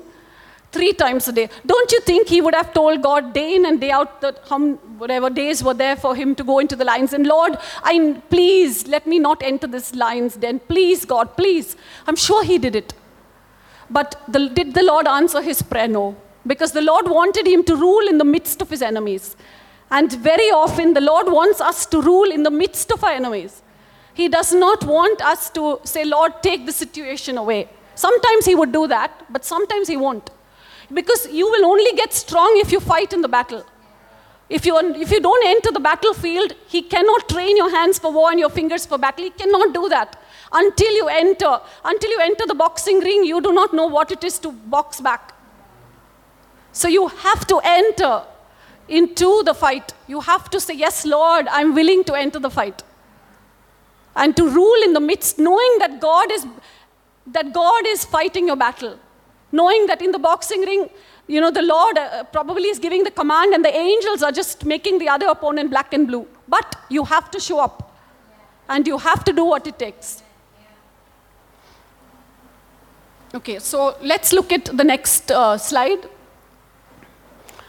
three 0.73 0.93
times 0.93 1.27
a 1.29 1.33
day. 1.33 1.49
Don't 1.67 1.91
you 1.93 2.01
think 2.01 2.29
he 2.29 2.41
would 2.41 2.55
have 2.55 2.73
told 2.73 3.03
God 3.03 3.33
day 3.33 3.57
in 3.57 3.67
and 3.67 3.81
day 3.81 3.91
out 3.91 4.21
that 4.21 4.41
how, 4.49 4.59
whatever 4.99 5.29
days 5.29 5.63
were 5.65 5.75
there 5.75 5.97
for 5.97 6.15
him 6.15 6.35
to 6.37 6.45
go 6.45 6.59
into 6.59 6.77
the 6.77 6.85
lions? 6.85 7.13
And 7.13 7.27
Lord, 7.27 7.59
I 7.83 8.23
please 8.31 8.87
let 8.87 9.07
me 9.07 9.19
not 9.19 9.43
enter 9.43 9.67
this 9.67 9.95
lion's 9.95 10.37
den. 10.37 10.61
Please, 10.61 11.05
God, 11.05 11.37
please. 11.37 11.77
I'm 12.07 12.17
sure 12.17 12.45
he 12.45 12.59
did 12.59 12.77
it. 12.77 12.95
But 13.91 14.23
the, 14.29 14.49
did 14.49 14.75
the 14.75 14.85
Lord 14.85 15.07
answer 15.09 15.43
his 15.43 15.63
prayer? 15.63 15.89
No. 15.89 16.17
Because 16.47 16.73
the 16.73 16.83
Lord 16.83 17.09
wanted 17.09 17.47
him 17.47 17.65
to 17.65 17.75
rule 17.77 18.09
in 18.09 18.19
the 18.19 18.25
midst 18.25 18.63
of 18.63 18.71
his 18.71 18.83
enemies. 18.83 19.37
And 19.91 20.13
very 20.13 20.51
often, 20.51 20.95
the 20.95 21.01
Lord 21.01 21.27
wants 21.27 21.61
us 21.61 21.85
to 21.87 22.01
rule 22.01 22.31
in 22.31 22.45
the 22.45 22.51
midst 22.51 22.93
of 22.93 23.03
our 23.03 23.11
enemies. 23.11 23.63
He 24.15 24.29
does 24.29 24.53
not 24.53 24.85
want 24.85 25.21
us 25.23 25.51
to 25.51 25.81
say, 25.85 26.05
Lord, 26.05 26.43
take 26.43 26.67
the 26.67 26.73
situation 26.73 27.39
away. 27.39 27.69
Sometimes 27.95 28.47
He 28.47 28.55
would 28.55 28.73
do 28.73 28.87
that, 28.87 29.25
but 29.31 29.45
sometimes 29.45 29.89
He 29.89 29.97
won't. 29.97 30.31
Because 30.93 31.27
you 31.31 31.49
will 31.49 31.65
only 31.65 31.93
get 31.93 32.13
strong 32.13 32.53
if 32.57 32.73
you 32.73 32.81
fight 32.81 33.13
in 33.13 33.23
the 33.23 33.29
battle. 33.29 33.65
If 34.49 34.67
you, 34.67 34.77
if 34.97 35.13
you 35.13 35.21
don't 35.21 35.47
enter 35.47 35.71
the 35.71 35.79
battlefield, 35.79 36.55
he 36.67 36.83
cannot 36.83 37.29
train 37.29 37.57
your 37.57 37.71
hands 37.71 38.01
for 38.01 38.11
war 38.13 38.31
and 38.31 38.41
your 38.41 38.51
fingers 38.51 38.85
for 38.85 38.99
battle. 38.99 39.25
He 39.25 39.31
cannot 39.31 39.73
do 39.73 39.89
that. 39.89 40.21
Until 40.53 40.93
you 40.93 41.07
enter, 41.07 41.61
until 41.85 42.11
you 42.11 42.19
enter 42.21 42.47
the 42.47 42.57
boxing 42.57 42.99
ring, 42.99 43.25
you 43.25 43.41
do 43.41 43.53
not 43.53 43.73
know 43.73 43.87
what 43.87 44.11
it 44.11 44.25
is 44.25 44.41
to 44.41 44.51
box 44.51 45.01
back. 45.01 45.35
So 46.73 46.89
you 46.89 47.07
have 47.07 47.47
to 47.47 47.61
enter 47.63 48.23
into 48.89 49.45
the 49.45 49.55
fight. 49.55 49.95
You 50.09 50.21
have 50.21 50.51
to 50.51 50.59
say, 50.59 50.75
Yes, 50.75 51.07
Lord, 51.07 51.47
I'm 51.49 51.73
willing 51.73 52.03
to 52.05 52.15
enter 52.15 52.41
the 52.41 52.51
fight. 52.51 52.83
And 54.17 54.37
to 54.37 54.49
rule 54.49 54.83
in 54.83 54.93
the 54.93 55.01
midst, 55.01 55.39
knowing 55.39 55.77
that 55.79 56.01
God 56.01 56.33
is 56.33 56.45
that 57.29 57.53
God 57.55 57.87
is 57.87 58.05
fighting 58.05 58.49
your 58.49 58.57
battle 58.57 58.99
knowing 59.53 59.87
that 59.87 60.03
in 60.03 60.13
the 60.13 60.19
boxing 60.19 60.61
ring, 60.61 60.89
you 61.27 61.41
know, 61.41 61.51
the 61.51 61.63
Lord 61.63 61.99
uh, 61.99 62.25
probably 62.25 62.69
is 62.69 62.79
giving 62.79 63.05
the 63.05 63.11
command 63.11 63.55
and 63.55 63.65
the 63.65 63.75
angels 63.75 64.23
are 64.23 64.33
just 64.33 64.65
making 64.65 64.99
the 64.99 65.09
other 65.09 65.27
opponent 65.27 65.71
black 65.71 65.93
and 65.93 66.07
blue. 66.07 66.27
But 66.49 66.77
you 66.89 67.05
have 67.05 67.31
to 67.31 67.41
show 67.41 67.61
up 67.61 67.95
and 68.69 68.87
you 68.87 68.99
have 68.99 69.25
to 69.25 69.33
do 69.33 69.45
what 69.45 69.67
it 69.67 69.79
takes. 69.79 70.23
Okay, 73.33 73.61
so 73.61 73.97
let's 74.03 74.33
look 74.33 74.53
at 74.53 74.65
the 74.65 74.83
next 74.83 75.31
uh, 75.31 75.57
slide. 75.57 76.09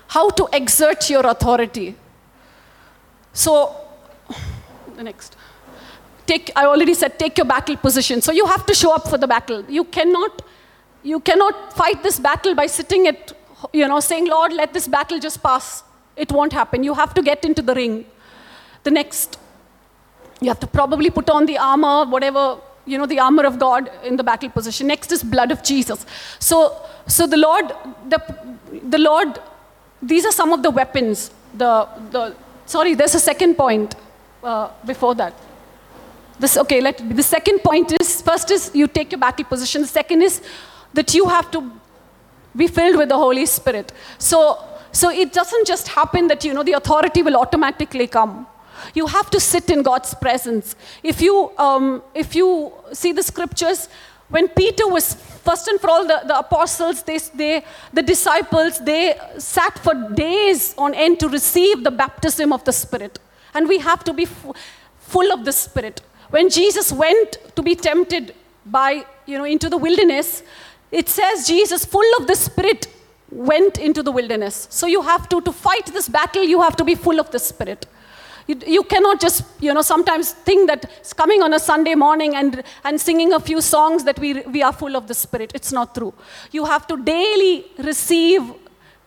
How 0.08 0.30
to 0.32 0.50
exert 0.52 1.10
your 1.10 1.26
authority. 1.28 1.96
So, 3.34 3.76
the 4.96 5.04
next. 5.04 5.36
take, 6.26 6.52
I 6.56 6.66
already 6.66 6.94
said, 6.94 7.18
take 7.20 7.38
your 7.38 7.46
battle 7.46 7.78
position. 7.78 8.22
So 8.22 8.32
you 8.32 8.46
have 8.46 8.66
to 8.66 8.74
show 8.74 8.94
up 8.94 9.08
for 9.08 9.18
the 9.18 9.28
battle. 9.28 9.64
You 9.70 9.84
cannot, 9.84 10.42
you 11.04 11.20
cannot 11.20 11.74
fight 11.74 12.04
this 12.04 12.20
battle 12.20 12.56
by 12.56 12.68
sitting 12.68 13.08
at, 13.08 13.34
you 13.74 13.88
know, 13.88 14.00
saying, 14.00 14.28
Lord, 14.28 14.54
let 14.54 14.74
this 14.74 14.88
battle 14.88 15.20
just 15.20 15.42
pass. 15.42 15.84
It 16.16 16.32
won't 16.32 16.54
happen. 16.54 16.84
You 16.84 16.94
have 16.94 17.14
to 17.16 17.22
get 17.22 17.44
into 17.46 17.62
the 17.62 17.74
ring. 17.74 18.06
The 18.84 18.92
next, 18.92 19.40
you 20.40 20.50
have 20.50 20.60
to 20.60 20.68
probably 20.68 21.10
put 21.10 21.30
on 21.30 21.46
the 21.46 21.58
armor, 21.58 22.06
whatever, 22.06 22.58
you 22.86 22.98
know, 22.98 23.06
the 23.06 23.20
armor 23.20 23.44
of 23.44 23.60
God 23.60 23.90
in 24.04 24.18
the 24.18 24.24
battle 24.24 24.50
position. 24.50 24.88
Next 24.88 25.12
is 25.12 25.24
blood 25.24 25.52
of 25.52 25.64
Jesus. 25.64 26.06
So, 26.40 26.76
so 27.08 27.28
the 27.28 27.38
Lord, 27.38 27.72
the, 28.10 28.20
the 28.90 28.98
Lord, 28.98 29.40
these 30.02 30.26
are 30.26 30.32
some 30.32 30.52
of 30.52 30.64
the 30.64 30.70
weapons. 30.70 31.32
The, 31.54 31.88
the, 32.12 32.36
sorry, 32.66 32.96
there's 32.96 33.16
a 33.16 33.20
second 33.20 33.56
point 33.56 33.96
uh, 34.44 34.70
before 34.86 35.16
that. 35.16 35.34
This, 36.40 36.58
okay, 36.58 36.82
let, 36.82 36.98
the 37.16 37.24
second 37.24 37.60
point 37.60 37.94
is 38.02 38.22
first 38.22 38.50
is 38.50 38.72
you 38.74 38.88
take 38.88 39.12
your 39.12 39.20
battle 39.20 39.46
position. 39.46 39.84
The 39.84 39.88
second 39.88 40.24
is 40.24 40.42
that 40.94 41.14
you 41.14 41.28
have 41.28 41.50
to 41.52 41.72
be 42.56 42.68
filled 42.68 42.98
with 42.98 43.10
the 43.10 43.18
Holy 43.18 43.46
Spirit. 43.46 43.92
So, 44.18 44.64
so 44.92 45.10
it 45.10 45.32
doesn't 45.34 45.66
just 45.66 45.88
happen 45.88 46.28
that 46.28 46.44
you 46.44 46.54
know 46.54 46.64
the 46.64 46.74
authority 46.74 47.24
will 47.24 47.38
automatically 47.38 48.08
come. 48.08 48.48
You 48.94 49.08
have 49.08 49.30
to 49.30 49.40
sit 49.40 49.70
in 49.70 49.84
God's 49.84 50.14
presence. 50.14 50.76
If 51.04 51.22
you, 51.22 51.52
um, 51.58 52.02
if 52.14 52.36
you 52.36 52.74
see 52.94 53.12
the 53.12 53.24
scriptures, 53.24 53.88
when 54.30 54.48
Peter 54.48 54.88
was, 54.88 55.14
first 55.14 55.68
and 55.68 55.80
for 55.80 55.90
all, 55.90 56.08
the, 56.08 56.22
the 56.26 56.40
apostles, 56.40 57.04
they, 57.04 57.20
they, 57.36 57.66
the 57.94 58.02
disciples, 58.02 58.80
they 58.80 59.20
sat 59.38 59.78
for 59.80 59.94
days 60.14 60.74
on 60.78 60.94
end 60.94 61.20
to 61.20 61.28
receive 61.30 61.84
the 61.84 61.92
baptism 61.92 62.54
of 62.54 62.64
the 62.64 62.72
Spirit. 62.72 63.20
And 63.54 63.68
we 63.68 63.80
have 63.80 64.04
to 64.06 64.14
be 64.14 64.24
f- 64.24 64.56
full 65.00 65.32
of 65.34 65.44
the 65.44 65.52
Spirit. 65.52 66.02
When 66.30 66.50
Jesus 66.50 66.94
went 66.94 67.40
to 67.56 67.62
be 67.62 67.76
tempted 67.76 68.34
by, 68.66 69.06
you 69.26 69.38
know, 69.38 69.44
into 69.44 69.70
the 69.70 69.78
wilderness, 69.78 70.44
it 70.92 71.08
says 71.10 71.48
Jesus, 71.48 71.86
full 71.86 72.10
of 72.20 72.28
the 72.28 72.36
Spirit, 72.36 72.88
went 73.32 73.78
into 73.78 74.04
the 74.04 74.12
wilderness. 74.12 74.68
So 74.70 74.88
you 74.88 75.02
have 75.02 75.30
to, 75.30 75.42
to 75.42 75.52
fight 75.52 75.86
this 75.88 76.10
battle, 76.10 76.44
you 76.44 76.62
have 76.62 76.76
to 76.76 76.84
be 76.84 76.96
full 76.96 77.20
of 77.20 77.32
the 77.32 77.40
Spirit. 77.40 77.86
You, 78.48 78.60
you 78.66 78.84
cannot 78.84 79.22
just, 79.22 79.44
you 79.62 79.74
know, 79.74 79.82
sometimes 79.82 80.34
think 80.34 80.68
that 80.68 80.86
it's 81.00 81.14
coming 81.14 81.42
on 81.42 81.54
a 81.54 81.60
Sunday 81.60 81.96
morning 81.96 82.36
and, 82.36 82.64
and 82.84 83.00
singing 83.00 83.34
a 83.34 83.40
few 83.40 83.62
songs 83.62 84.04
that 84.04 84.20
we, 84.20 84.42
we 84.42 84.62
are 84.62 84.74
full 84.74 84.96
of 84.96 85.08
the 85.08 85.14
Spirit. 85.14 85.52
It's 85.56 85.72
not 85.72 85.96
true. 85.96 86.14
You 86.52 86.66
have 86.66 86.88
to 86.88 87.02
daily 87.02 87.66
receive 87.78 88.42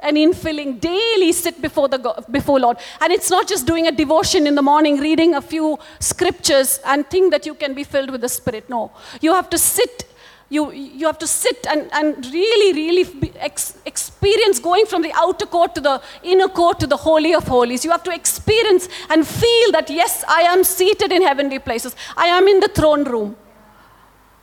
an 0.01 0.16
infilling, 0.16 0.80
daily 0.80 1.32
sit 1.32 1.61
before 1.61 1.89
the 1.89 1.99
God, 1.99 2.24
before 2.30 2.61
Lord. 2.61 2.76
And 3.01 3.12
it's 3.12 3.30
not 3.30 3.49
just 3.49 3.66
doing 3.66 3.87
a 3.87 3.93
devotion 3.93 4.47
in 4.47 4.55
the 4.55 4.62
morning, 4.62 4.99
reading 4.99 5.35
a 5.35 5.43
few 5.43 5.78
scriptures 5.99 6.78
and 6.87 7.07
think 7.09 7.32
that 7.32 7.45
you 7.45 7.55
can 7.55 7.74
be 7.74 7.85
filled 7.85 8.11
with 8.11 8.20
the 8.20 8.28
Spirit. 8.28 8.68
No. 8.70 8.93
You 9.20 9.32
have 9.35 9.51
to 9.51 9.59
sit 9.59 10.05
you, 10.51 10.70
you 10.72 11.07
have 11.07 11.18
to 11.18 11.26
sit 11.26 11.66
and, 11.68 11.88
and 11.92 12.24
really, 12.26 12.72
really 12.72 13.32
ex- 13.36 13.76
experience 13.86 14.59
going 14.59 14.86
from 14.86 15.03
the 15.03 15.12
outer 15.14 15.47
court 15.47 15.74
to 15.74 15.80
the 15.80 16.03
inner 16.22 16.49
court 16.49 16.80
to 16.80 16.86
the 16.86 16.97
Holy 16.97 17.34
of 17.34 17.45
Holies. 17.49 17.84
You 17.84 17.90
have 17.90 18.03
to 18.05 18.14
experience 18.14 18.88
and 19.11 19.26
feel 19.26 19.72
that, 19.72 19.88
yes, 19.88 20.24
I 20.28 20.42
am 20.42 20.62
seated 20.62 21.12
in 21.12 21.22
heavenly 21.22 21.59
places. 21.59 21.97
I 22.16 22.26
am 22.26 22.47
in 22.47 22.61
the 22.61 22.68
throne 22.68 23.05
room. 23.05 23.36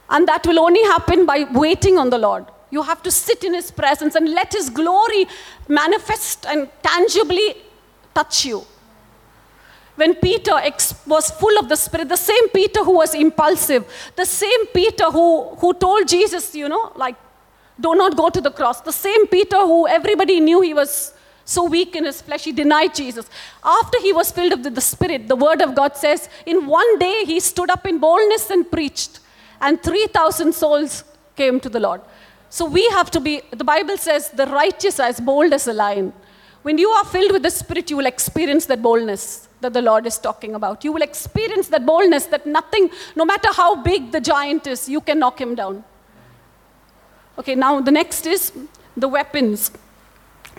And 0.10 0.28
that 0.28 0.45
will 0.45 0.60
only 0.60 0.84
happen 0.84 1.26
by 1.26 1.45
waiting 1.54 1.97
on 1.97 2.10
the 2.10 2.18
Lord. 2.18 2.45
You 2.70 2.82
have 2.82 3.02
to 3.04 3.12
sit 3.12 3.43
in 3.43 3.54
His 3.54 3.72
presence 3.72 4.16
and 4.16 4.30
let 4.30 4.54
His 4.54 4.70
glory 4.70 5.28
manifest 5.68 6.45
and 6.45 6.70
tangibly 6.84 7.58
touch 8.14 8.45
you 8.45 8.66
when 9.96 10.16
Peter 10.16 10.54
was 11.06 11.32
full 11.32 11.58
of 11.60 11.70
the 11.70 11.76
Spirit, 11.76 12.10
the 12.10 12.18
same 12.18 12.50
Peter 12.50 12.84
who 12.84 12.98
was 12.98 13.14
impulsive, 13.14 13.86
the 14.16 14.26
same 14.26 14.68
Peter 14.68 15.06
who, 15.06 15.50
who 15.56 15.74
told 15.74 16.08
Jesus, 16.08 16.56
you 16.56 16.70
know, 16.70 16.92
like, 16.96 17.16
do 17.80 17.96
not 17.96 18.16
go 18.16 18.30
to 18.30 18.42
the 18.42 18.52
cross, 18.52 18.82
the 18.82 18.92
same 18.92 19.28
Peter 19.28 19.58
who 19.58 19.88
everybody 19.88 20.39
knew 20.39 20.62
he 20.62 20.74
was 20.74 21.14
so 21.44 21.66
weak 21.66 21.96
in 21.96 22.06
his 22.06 22.22
flesh, 22.22 22.44
he 22.46 22.52
denied 22.52 22.96
Jesus. 22.96 23.30
After 23.64 24.00
he 24.02 24.14
was 24.14 24.32
filled 24.32 24.64
with 24.64 24.76
the 24.76 24.82
Spirit, 24.82 25.28
the 25.28 25.36
Word 25.36 25.62
of 25.62 25.76
God 25.76 25.98
says, 25.98 26.30
in 26.46 26.66
one 26.66 27.00
day 27.00 27.24
he 27.26 27.39
stood 27.39 27.70
up 27.70 27.86
in 27.86 28.00
boldness 28.00 28.50
and 28.50 28.70
preached, 28.70 29.20
and 29.60 29.82
3,000 29.82 30.54
souls 30.54 31.04
came 31.36 31.60
to 31.60 31.70
the 31.70 31.80
Lord. 31.80 32.02
So 32.50 32.66
we 32.66 32.88
have 32.89 33.10
to 33.12 33.20
be, 33.20 33.42
the 33.52 33.64
Bible 33.64 33.98
says, 33.98 34.30
the 34.30 34.46
righteous 34.46 35.00
are 35.00 35.08
as 35.08 35.20
bold 35.20 35.54
as 35.54 35.68
a 35.68 35.74
lion. 35.74 36.14
When 36.64 36.78
you 36.78 36.89
are 36.89 37.05
filled 37.05 37.32
with 37.32 37.43
the 37.43 37.49
Spirit, 37.49 37.89
you 37.89 37.97
will 37.97 38.05
experience 38.05 38.66
that 38.68 38.82
boldness 38.82 39.47
that 39.62 39.74
the 39.74 39.82
Lord 39.82 40.05
is 40.05 40.18
talking 40.18 40.55
about. 40.55 40.84
You 40.84 40.91
will 40.91 41.01
experience 41.01 41.68
that 41.70 41.86
boldness 41.86 42.26
that 42.28 42.45
nothing, 42.45 42.89
no 43.16 43.26
matter 43.26 43.49
how 43.51 43.82
big 43.82 44.12
the 44.12 44.22
giant 44.22 44.68
is, 44.68 44.88
you 44.88 45.01
can 45.01 45.20
knock 45.20 45.39
him 45.39 45.55
down. 45.55 45.84
Okay, 47.39 47.55
now 47.55 47.82
the 47.82 47.91
next 47.91 48.26
is 48.26 48.51
the 48.95 49.07
weapons. 49.07 49.72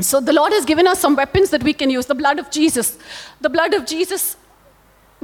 So 0.00 0.20
the 0.20 0.32
Lord 0.32 0.52
has 0.52 0.64
given 0.64 0.86
us 0.86 0.98
some 0.98 1.14
weapons 1.14 1.50
that 1.50 1.62
we 1.62 1.72
can 1.72 1.90
use. 1.90 2.06
The 2.06 2.14
blood 2.14 2.38
of 2.38 2.50
Jesus. 2.50 2.98
The 3.40 3.50
blood 3.50 3.74
of 3.74 3.86
Jesus. 3.86 4.36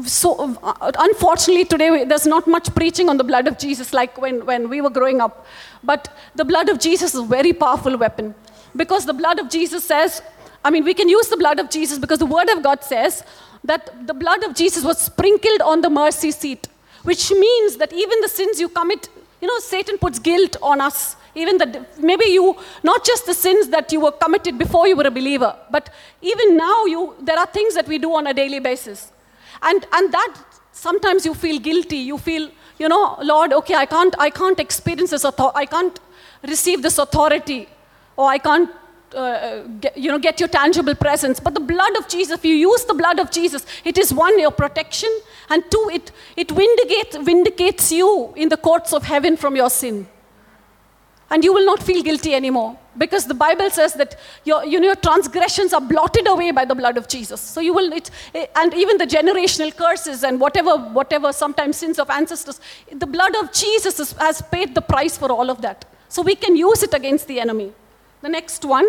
So 0.05 0.57
uh, 0.63 0.93
unfortunately 0.99 1.65
today 1.65 2.05
there's 2.05 2.27
not 2.27 2.47
much 2.47 2.73
preaching 2.75 3.09
on 3.09 3.17
the 3.17 3.25
blood 3.25 3.49
of 3.49 3.59
Jesus 3.59 3.93
like 3.93 4.21
when, 4.21 4.47
when 4.47 4.69
we 4.69 4.81
were 4.81 4.91
growing 4.91 5.21
up. 5.21 5.47
But 5.83 6.15
the 6.37 6.45
blood 6.45 6.69
of 6.69 6.79
Jesus 6.79 7.15
is 7.15 7.21
a 7.21 7.25
very 7.25 7.53
powerful 7.53 7.97
weapon. 7.97 8.35
Because 8.77 9.07
the 9.07 9.15
blood 9.15 9.41
of 9.41 9.49
Jesus 9.49 9.83
says, 9.83 10.23
I 10.65 10.71
mean, 10.71 10.85
we 10.85 10.95
can 10.95 11.09
use 11.09 11.29
the 11.29 11.37
blood 11.37 11.59
of 11.59 11.71
Jesus 11.71 11.99
because 11.99 12.19
the 12.19 12.27
Word 12.27 12.49
of 12.51 12.63
God 12.63 12.83
says 12.83 13.23
that 13.65 14.07
the 14.07 14.15
blood 14.15 14.43
of 14.45 14.55
Jesus 14.55 14.85
was 14.85 14.99
sprinkled 14.99 15.63
on 15.63 15.81
the 15.81 15.91
mercy 15.91 16.31
seat, 16.31 16.69
which 17.03 17.31
means 17.31 17.77
that 17.77 17.93
even 17.93 18.21
the 18.21 18.29
sins 18.29 18.61
you 18.61 18.69
commit, 18.69 19.09
you 19.41 19.49
know, 19.49 19.59
Satan 19.61 19.99
puts 19.99 20.19
guilt 20.19 20.57
on 20.63 20.81
us. 20.81 21.17
Even 21.35 21.59
that 21.59 21.99
maybe 22.01 22.25
you, 22.25 22.57
not 22.83 23.05
just 23.05 23.27
the 23.27 23.35
sins 23.35 23.69
that 23.69 23.93
you 23.93 24.01
were 24.01 24.11
committed 24.11 24.59
before 24.59 24.89
you 24.89 24.97
were 24.97 25.07
a 25.07 25.11
believer, 25.11 25.55
but 25.71 25.91
even 26.21 26.57
now 26.57 26.85
you, 26.87 27.15
there 27.21 27.39
are 27.39 27.47
things 27.47 27.75
that 27.75 27.87
we 27.87 27.99
do 27.99 28.13
on 28.15 28.27
a 28.27 28.35
daily 28.35 28.59
basis. 28.59 29.13
And, 29.63 29.87
and 29.93 30.13
that 30.13 30.37
sometimes 30.73 31.25
you 31.25 31.35
feel 31.35 31.61
guilty. 31.61 31.99
You 31.99 32.19
feel, 32.19 32.51
you 32.79 32.89
know, 32.89 33.17
Lord, 33.23 33.53
okay, 33.53 33.75
I 33.75 33.87
can't, 33.87 34.15
I 34.19 34.31
can't 34.31 34.59
experience 34.59 35.11
this, 35.11 35.25
author- 35.25 35.53
I 35.55 35.67
can't 35.67 36.01
receive 36.43 36.83
this 36.83 36.99
authority, 36.99 37.69
or 38.17 38.29
I 38.29 38.39
can't 38.39 38.71
uh, 39.15 39.63
get, 39.81 39.97
you 39.97 40.11
know, 40.11 40.19
get 40.19 40.41
your 40.41 40.49
tangible 40.49 40.95
presence. 40.95 41.41
But 41.41 41.55
the 41.55 41.61
blood 41.61 41.97
of 41.97 42.09
Jesus, 42.09 42.39
if 42.39 42.45
you 42.45 42.55
use 42.55 42.85
the 42.85 42.95
blood 42.95 43.19
of 43.19 43.31
Jesus, 43.31 43.65
it 43.85 43.99
is 43.99 44.13
one, 44.13 44.39
your 44.39 44.51
protection, 44.51 45.11
and 45.49 45.63
two, 45.71 45.91
it, 45.93 46.13
it 46.37 46.51
vindicates, 46.51 47.17
vindicates 47.17 47.93
you 47.93 48.33
in 48.37 48.49
the 48.49 48.57
courts 48.57 48.93
of 48.93 49.05
heaven 49.05 49.37
from 49.37 49.57
your 49.57 49.71
sin. 49.71 50.07
And 51.31 51.45
you 51.45 51.53
will 51.53 51.67
not 51.67 51.83
feel 51.83 52.03
guilty 52.03 52.35
anymore 52.35 52.79
because 52.97 53.27
the 53.27 53.35
Bible 53.35 53.69
says 53.69 53.93
that 53.95 54.19
your, 54.45 54.65
you 54.65 54.81
know, 54.81 54.87
your 54.87 54.97
transgressions 54.97 55.75
are 55.75 55.81
blotted 55.81 56.27
away 56.27 56.53
by 56.53 56.65
the 56.65 56.75
blood 56.75 56.97
of 56.97 57.07
Jesus. 57.07 57.41
So 57.41 57.61
you 57.61 57.75
will, 57.75 57.93
it, 57.93 58.11
and 58.57 58.73
even 58.73 58.97
the 58.97 59.07
generational 59.07 59.77
curses 59.77 60.25
and 60.25 60.41
whatever, 60.41 60.77
whatever 60.77 61.33
sometimes 61.33 61.77
sins 61.77 61.99
of 61.99 62.09
ancestors, 62.09 62.61
the 62.91 63.07
blood 63.07 63.37
of 63.37 63.53
Jesus 63.53 64.13
has 64.13 64.41
paid 64.41 64.75
the 64.75 64.81
price 64.81 65.19
for 65.19 65.31
all 65.31 65.51
of 65.51 65.61
that. 65.61 65.85
So 66.09 66.23
we 66.23 66.35
can 66.35 66.57
use 66.57 66.83
it 66.83 66.95
against 66.95 67.29
the 67.29 67.41
enemy. 67.41 67.73
The 68.21 68.29
next 68.29 68.65
one. 68.65 68.87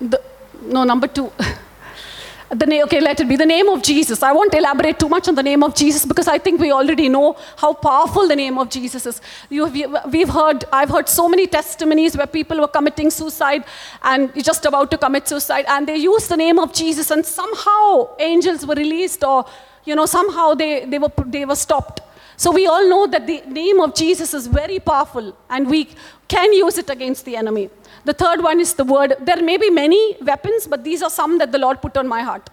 The, 0.00 0.22
no, 0.62 0.84
number 0.84 1.06
two. 1.06 1.32
the 2.50 2.66
name, 2.66 2.84
okay, 2.84 3.00
let 3.00 3.20
it 3.20 3.28
be 3.28 3.36
the 3.36 3.46
name 3.46 3.68
of 3.68 3.82
Jesus. 3.82 4.22
I 4.22 4.32
won't 4.32 4.54
elaborate 4.54 4.98
too 4.98 5.08
much 5.08 5.28
on 5.28 5.34
the 5.34 5.42
name 5.42 5.62
of 5.62 5.74
Jesus 5.74 6.04
because 6.06 6.28
I 6.28 6.38
think 6.38 6.60
we 6.60 6.70
already 6.70 7.08
know 7.08 7.36
how 7.56 7.74
powerful 7.74 8.28
the 8.28 8.36
name 8.36 8.56
of 8.56 8.70
Jesus 8.70 9.04
is. 9.04 9.20
You, 9.50 9.66
we've 10.10 10.28
heard, 10.28 10.64
I've 10.72 10.90
heard 10.90 11.08
so 11.08 11.28
many 11.28 11.46
testimonies 11.46 12.16
where 12.16 12.26
people 12.26 12.60
were 12.60 12.68
committing 12.68 13.10
suicide 13.10 13.64
and 14.02 14.32
just 14.42 14.64
about 14.64 14.90
to 14.92 14.98
commit 14.98 15.26
suicide, 15.28 15.64
and 15.68 15.86
they 15.86 15.96
used 15.96 16.28
the 16.28 16.36
name 16.36 16.58
of 16.58 16.72
Jesus, 16.72 17.10
and 17.10 17.26
somehow 17.26 18.10
angels 18.18 18.64
were 18.64 18.74
released, 18.74 19.24
or 19.24 19.44
you 19.84 19.94
know, 19.94 20.06
somehow 20.06 20.54
they, 20.54 20.84
they, 20.84 20.98
were, 20.98 21.12
they 21.26 21.44
were 21.44 21.56
stopped. 21.56 22.00
So 22.36 22.50
we 22.50 22.66
all 22.66 22.88
know 22.88 23.06
that 23.06 23.26
the 23.26 23.42
name 23.46 23.80
of 23.80 23.94
Jesus 23.94 24.34
is 24.34 24.46
very 24.46 24.78
powerful 24.78 25.36
and 25.48 25.68
we 25.68 25.88
can 26.28 26.52
use 26.52 26.76
it 26.76 26.90
against 26.90 27.24
the 27.24 27.36
enemy. 27.36 27.70
The 28.04 28.12
third 28.12 28.42
one 28.42 28.60
is 28.60 28.74
the 28.74 28.84
word. 28.84 29.14
There 29.20 29.42
may 29.42 29.56
be 29.56 29.70
many 29.70 30.16
weapons, 30.20 30.66
but 30.66 30.84
these 30.84 31.02
are 31.02 31.10
some 31.10 31.38
that 31.38 31.50
the 31.52 31.58
Lord 31.58 31.80
put 31.80 31.96
on 31.96 32.06
my 32.06 32.22
heart. 32.22 32.50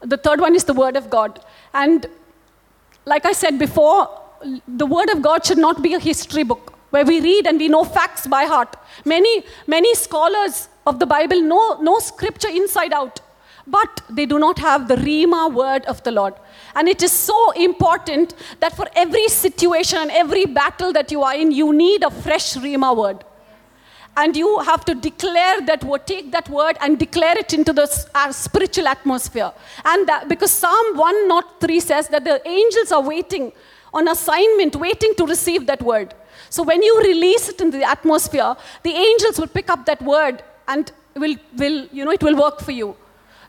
The 0.00 0.16
third 0.16 0.40
one 0.40 0.54
is 0.54 0.64
the 0.64 0.72
word 0.72 0.96
of 0.96 1.10
God. 1.10 1.40
And 1.74 2.06
like 3.04 3.26
I 3.26 3.32
said 3.32 3.58
before, 3.58 4.08
the 4.66 4.86
word 4.86 5.10
of 5.10 5.22
God 5.22 5.44
should 5.44 5.58
not 5.58 5.82
be 5.82 5.94
a 5.94 5.98
history 5.98 6.42
book 6.42 6.74
where 6.90 7.04
we 7.04 7.20
read 7.20 7.46
and 7.46 7.58
we 7.58 7.68
know 7.68 7.84
facts 7.84 8.26
by 8.26 8.44
heart. 8.44 8.76
Many, 9.04 9.44
many 9.66 9.94
scholars 9.94 10.68
of 10.86 10.98
the 10.98 11.06
Bible 11.06 11.40
know, 11.42 11.80
know 11.80 11.98
scripture 11.98 12.48
inside 12.48 12.92
out, 12.92 13.20
but 13.66 14.00
they 14.08 14.26
do 14.26 14.38
not 14.38 14.58
have 14.58 14.88
the 14.88 14.96
Rhema 14.96 15.52
word 15.52 15.84
of 15.84 16.02
the 16.04 16.12
Lord. 16.12 16.34
And 16.78 16.88
it 16.88 17.02
is 17.02 17.10
so 17.10 17.50
important 17.52 18.34
that 18.60 18.76
for 18.76 18.86
every 18.94 19.28
situation 19.28 19.98
and 19.98 20.10
every 20.12 20.44
battle 20.46 20.92
that 20.92 21.10
you 21.10 21.22
are 21.22 21.34
in, 21.34 21.50
you 21.50 21.72
need 21.72 22.04
a 22.04 22.10
fresh 22.10 22.54
Rhema 22.54 22.96
word. 22.96 23.24
and 24.20 24.36
you 24.36 24.58
have 24.68 24.84
to 24.84 24.94
declare 24.94 25.60
that 25.70 25.84
word, 25.84 26.04
take 26.06 26.30
that 26.32 26.48
word 26.48 26.76
and 26.80 26.98
declare 26.98 27.38
it 27.38 27.52
into 27.58 27.72
the 27.72 27.86
uh, 28.14 28.32
spiritual 28.32 28.88
atmosphere. 28.88 29.52
And 29.84 30.08
that, 30.08 30.28
because 30.28 30.50
Psalm 30.50 30.96
103 30.96 31.80
says 31.80 32.08
that 32.08 32.24
the 32.24 32.36
angels 32.56 32.90
are 32.90 33.02
waiting 33.02 33.52
on 33.94 34.08
assignment, 34.08 34.74
waiting 34.76 35.14
to 35.18 35.26
receive 35.26 35.66
that 35.66 35.82
word. 35.82 36.14
So 36.50 36.64
when 36.64 36.82
you 36.82 37.00
release 37.00 37.48
it 37.48 37.60
into 37.60 37.78
the 37.78 37.88
atmosphere, 37.88 38.56
the 38.82 38.90
angels 38.90 39.38
will 39.38 39.52
pick 39.58 39.70
up 39.70 39.86
that 39.86 40.02
word 40.02 40.42
and 40.66 40.90
will, 41.14 41.36
will 41.56 41.86
you 41.92 42.04
know, 42.04 42.10
it 42.10 42.22
will 42.22 42.36
work 42.36 42.60
for 42.60 42.72
you. 42.72 42.96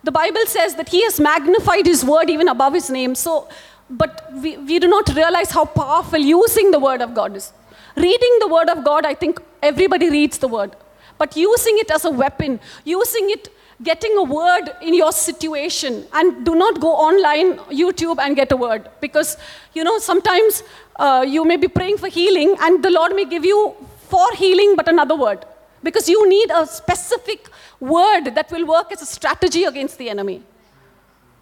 The 0.03 0.11
Bible 0.11 0.45
says 0.45 0.75
that 0.75 0.89
he 0.89 1.03
has 1.03 1.19
magnified 1.19 1.85
his 1.85 2.03
word 2.05 2.29
even 2.29 2.47
above 2.47 2.73
his 2.73 2.89
name. 2.89 3.15
So, 3.15 3.49
but 3.89 4.31
we, 4.33 4.57
we 4.57 4.79
do 4.79 4.87
not 4.87 5.13
realize 5.13 5.51
how 5.51 5.65
powerful 5.65 6.19
using 6.19 6.71
the 6.71 6.79
word 6.79 7.01
of 7.01 7.13
God 7.13 7.35
is. 7.35 7.51
Reading 7.95 8.37
the 8.39 8.47
word 8.47 8.69
of 8.69 8.85
God, 8.85 9.05
I 9.05 9.13
think 9.13 9.41
everybody 9.61 10.09
reads 10.09 10.37
the 10.37 10.47
word. 10.47 10.75
But 11.17 11.35
using 11.35 11.77
it 11.79 11.91
as 11.91 12.05
a 12.05 12.11
weapon, 12.11 12.59
using 12.85 13.29
it, 13.29 13.49
getting 13.83 14.15
a 14.15 14.23
word 14.23 14.69
in 14.81 14.93
your 14.93 15.11
situation, 15.11 16.05
and 16.13 16.45
do 16.45 16.55
not 16.55 16.79
go 16.79 16.93
online, 16.93 17.57
YouTube, 17.83 18.19
and 18.19 18.35
get 18.35 18.51
a 18.53 18.57
word. 18.57 18.89
Because, 19.01 19.35
you 19.73 19.83
know, 19.83 19.99
sometimes 19.99 20.63
uh, 20.95 21.25
you 21.27 21.43
may 21.43 21.57
be 21.57 21.67
praying 21.67 21.97
for 21.97 22.07
healing, 22.07 22.55
and 22.61 22.83
the 22.83 22.89
Lord 22.89 23.15
may 23.15 23.25
give 23.25 23.43
you 23.43 23.75
for 24.07 24.31
healing, 24.35 24.75
but 24.77 24.87
another 24.87 25.15
word. 25.15 25.45
Because 25.81 26.09
you 26.09 26.27
need 26.27 26.51
a 26.51 26.65
specific 26.67 27.49
word 27.79 28.35
that 28.35 28.51
will 28.51 28.65
work 28.65 28.91
as 28.91 29.01
a 29.01 29.05
strategy 29.05 29.63
against 29.63 29.97
the 29.97 30.09
enemy. 30.09 30.43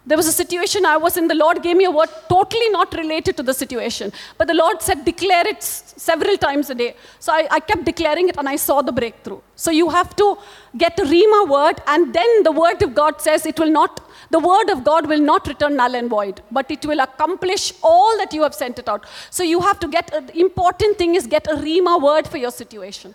There 0.06 0.16
was 0.16 0.26
a 0.26 0.32
situation 0.32 0.86
I 0.86 0.96
was 0.96 1.18
in, 1.18 1.28
the 1.28 1.34
Lord 1.34 1.62
gave 1.62 1.76
me 1.76 1.84
a 1.84 1.90
word 1.90 2.08
totally 2.30 2.70
not 2.70 2.94
related 2.94 3.36
to 3.36 3.42
the 3.42 3.52
situation. 3.52 4.10
But 4.38 4.48
the 4.48 4.54
Lord 4.54 4.80
said, 4.80 5.04
declare 5.04 5.46
it 5.46 5.62
several 5.62 6.38
times 6.38 6.70
a 6.70 6.74
day. 6.74 6.96
So 7.18 7.30
I, 7.30 7.46
I 7.50 7.60
kept 7.60 7.84
declaring 7.84 8.30
it 8.30 8.38
and 8.38 8.48
I 8.48 8.56
saw 8.56 8.80
the 8.80 8.90
breakthrough. 8.90 9.40
So 9.54 9.70
you 9.70 9.90
have 9.90 10.16
to 10.16 10.38
get 10.78 10.98
a 10.98 11.02
Rhema 11.02 11.46
word, 11.46 11.82
and 11.86 12.14
then 12.14 12.42
the 12.42 12.52
word 12.52 12.80
of 12.82 12.94
God 12.94 13.20
says 13.20 13.44
it 13.44 13.58
will 13.58 13.70
not, 13.70 14.00
the 14.30 14.38
word 14.38 14.70
of 14.70 14.82
God 14.82 15.06
will 15.06 15.20
not 15.20 15.46
return 15.46 15.76
null 15.76 15.94
and 15.94 16.08
void, 16.08 16.40
but 16.50 16.70
it 16.70 16.86
will 16.86 17.00
accomplish 17.00 17.74
all 17.82 18.16
that 18.16 18.32
you 18.32 18.42
have 18.42 18.54
sent 18.54 18.78
it 18.78 18.88
out. 18.88 19.04
So 19.28 19.42
you 19.42 19.60
have 19.60 19.78
to 19.80 19.88
get, 19.88 20.10
a, 20.14 20.22
the 20.22 20.40
important 20.40 20.96
thing 20.96 21.16
is 21.16 21.26
get 21.26 21.46
a 21.48 21.56
Rhema 21.56 22.00
word 22.00 22.26
for 22.26 22.38
your 22.38 22.50
situation. 22.50 23.14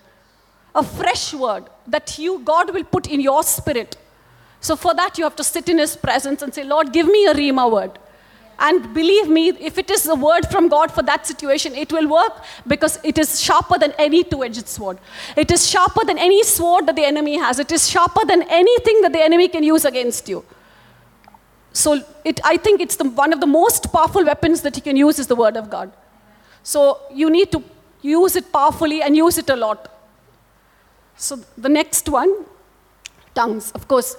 A 0.74 0.82
fresh 0.82 1.32
word 1.32 1.64
that 1.86 2.18
you, 2.18 2.40
God 2.40 2.74
will 2.74 2.84
put 2.84 3.06
in 3.06 3.20
your 3.20 3.42
spirit. 3.42 3.96
So 4.60 4.76
for 4.76 4.94
that, 4.94 5.18
you 5.18 5.24
have 5.24 5.36
to 5.36 5.44
sit 5.44 5.68
in 5.68 5.78
His 5.78 5.96
presence 5.96 6.42
and 6.42 6.52
say, 6.52 6.64
Lord, 6.64 6.92
give 6.92 7.06
me 7.06 7.26
a 7.26 7.34
Rhema 7.34 7.70
word. 7.70 7.98
And 8.58 8.94
believe 8.94 9.28
me, 9.28 9.48
if 9.48 9.78
it 9.78 9.90
is 9.90 10.06
a 10.06 10.14
word 10.14 10.46
from 10.46 10.68
God 10.68 10.92
for 10.92 11.02
that 11.02 11.26
situation, 11.26 11.74
it 11.74 11.92
will 11.92 12.08
work 12.08 12.44
because 12.66 12.98
it 13.02 13.18
is 13.18 13.40
sharper 13.40 13.78
than 13.78 13.92
any 13.98 14.22
two 14.22 14.44
edged 14.44 14.68
sword. 14.68 14.98
It 15.36 15.50
is 15.50 15.68
sharper 15.68 16.04
than 16.04 16.18
any 16.18 16.42
sword 16.44 16.86
that 16.86 16.96
the 16.96 17.04
enemy 17.04 17.36
has. 17.36 17.58
It 17.58 17.72
is 17.72 17.88
sharper 17.88 18.24
than 18.24 18.42
anything 18.42 19.00
that 19.02 19.12
the 19.12 19.22
enemy 19.22 19.48
can 19.48 19.64
use 19.64 19.84
against 19.84 20.28
you. 20.28 20.44
So 21.72 22.00
it, 22.24 22.40
I 22.44 22.56
think 22.56 22.80
it's 22.80 22.96
the, 22.96 23.08
one 23.08 23.32
of 23.32 23.40
the 23.40 23.46
most 23.46 23.92
powerful 23.92 24.24
weapons 24.24 24.62
that 24.62 24.76
you 24.76 24.82
can 24.82 24.96
use 24.96 25.18
is 25.18 25.26
the 25.26 25.36
word 25.36 25.56
of 25.56 25.68
God. 25.68 25.92
So 26.62 27.00
you 27.12 27.30
need 27.30 27.50
to 27.50 27.62
use 28.00 28.36
it 28.36 28.52
powerfully 28.52 29.02
and 29.02 29.16
use 29.16 29.36
it 29.36 29.50
a 29.50 29.56
lot. 29.56 29.90
So 31.16 31.38
the 31.56 31.68
next 31.68 32.08
one, 32.08 32.44
tongues. 33.34 33.70
Of 33.72 33.88
course, 33.88 34.16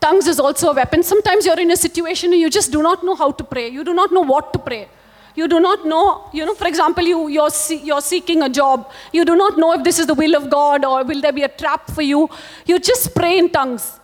tongues 0.00 0.26
is 0.26 0.40
also 0.40 0.70
a 0.70 0.74
weapon. 0.74 1.02
Sometimes 1.02 1.46
you're 1.46 1.60
in 1.60 1.70
a 1.70 1.76
situation 1.76 2.32
and 2.32 2.40
you 2.40 2.50
just 2.50 2.72
do 2.72 2.82
not 2.82 3.04
know 3.04 3.14
how 3.14 3.32
to 3.32 3.44
pray. 3.44 3.68
You 3.68 3.84
do 3.84 3.94
not 3.94 4.12
know 4.12 4.22
what 4.22 4.52
to 4.52 4.58
pray. 4.58 4.88
You 5.34 5.48
do 5.48 5.60
not 5.60 5.86
know, 5.86 6.30
you 6.32 6.46
know, 6.46 6.54
for 6.54 6.66
example, 6.66 7.04
you, 7.04 7.28
you're, 7.28 7.50
see, 7.50 7.76
you're 7.76 8.00
seeking 8.00 8.42
a 8.42 8.48
job. 8.48 8.90
You 9.12 9.24
do 9.24 9.36
not 9.36 9.58
know 9.58 9.74
if 9.74 9.84
this 9.84 9.98
is 9.98 10.06
the 10.06 10.14
will 10.14 10.34
of 10.34 10.48
God 10.48 10.84
or 10.84 11.04
will 11.04 11.20
there 11.20 11.32
be 11.32 11.42
a 11.42 11.48
trap 11.48 11.90
for 11.90 12.00
you. 12.00 12.30
You 12.64 12.78
just 12.78 13.14
pray 13.14 13.38
in 13.38 13.50
tongues. 13.50 14.00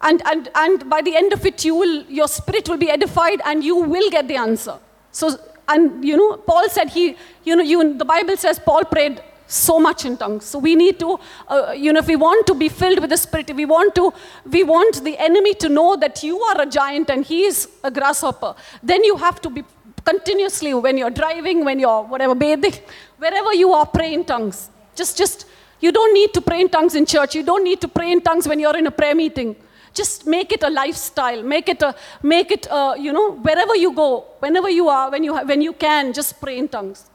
And, 0.00 0.20
and, 0.26 0.48
and 0.56 0.90
by 0.90 1.02
the 1.02 1.16
end 1.16 1.32
of 1.32 1.46
it, 1.46 1.64
you 1.64 1.76
will, 1.76 2.02
your 2.04 2.26
spirit 2.26 2.68
will 2.68 2.76
be 2.76 2.90
edified 2.90 3.40
and 3.44 3.62
you 3.62 3.76
will 3.76 4.10
get 4.10 4.26
the 4.26 4.36
answer. 4.36 4.78
So, 5.12 5.36
and 5.68 6.04
you 6.04 6.16
know, 6.16 6.36
Paul 6.36 6.68
said 6.68 6.90
he, 6.90 7.16
you 7.44 7.54
know, 7.54 7.62
you, 7.62 7.96
the 7.96 8.04
Bible 8.04 8.36
says 8.36 8.58
Paul 8.58 8.84
prayed 8.84 9.22
so 9.48 9.80
much 9.80 10.04
in 10.04 10.16
tongues. 10.16 10.44
So 10.44 10.58
we 10.58 10.76
need 10.76 11.00
to, 11.00 11.18
uh, 11.48 11.72
you 11.72 11.92
know, 11.92 12.00
if 12.00 12.06
we 12.06 12.16
want 12.16 12.46
to 12.46 12.54
be 12.54 12.68
filled 12.68 13.00
with 13.00 13.10
the 13.10 13.16
Spirit, 13.16 13.50
we 13.56 13.64
want 13.64 13.94
to, 13.96 14.12
we 14.48 14.62
want 14.62 15.02
the 15.02 15.18
enemy 15.18 15.54
to 15.54 15.68
know 15.68 15.96
that 15.96 16.22
you 16.22 16.38
are 16.40 16.60
a 16.60 16.66
giant 16.66 17.10
and 17.10 17.24
he 17.24 17.44
is 17.44 17.68
a 17.82 17.90
grasshopper, 17.90 18.54
then 18.82 19.02
you 19.02 19.16
have 19.16 19.40
to 19.40 19.50
be 19.50 19.64
continuously, 20.04 20.72
when 20.74 20.96
you're 20.96 21.10
driving, 21.10 21.64
when 21.64 21.78
you're 21.78 22.02
whatever, 22.02 22.34
bathing, 22.34 22.74
wherever 23.18 23.52
you 23.54 23.72
are, 23.72 23.86
pray 23.86 24.14
in 24.14 24.24
tongues. 24.24 24.70
Just, 24.94 25.18
just, 25.18 25.46
you 25.80 25.92
don't 25.92 26.14
need 26.14 26.32
to 26.34 26.40
pray 26.40 26.60
in 26.60 26.68
tongues 26.68 26.94
in 26.94 27.06
church. 27.06 27.34
You 27.34 27.42
don't 27.42 27.64
need 27.64 27.80
to 27.80 27.88
pray 27.88 28.12
in 28.12 28.20
tongues 28.20 28.48
when 28.48 28.58
you're 28.58 28.76
in 28.76 28.86
a 28.86 28.90
prayer 28.90 29.14
meeting. 29.14 29.56
Just 29.94 30.26
make 30.26 30.52
it 30.52 30.62
a 30.62 30.70
lifestyle. 30.70 31.42
Make 31.42 31.68
it 31.68 31.82
a, 31.82 31.94
make 32.22 32.50
it, 32.50 32.66
a, 32.70 32.94
you 32.98 33.12
know, 33.12 33.32
wherever 33.32 33.76
you 33.76 33.92
go, 33.94 34.24
whenever 34.38 34.70
you 34.70 34.88
are, 34.88 35.10
when 35.10 35.24
you, 35.24 35.36
when 35.36 35.62
you 35.62 35.72
can, 35.72 36.12
just 36.12 36.40
pray 36.40 36.58
in 36.58 36.68
tongues. 36.68 37.06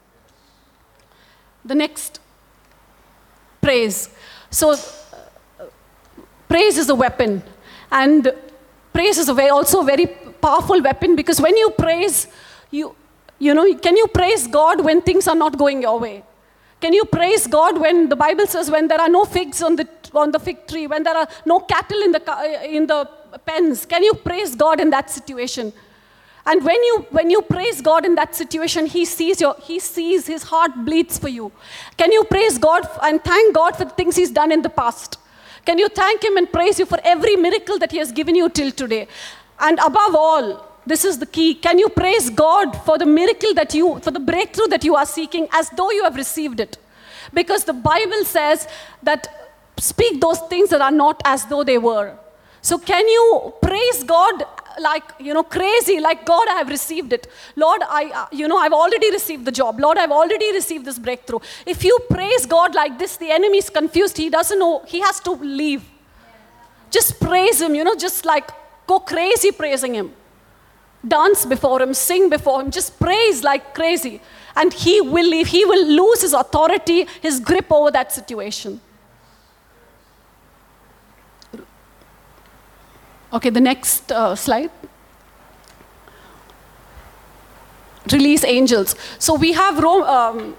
The 1.64 1.74
next, 1.74 2.20
praise. 3.64 4.10
So, 4.50 4.72
uh, 4.72 4.76
praise 6.48 6.76
is 6.76 6.88
a 6.90 6.94
weapon. 6.94 7.42
And 7.90 8.32
praise 8.92 9.16
is 9.18 9.28
a 9.28 9.48
also 9.48 9.80
a 9.80 9.84
very 9.84 10.06
powerful 10.46 10.80
weapon 10.82 11.16
because 11.16 11.40
when 11.40 11.56
you 11.56 11.70
praise, 11.70 12.28
you, 12.70 12.94
you 13.38 13.54
know, 13.54 13.66
can 13.86 13.96
you 13.96 14.06
praise 14.08 14.46
God 14.46 14.84
when 14.84 15.00
things 15.00 15.26
are 15.26 15.34
not 15.44 15.56
going 15.56 15.82
your 15.82 15.98
way? 15.98 16.22
Can 16.80 16.92
you 16.92 17.04
praise 17.06 17.46
God 17.46 17.80
when 17.80 18.10
the 18.10 18.16
Bible 18.16 18.46
says 18.46 18.70
when 18.70 18.88
there 18.88 19.00
are 19.00 19.08
no 19.08 19.24
figs 19.24 19.62
on 19.62 19.76
the, 19.76 19.88
on 20.12 20.32
the 20.32 20.38
fig 20.38 20.66
tree, 20.66 20.86
when 20.86 21.02
there 21.02 21.16
are 21.16 21.28
no 21.46 21.60
cattle 21.60 22.02
in 22.02 22.12
the, 22.12 22.22
in 22.68 22.86
the 22.86 23.08
pens? 23.46 23.86
Can 23.86 24.02
you 24.02 24.14
praise 24.14 24.54
God 24.54 24.80
in 24.80 24.90
that 24.90 25.10
situation? 25.10 25.72
And 26.46 26.62
when 26.64 26.82
you, 26.84 27.06
when 27.10 27.30
you 27.30 27.40
praise 27.40 27.80
God 27.80 28.04
in 28.04 28.14
that 28.16 28.34
situation, 28.34 28.86
He 28.86 29.04
sees, 29.04 29.40
your, 29.40 29.56
he 29.62 29.78
sees 29.78 30.26
His 30.26 30.42
heart 30.42 30.72
bleeds 30.84 31.18
for 31.18 31.28
you. 31.28 31.52
Can 31.96 32.12
you 32.12 32.24
praise 32.24 32.58
God 32.58 32.86
and 33.02 33.22
thank 33.24 33.54
God 33.54 33.76
for 33.76 33.84
the 33.84 33.90
things 33.90 34.16
He's 34.16 34.30
done 34.30 34.52
in 34.52 34.62
the 34.62 34.68
past? 34.68 35.18
Can 35.64 35.78
you 35.78 35.88
thank 35.88 36.22
Him 36.22 36.36
and 36.36 36.52
praise 36.52 36.78
you 36.78 36.84
for 36.84 36.98
every 37.02 37.36
miracle 37.36 37.78
that 37.78 37.92
He 37.92 37.98
has 37.98 38.12
given 38.12 38.34
you 38.34 38.50
till 38.50 38.70
today? 38.70 39.08
And 39.58 39.78
above 39.78 40.14
all, 40.14 40.70
this 40.86 41.04
is 41.04 41.18
the 41.18 41.26
key. 41.26 41.54
Can 41.54 41.78
you 41.78 41.88
praise 41.88 42.28
God 42.28 42.76
for 42.84 42.98
the 42.98 43.06
miracle 43.06 43.54
that 43.54 43.72
you, 43.72 43.98
for 44.00 44.10
the 44.10 44.20
breakthrough 44.20 44.66
that 44.66 44.84
you 44.84 44.94
are 44.96 45.06
seeking 45.06 45.48
as 45.52 45.70
though 45.70 45.90
you 45.90 46.04
have 46.04 46.16
received 46.16 46.60
it? 46.60 46.76
Because 47.32 47.64
the 47.64 47.72
Bible 47.72 48.24
says 48.24 48.68
that 49.02 49.46
speak 49.78 50.20
those 50.20 50.40
things 50.40 50.68
that 50.70 50.82
are 50.82 50.90
not 50.90 51.22
as 51.24 51.46
though 51.46 51.64
they 51.64 51.78
were. 51.78 52.18
So 52.68 52.78
can 52.78 53.06
you 53.06 53.52
praise 53.60 54.02
God 54.04 54.42
like 54.80 55.04
you 55.20 55.32
know 55.34 55.42
crazy 55.44 56.00
like 56.00 56.24
god 56.26 56.48
i 56.48 56.54
have 56.54 56.68
received 56.68 57.12
it. 57.12 57.26
Lord 57.54 57.82
i 57.88 58.04
uh, 58.20 58.26
you 58.32 58.48
know 58.48 58.56
i've 58.56 58.72
already 58.72 59.10
received 59.10 59.44
the 59.44 59.52
job. 59.52 59.78
Lord 59.78 59.98
i've 59.98 60.10
already 60.20 60.50
received 60.52 60.86
this 60.86 60.98
breakthrough. 60.98 61.40
If 61.66 61.84
you 61.84 61.98
praise 62.08 62.46
god 62.46 62.74
like 62.74 62.98
this 62.98 63.18
the 63.18 63.30
enemy 63.30 63.58
is 63.58 63.68
confused. 63.68 64.16
He 64.16 64.30
doesn't 64.30 64.58
know. 64.58 64.82
He 64.86 65.00
has 65.00 65.20
to 65.20 65.32
leave. 65.32 65.84
Just 66.90 67.20
praise 67.20 67.60
him 67.60 67.74
you 67.74 67.84
know 67.84 67.94
just 68.06 68.24
like 68.24 68.50
go 68.86 68.98
crazy 68.98 69.52
praising 69.52 69.94
him. 69.94 70.10
Dance 71.06 71.44
before 71.44 71.82
him 71.82 71.92
sing 71.92 72.30
before 72.30 72.62
him. 72.62 72.70
Just 72.70 72.98
praise 72.98 73.44
like 73.44 73.74
crazy. 73.74 74.22
And 74.56 74.72
he 74.72 75.00
will 75.02 75.28
leave. 75.36 75.48
He 75.48 75.66
will 75.66 75.86
lose 76.00 76.22
his 76.22 76.32
authority 76.32 77.06
his 77.20 77.40
grip 77.40 77.70
over 77.70 77.90
that 77.90 78.10
situation 78.10 78.80
Okay, 83.34 83.50
the 83.50 83.60
next 83.60 84.12
uh, 84.12 84.36
slide. 84.36 84.70
Release 88.12 88.44
angels. 88.44 88.94
So 89.18 89.34
we 89.34 89.52
have 89.52 89.82
Rome, 89.82 90.04
um, 90.04 90.56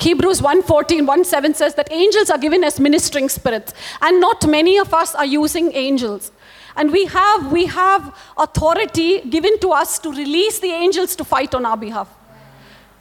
Hebrews 0.00 0.40
1.14, 0.40 1.06
1.7 1.06 1.54
says 1.54 1.76
that 1.76 1.92
angels 1.92 2.28
are 2.30 2.38
given 2.38 2.64
as 2.64 2.80
ministering 2.80 3.28
spirits. 3.28 3.72
And 4.02 4.20
not 4.20 4.48
many 4.48 4.78
of 4.78 4.92
us 4.92 5.14
are 5.14 5.24
using 5.24 5.72
angels. 5.74 6.32
And 6.74 6.90
we 6.90 7.06
have, 7.06 7.52
we 7.52 7.66
have 7.66 8.16
authority 8.36 9.20
given 9.20 9.56
to 9.60 9.70
us 9.70 10.00
to 10.00 10.10
release 10.10 10.58
the 10.58 10.72
angels 10.72 11.14
to 11.16 11.24
fight 11.24 11.54
on 11.54 11.64
our 11.64 11.76
behalf. 11.76 12.08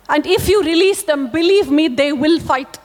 And 0.09 0.27
if 0.27 0.47
you 0.47 0.61
release 0.61 1.01
them, 1.01 1.31
believe 1.31 1.71
me, 1.71 1.87
they 1.87 2.13
will 2.13 2.39
fight. 2.39 2.77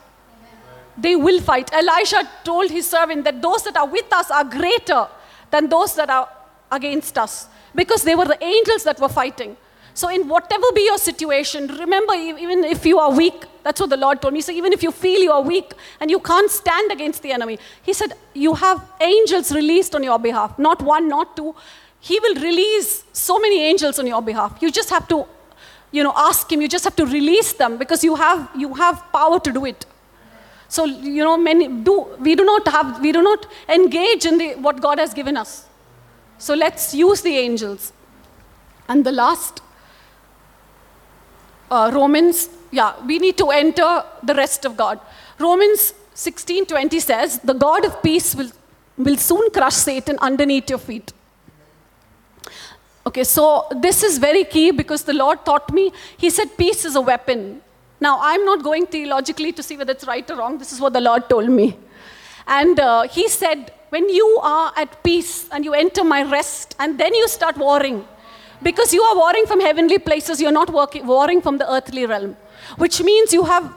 They 0.97 1.15
will 1.15 1.41
fight. 1.41 1.71
Elisha 1.71 2.27
told 2.43 2.71
his 2.71 2.89
servant 2.89 3.23
that 3.25 3.39
those 3.39 3.63
that 3.63 3.77
are 3.77 3.87
with 3.87 4.11
us 4.11 4.31
are 4.31 4.43
greater 4.43 5.07
than 5.53 5.69
those 5.69 5.95
that 5.95 6.09
are 6.09 6.27
against 6.71 7.17
us 7.17 7.47
because 7.75 8.03
they 8.03 8.15
were 8.15 8.25
the 8.25 8.43
angels 8.43 8.83
that 8.83 8.99
were 8.99 9.13
fighting. 9.21 9.55
So, 9.95 10.09
in 10.09 10.27
whatever 10.27 10.65
be 10.73 10.85
your 10.85 10.97
situation, 10.97 11.67
remember, 11.67 12.13
even 12.15 12.63
if 12.63 12.83
you 12.83 12.97
are 12.97 13.11
weak, 13.11 13.45
that's 13.63 13.79
what 13.79 13.91
the 13.91 13.97
Lord 13.97 14.23
told 14.23 14.33
me. 14.33 14.41
So, 14.41 14.51
even 14.51 14.73
if 14.73 14.81
you 14.81 14.91
feel 14.91 15.21
you 15.21 15.31
are 15.31 15.43
weak 15.43 15.73
and 15.99 16.09
you 16.09 16.19
can't 16.19 16.49
stand 16.49 16.91
against 16.91 17.21
the 17.21 17.31
enemy, 17.31 17.59
He 17.83 17.93
said, 17.93 18.13
You 18.33 18.55
have 18.55 18.83
angels 18.99 19.51
released 19.51 19.93
on 19.93 20.03
your 20.03 20.17
behalf. 20.17 20.57
Not 20.57 20.81
one, 20.81 21.07
not 21.07 21.37
two. 21.37 21.55
He 21.99 22.19
will 22.19 22.35
release 22.41 23.03
so 23.13 23.39
many 23.39 23.61
angels 23.61 23.99
on 23.99 24.07
your 24.07 24.21
behalf. 24.21 24.57
You 24.61 24.71
just 24.71 24.89
have 24.89 25.07
to, 25.09 25.25
you 25.91 26.03
know, 26.03 26.13
ask 26.15 26.51
Him. 26.51 26.61
You 26.61 26.67
just 26.67 26.85
have 26.85 26.95
to 26.95 27.05
release 27.05 27.53
them 27.53 27.77
because 27.77 28.03
you 28.03 28.15
have, 28.15 28.49
you 28.57 28.73
have 28.73 29.05
power 29.13 29.39
to 29.39 29.51
do 29.51 29.65
it. 29.65 29.85
So, 30.73 30.85
you 30.85 31.23
know, 31.23 31.37
many 31.37 31.67
do, 31.67 32.07
we 32.19 32.33
do 32.33 32.43
not 32.43 32.67
have, 32.67 32.99
we 32.99 33.11
do 33.11 33.21
not 33.21 33.45
engage 33.69 34.25
in 34.25 34.39
the, 34.39 34.55
what 34.55 34.81
God 34.81 34.97
has 34.97 35.13
given 35.13 35.37
us. 35.37 35.67
So 36.39 36.55
let's 36.55 36.95
use 36.95 37.21
the 37.21 37.37
angels. 37.37 37.93
And 38.89 39.05
the 39.05 39.11
last, 39.11 39.61
uh, 41.69 41.91
Romans, 41.93 42.49
yeah, 42.71 42.93
we 43.05 43.19
need 43.19 43.37
to 43.37 43.51
enter 43.51 44.03
the 44.23 44.33
rest 44.33 44.65
of 44.65 44.75
God. 44.75 44.99
Romans 45.37 45.93
16:20 46.15 46.99
says, 46.99 47.37
"The 47.51 47.53
God 47.53 47.85
of 47.85 48.01
peace 48.01 48.33
will, 48.33 48.49
will 48.97 49.17
soon 49.17 49.51
crush 49.51 49.75
Satan 49.75 50.17
underneath 50.29 50.71
your 50.71 50.79
feet." 50.79 51.13
Okay, 53.05 53.23
so 53.23 53.67
this 53.85 54.01
is 54.01 54.17
very 54.17 54.43
key 54.43 54.71
because 54.71 55.03
the 55.03 55.13
Lord 55.13 55.45
taught 55.45 55.71
me. 55.71 55.91
He 56.17 56.31
said, 56.31 56.57
"Peace 56.57 56.83
is 56.83 56.95
a 56.95 57.05
weapon." 57.11 57.62
Now, 58.05 58.15
I'm 58.21 58.43
not 58.45 58.63
going 58.63 58.85
theologically 58.93 59.51
to 59.57 59.63
see 59.67 59.77
whether 59.77 59.93
it's 59.97 60.07
right 60.13 60.29
or 60.31 60.37
wrong. 60.39 60.57
This 60.57 60.71
is 60.73 60.79
what 60.83 60.93
the 60.93 61.01
Lord 61.09 61.29
told 61.29 61.49
me. 61.49 61.67
And 62.45 62.79
uh, 62.79 63.03
He 63.17 63.29
said, 63.29 63.71
when 63.89 64.09
you 64.09 64.39
are 64.43 64.73
at 64.75 65.03
peace 65.03 65.47
and 65.51 65.63
you 65.63 65.73
enter 65.73 66.03
my 66.03 66.23
rest, 66.23 66.75
and 66.79 66.99
then 66.99 67.13
you 67.13 67.27
start 67.27 67.55
warring, 67.57 68.05
because 68.61 68.93
you 68.97 69.01
are 69.03 69.15
warring 69.15 69.45
from 69.45 69.61
heavenly 69.61 69.99
places, 69.99 70.41
you're 70.41 70.57
not 70.61 70.73
working, 70.81 71.07
warring 71.07 71.41
from 71.41 71.57
the 71.59 71.71
earthly 71.77 72.05
realm, 72.05 72.35
which 72.77 73.01
means 73.01 73.31
you 73.31 73.45
have 73.45 73.73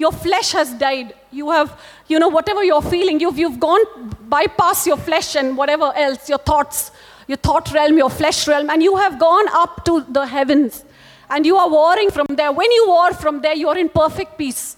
your 0.00 0.12
flesh 0.12 0.52
has 0.52 0.72
died. 0.74 1.14
You 1.30 1.50
have, 1.50 1.78
you 2.08 2.18
know, 2.18 2.28
whatever 2.28 2.64
you're 2.64 2.82
feeling, 2.82 3.20
you've, 3.20 3.38
you've 3.38 3.60
gone 3.60 3.82
bypass 4.28 4.86
your 4.86 4.96
flesh 4.96 5.36
and 5.36 5.56
whatever 5.56 5.92
else, 5.94 6.28
your 6.28 6.38
thoughts, 6.38 6.90
your 7.28 7.36
thought 7.36 7.72
realm, 7.72 7.98
your 7.98 8.08
flesh 8.08 8.48
realm, 8.48 8.70
and 8.70 8.82
you 8.82 8.96
have 8.96 9.18
gone 9.18 9.46
up 9.64 9.84
to 9.84 10.04
the 10.08 10.26
heavens. 10.26 10.84
And 11.30 11.46
you 11.46 11.56
are 11.56 11.70
warring 11.70 12.10
from 12.10 12.26
there. 12.28 12.52
When 12.52 12.70
you 12.70 12.88
war 12.88 13.14
from 13.14 13.40
there, 13.40 13.54
you're 13.54 13.78
in 13.78 13.88
perfect 13.88 14.36
peace. 14.36 14.76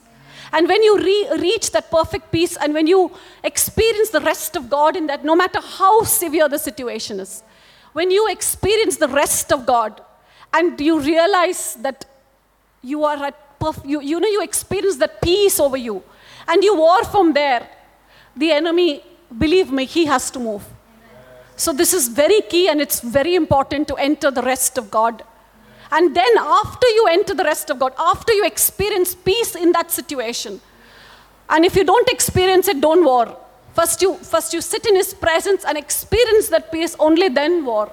And 0.53 0.68
when 0.68 0.82
you 0.82 0.98
re- 0.98 1.28
reach 1.38 1.70
that 1.72 1.90
perfect 1.90 2.30
peace 2.30 2.59
and 2.59 2.74
when 2.74 2.86
you 2.86 3.11
experience 3.42 4.11
the 4.11 4.20
rest 4.20 4.55
of 4.55 4.68
God 4.68 4.96
in 4.96 5.07
that, 5.07 5.24
no 5.24 5.34
matter 5.34 5.61
how 5.61 6.03
severe 6.03 6.48
the 6.48 6.59
situation 6.59 7.20
is, 7.20 7.42
when 7.94 8.11
you 8.11 8.28
experience 8.28 8.98
the 8.98 9.09
rest 9.09 9.50
of 9.50 9.64
God 9.64 10.03
and 10.53 10.78
you 10.78 11.00
realize 11.00 11.76
that 11.76 12.05
you 12.82 13.05
are 13.05 13.24
at 13.24 13.59
perf- 13.59 13.88
you, 13.88 14.03
you 14.03 14.20
know, 14.20 14.28
you 14.28 14.42
experience 14.42 14.96
that 14.96 15.22
peace 15.22 15.59
over 15.59 15.78
you. 15.78 16.03
And 16.46 16.62
you 16.62 16.76
war 16.76 17.03
from 17.05 17.32
there. 17.32 17.66
The 18.36 18.53
enemy, 18.53 19.03
believe 19.38 19.70
me, 19.70 19.84
he 19.84 20.05
has 20.07 20.30
to 20.32 20.38
move. 20.38 20.64
So 21.57 21.72
this 21.72 21.92
is 21.94 22.09
very 22.09 22.40
key 22.42 22.68
and 22.68 22.80
it's 22.80 23.00
very 23.00 23.34
important 23.34 23.88
to 23.88 23.94
enter 23.94 24.30
the 24.30 24.42
rest 24.42 24.78
of 24.78 24.90
God. 24.90 25.22
And 25.93 26.16
then 26.16 26.38
after 26.38 26.88
you 26.88 27.07
enter 27.11 27.34
the 27.34 27.45
rest 27.45 27.68
of 27.68 27.78
God, 27.78 27.93
after 27.99 28.32
you 28.32 28.47
experience 28.47 29.14
peace 29.14 29.55
in 29.55 29.72
that 29.72 29.90
situation, 29.90 30.61
and 31.51 31.66
if 31.66 31.76
you 31.76 31.84
don't 31.84 32.09
experience 32.09 32.66
it, 32.66 32.80
don't 32.80 33.05
war. 33.05 33.36
First 33.74 34.01
you, 34.01 34.14
first 34.14 34.55
you 34.55 34.62
sit 34.62 34.86
in 34.86 34.97
his 34.97 35.12
presence 35.12 35.64
and 35.66 35.76
experience 35.76 36.49
that 36.49 36.72
peace, 36.72 36.97
only 36.99 37.28
then 37.28 37.64
war. 37.66 37.93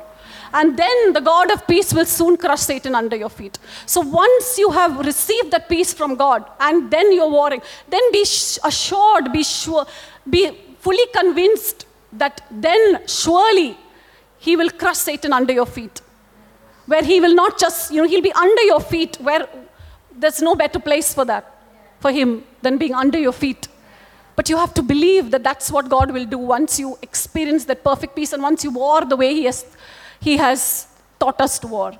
And 0.53 0.77
then 0.77 1.13
the 1.13 1.19
God 1.19 1.51
of 1.51 1.67
peace 1.67 1.93
will 1.93 2.05
soon 2.05 2.37
crush 2.37 2.61
Satan 2.61 2.95
under 2.95 3.15
your 3.15 3.29
feet. 3.29 3.59
So 3.85 4.01
once 4.01 4.57
you 4.57 4.71
have 4.71 5.05
received 5.05 5.51
that 5.51 5.69
peace 5.69 5.93
from 5.93 6.15
God 6.15 6.49
and 6.59 6.89
then 6.89 7.11
you're 7.11 7.29
warring, 7.29 7.61
then 7.89 8.01
be 8.13 8.21
assured, 8.21 9.31
be 9.33 9.43
sure, 9.43 9.85
be 10.29 10.57
fully 10.79 11.05
convinced 11.13 11.85
that 12.13 12.45
then 12.49 13.05
surely 13.07 13.77
he 14.39 14.55
will 14.55 14.69
crush 14.69 14.97
Satan 14.97 15.33
under 15.33 15.53
your 15.53 15.65
feet. 15.65 16.01
Where 16.91 17.03
he 17.03 17.19
will 17.21 17.35
not 17.35 17.59
just, 17.59 17.91
you 17.91 18.01
know, 18.01 18.07
he'll 18.07 18.27
be 18.29 18.33
under 18.33 18.63
your 18.63 18.79
feet, 18.79 19.17
where 19.21 19.47
there's 20.21 20.41
no 20.41 20.55
better 20.55 20.79
place 20.79 21.13
for 21.13 21.25
that, 21.25 21.45
for 21.99 22.11
him, 22.11 22.43
than 22.63 22.77
being 22.77 22.95
under 22.95 23.19
your 23.19 23.31
feet. 23.31 23.67
But 24.35 24.49
you 24.49 24.57
have 24.57 24.73
to 24.73 24.81
believe 24.81 25.29
that 25.31 25.43
that's 25.43 25.71
what 25.71 25.89
God 25.89 26.11
will 26.11 26.25
do 26.25 26.37
once 26.37 26.79
you 26.79 26.97
experience 27.03 27.65
that 27.65 27.83
perfect 27.83 28.15
peace 28.15 28.33
and 28.33 28.41
once 28.41 28.63
you 28.63 28.71
war 28.71 29.05
the 29.05 29.15
way 29.15 29.33
He 29.33 29.43
has 29.43 29.65
he 30.19 30.37
has 30.37 30.87
taught 31.19 31.39
us 31.41 31.59
to 31.59 31.67
war. 31.67 31.93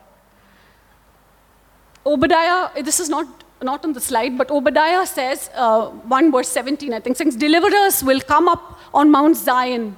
Obadiah, 2.05 2.69
this 2.83 2.99
is 2.99 3.09
not, 3.09 3.27
not 3.61 3.83
on 3.85 3.93
the 3.93 3.99
slide, 3.99 4.37
but 4.37 4.49
Obadiah 4.51 5.05
says, 5.05 5.49
uh, 5.55 5.87
1 5.87 6.31
verse 6.31 6.49
17, 6.49 6.93
I 6.93 6.99
think, 6.99 7.17
says, 7.17 7.35
Deliverers 7.35 8.03
will 8.03 8.21
come 8.21 8.47
up 8.47 8.79
on 8.93 9.11
Mount 9.11 9.37
Zion, 9.37 9.95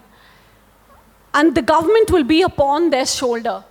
and 1.34 1.56
the 1.56 1.62
government 1.62 2.12
will 2.12 2.24
be 2.24 2.42
upon 2.42 2.90
their 2.90 3.06
shoulder. 3.06 3.64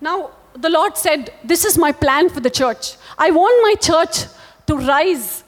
Now, 0.00 0.30
the 0.54 0.70
Lord 0.70 0.96
said, 0.96 1.32
This 1.44 1.64
is 1.64 1.78
my 1.78 1.92
plan 1.92 2.28
for 2.28 2.40
the 2.40 2.50
church. 2.50 2.96
I 3.18 3.30
want 3.30 3.62
my 3.62 3.74
church 3.80 4.26
to 4.66 4.76
rise 4.76 5.44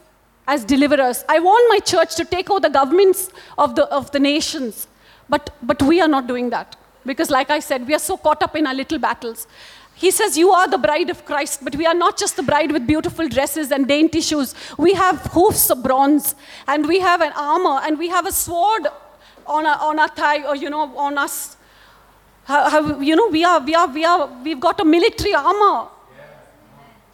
as 0.47 0.65
deliverers. 0.65 1.25
I 1.29 1.39
want 1.39 1.67
my 1.69 1.79
church 1.79 2.17
to 2.17 2.25
take 2.25 2.51
over 2.51 2.61
the 2.61 2.71
governments 2.71 3.31
of 3.57 3.75
the, 3.75 3.85
of 3.85 4.11
the 4.11 4.21
nations. 4.21 4.87
But, 5.29 5.51
but 5.63 5.83
we 5.83 6.01
are 6.01 6.09
not 6.09 6.27
doing 6.27 6.51
that. 6.51 6.77
Because, 7.07 7.31
like 7.31 7.51
I 7.51 7.61
said, 7.61 7.87
we 7.87 7.95
are 7.95 7.99
so 7.99 8.17
caught 8.17 8.43
up 8.43 8.57
in 8.57 8.67
our 8.67 8.75
little 8.75 8.99
battles. 8.99 9.47
He 9.95 10.11
says, 10.11 10.37
You 10.37 10.51
are 10.51 10.69
the 10.69 10.79
bride 10.79 11.11
of 11.11 11.25
Christ, 11.25 11.61
but 11.63 11.77
we 11.77 11.87
are 11.87 11.95
not 11.95 12.19
just 12.19 12.37
the 12.37 12.43
bride 12.43 12.73
with 12.73 12.87
beautiful 12.87 13.29
dresses 13.29 13.71
and 13.71 13.87
dainty 13.87 14.21
shoes. 14.21 14.55
We 14.79 14.95
have 14.95 15.19
hoofs 15.27 15.71
of 15.71 15.83
bronze, 15.83 16.35
and 16.67 16.87
we 16.87 17.01
have 17.01 17.21
an 17.21 17.33
armor, 17.37 17.81
and 17.85 17.99
we 17.99 18.09
have 18.09 18.27
a 18.27 18.33
sword 18.33 18.87
on 19.47 19.67
our, 19.67 19.79
on 19.81 19.99
our 19.99 20.09
thigh, 20.09 20.45
or, 20.47 20.57
you 20.57 20.71
know, 20.71 20.97
on 20.97 21.19
us. 21.19 21.57
How, 22.45 22.69
how, 22.69 23.01
you 23.01 23.17
know, 23.17 23.29
we 23.29 23.45
are, 23.45 23.61
we 23.61 23.75
are, 23.75 23.87
we 23.89 24.05
are, 24.05 24.29
we've 24.43 24.61
got 24.61 24.81
a 24.81 24.85
military 24.85 25.35
armor. 25.35 25.89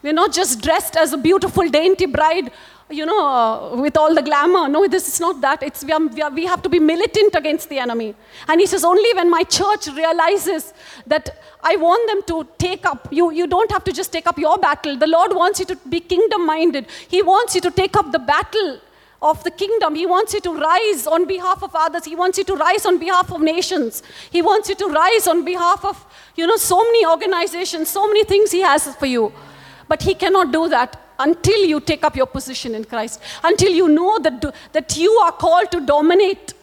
We're 0.03 0.13
not 0.13 0.33
just 0.33 0.63
dressed 0.63 0.97
as 0.97 1.13
a 1.13 1.19
beautiful, 1.19 1.69
dainty 1.69 2.07
bride 2.07 2.51
you 2.91 3.07
know, 3.07 3.27
uh, 3.27 3.77
with 3.77 3.97
all 3.97 4.15
the 4.15 4.23
glamour. 4.23 4.69
No, 4.69 4.87
this 4.89 5.07
is 5.09 5.21
not 5.21 5.41
that. 5.41 5.63
It's, 5.63 5.85
we, 5.85 5.93
are, 5.93 6.01
we, 6.01 6.23
are, 6.23 6.31
we 6.31 6.47
have 6.47 6.63
to 6.63 6.69
be 6.69 6.79
militant 6.79 7.35
against 7.35 7.69
the 7.69 7.79
enemy. 7.79 8.15
And 8.49 8.61
he 8.61 8.67
says, 8.67 8.85
only 8.85 9.13
when 9.15 9.31
my 9.31 9.45
church 9.45 9.87
realizes 9.89 10.73
that 11.07 11.41
I 11.63 11.77
want 11.77 12.09
them 12.09 12.23
to 12.27 12.49
take 12.59 12.85
up, 12.87 13.09
you, 13.11 13.31
you 13.31 13.47
don't 13.47 13.71
have 13.71 13.85
to 13.85 13.93
just 13.93 14.13
take 14.13 14.27
up 14.27 14.39
your 14.39 14.59
battle. 14.59 14.97
The 14.97 15.07
Lord 15.07 15.35
wants 15.35 15.61
you 15.61 15.67
to 15.67 15.77
be 15.89 16.01
kingdom 16.01 16.47
minded. 16.47 16.87
He 17.09 17.23
wants 17.23 17.55
you 17.55 17.61
to 17.63 17.71
take 17.71 17.97
up 17.97 18.13
the 18.13 18.19
battle 18.19 18.81
of 19.23 19.45
the 19.45 19.51
kingdom. 19.51 19.95
He 19.95 20.07
wants 20.07 20.33
you 20.33 20.41
to 20.41 20.55
rise 20.55 21.07
on 21.07 21.27
behalf 21.27 21.63
of 21.63 21.71
others. 21.75 22.05
He 22.05 22.17
wants 22.17 22.39
you 22.39 22.45
to 22.45 22.57
rise 22.57 22.87
on 22.87 22.99
behalf 22.99 23.31
of 23.33 23.41
nations. 23.41 24.03
He 24.31 24.41
wants 24.41 24.69
you 24.69 24.75
to 24.77 24.87
rise 24.87 25.27
on 25.27 25.45
behalf 25.45 25.85
of, 25.85 26.05
you 26.37 26.47
know, 26.47 26.57
so 26.57 26.83
many 26.83 27.05
organizations, 27.05 27.89
so 27.89 28.07
many 28.07 28.25
things 28.25 28.51
He 28.51 28.61
has 28.61 28.95
for 28.97 29.07
you. 29.07 29.33
But 29.89 30.03
He 30.03 30.15
cannot 30.15 30.53
do 30.53 30.69
that 30.69 31.01
until 31.19 31.65
you 31.67 31.81
take 31.81 32.03
up 32.03 32.17
your 32.17 32.27
position 32.27 32.75
in 32.75 32.85
Christ, 32.85 33.21
until 33.45 33.71
you 33.71 33.89
know 33.89 34.19
that, 34.21 34.55
that 34.73 34.97
you 34.97 35.13
are 35.19 35.33
called 35.33 35.71
to 35.73 35.85
dominate. 35.85 36.55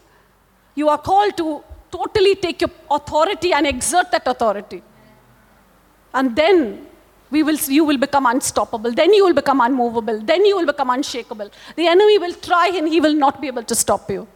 You 0.73 0.89
are 0.89 0.97
called 0.97 1.37
to 1.37 1.63
totally 1.91 2.35
take 2.35 2.61
your 2.61 2.71
authority 2.89 3.53
and 3.53 3.67
exert 3.67 4.11
that 4.11 4.27
authority. 4.27 4.81
And 6.13 6.35
then 6.35 6.87
we 7.29 7.43
will, 7.43 7.57
you 7.67 7.83
will 7.83 7.97
become 7.97 8.25
unstoppable. 8.25 8.91
Then 8.91 9.13
you 9.13 9.25
will 9.25 9.33
become 9.33 9.61
unmovable. 9.61 10.19
Then 10.19 10.45
you 10.45 10.55
will 10.55 10.65
become 10.65 10.89
unshakable. 10.89 11.49
The 11.75 11.87
enemy 11.87 12.17
will 12.19 12.33
try 12.33 12.69
and 12.69 12.87
he 12.87 13.01
will 13.01 13.13
not 13.13 13.41
be 13.41 13.47
able 13.47 13.63
to 13.63 13.75
stop 13.75 14.09
you. 14.09 14.27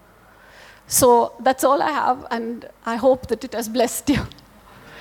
So 0.88 1.34
that's 1.39 1.64
all 1.64 1.82
I 1.82 1.92
have, 1.92 2.28
and 2.32 2.68
I 2.86 2.98
hope 2.98 3.28
that 3.28 3.46
it 3.46 3.54
has 3.54 3.70
blessed 3.70 4.10
you. 4.10 4.28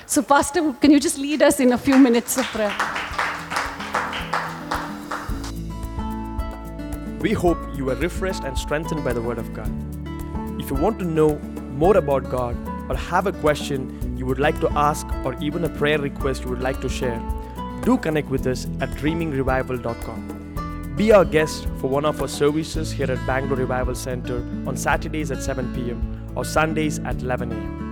So, 0.07 0.23
Pastor, 0.23 0.73
can 0.75 0.93
you 0.93 1.01
just 1.01 1.19
lead 1.19 1.43
us 1.43 1.59
in 1.59 1.73
a 1.73 1.79
few 1.79 1.99
minutes 1.99 2.39
of 2.39 2.45
prayer? 2.47 2.75
We 7.21 7.33
hope 7.33 7.59
you 7.77 7.87
were 7.87 7.97
refreshed 7.97 8.45
and 8.45 8.57
strengthened 8.57 9.05
by 9.05 9.13
the 9.13 9.21
Word 9.21 9.39
of 9.39 9.53
God. 9.53 9.71
If 10.61 10.71
you 10.71 10.77
want 10.77 10.99
to 11.01 11.05
know 11.05 11.39
more 11.75 11.97
about 11.97 12.31
God 12.31 12.57
or 12.89 12.97
have 12.97 13.27
a 13.27 13.33
question 13.33 14.17
you 14.17 14.27
would 14.27 14.39
like 14.39 14.61
to 14.61 14.71
ask 14.79 15.07
or 15.25 15.35
even 15.41 15.65
a 15.65 15.69
prayer 15.69 15.99
request 15.99 16.45
you 16.45 16.51
would 16.51 16.63
like 16.63 16.81
to 16.83 16.89
share, 16.89 17.21
do 17.83 17.99
connect 17.99 18.29
with 18.29 18.47
us 18.47 18.67
at 18.81 18.91
dreamingrevival.com. 18.91 20.95
Be 20.97 21.13
our 21.13 21.25
guest 21.25 21.65
for 21.81 21.89
one 21.89 22.05
of 22.05 22.21
our 22.21 22.29
services 22.29 22.93
here 22.93 23.11
at 23.11 23.27
Bangalore 23.27 23.59
Revival 23.59 23.95
Center 23.95 24.39
on 24.67 24.77
Saturdays 24.77 25.31
at 25.31 25.43
7 25.43 25.75
p.m. 25.75 26.31
or 26.35 26.45
Sundays 26.45 26.99
at 27.01 27.23
11 27.23 27.53
a.m. 27.53 27.90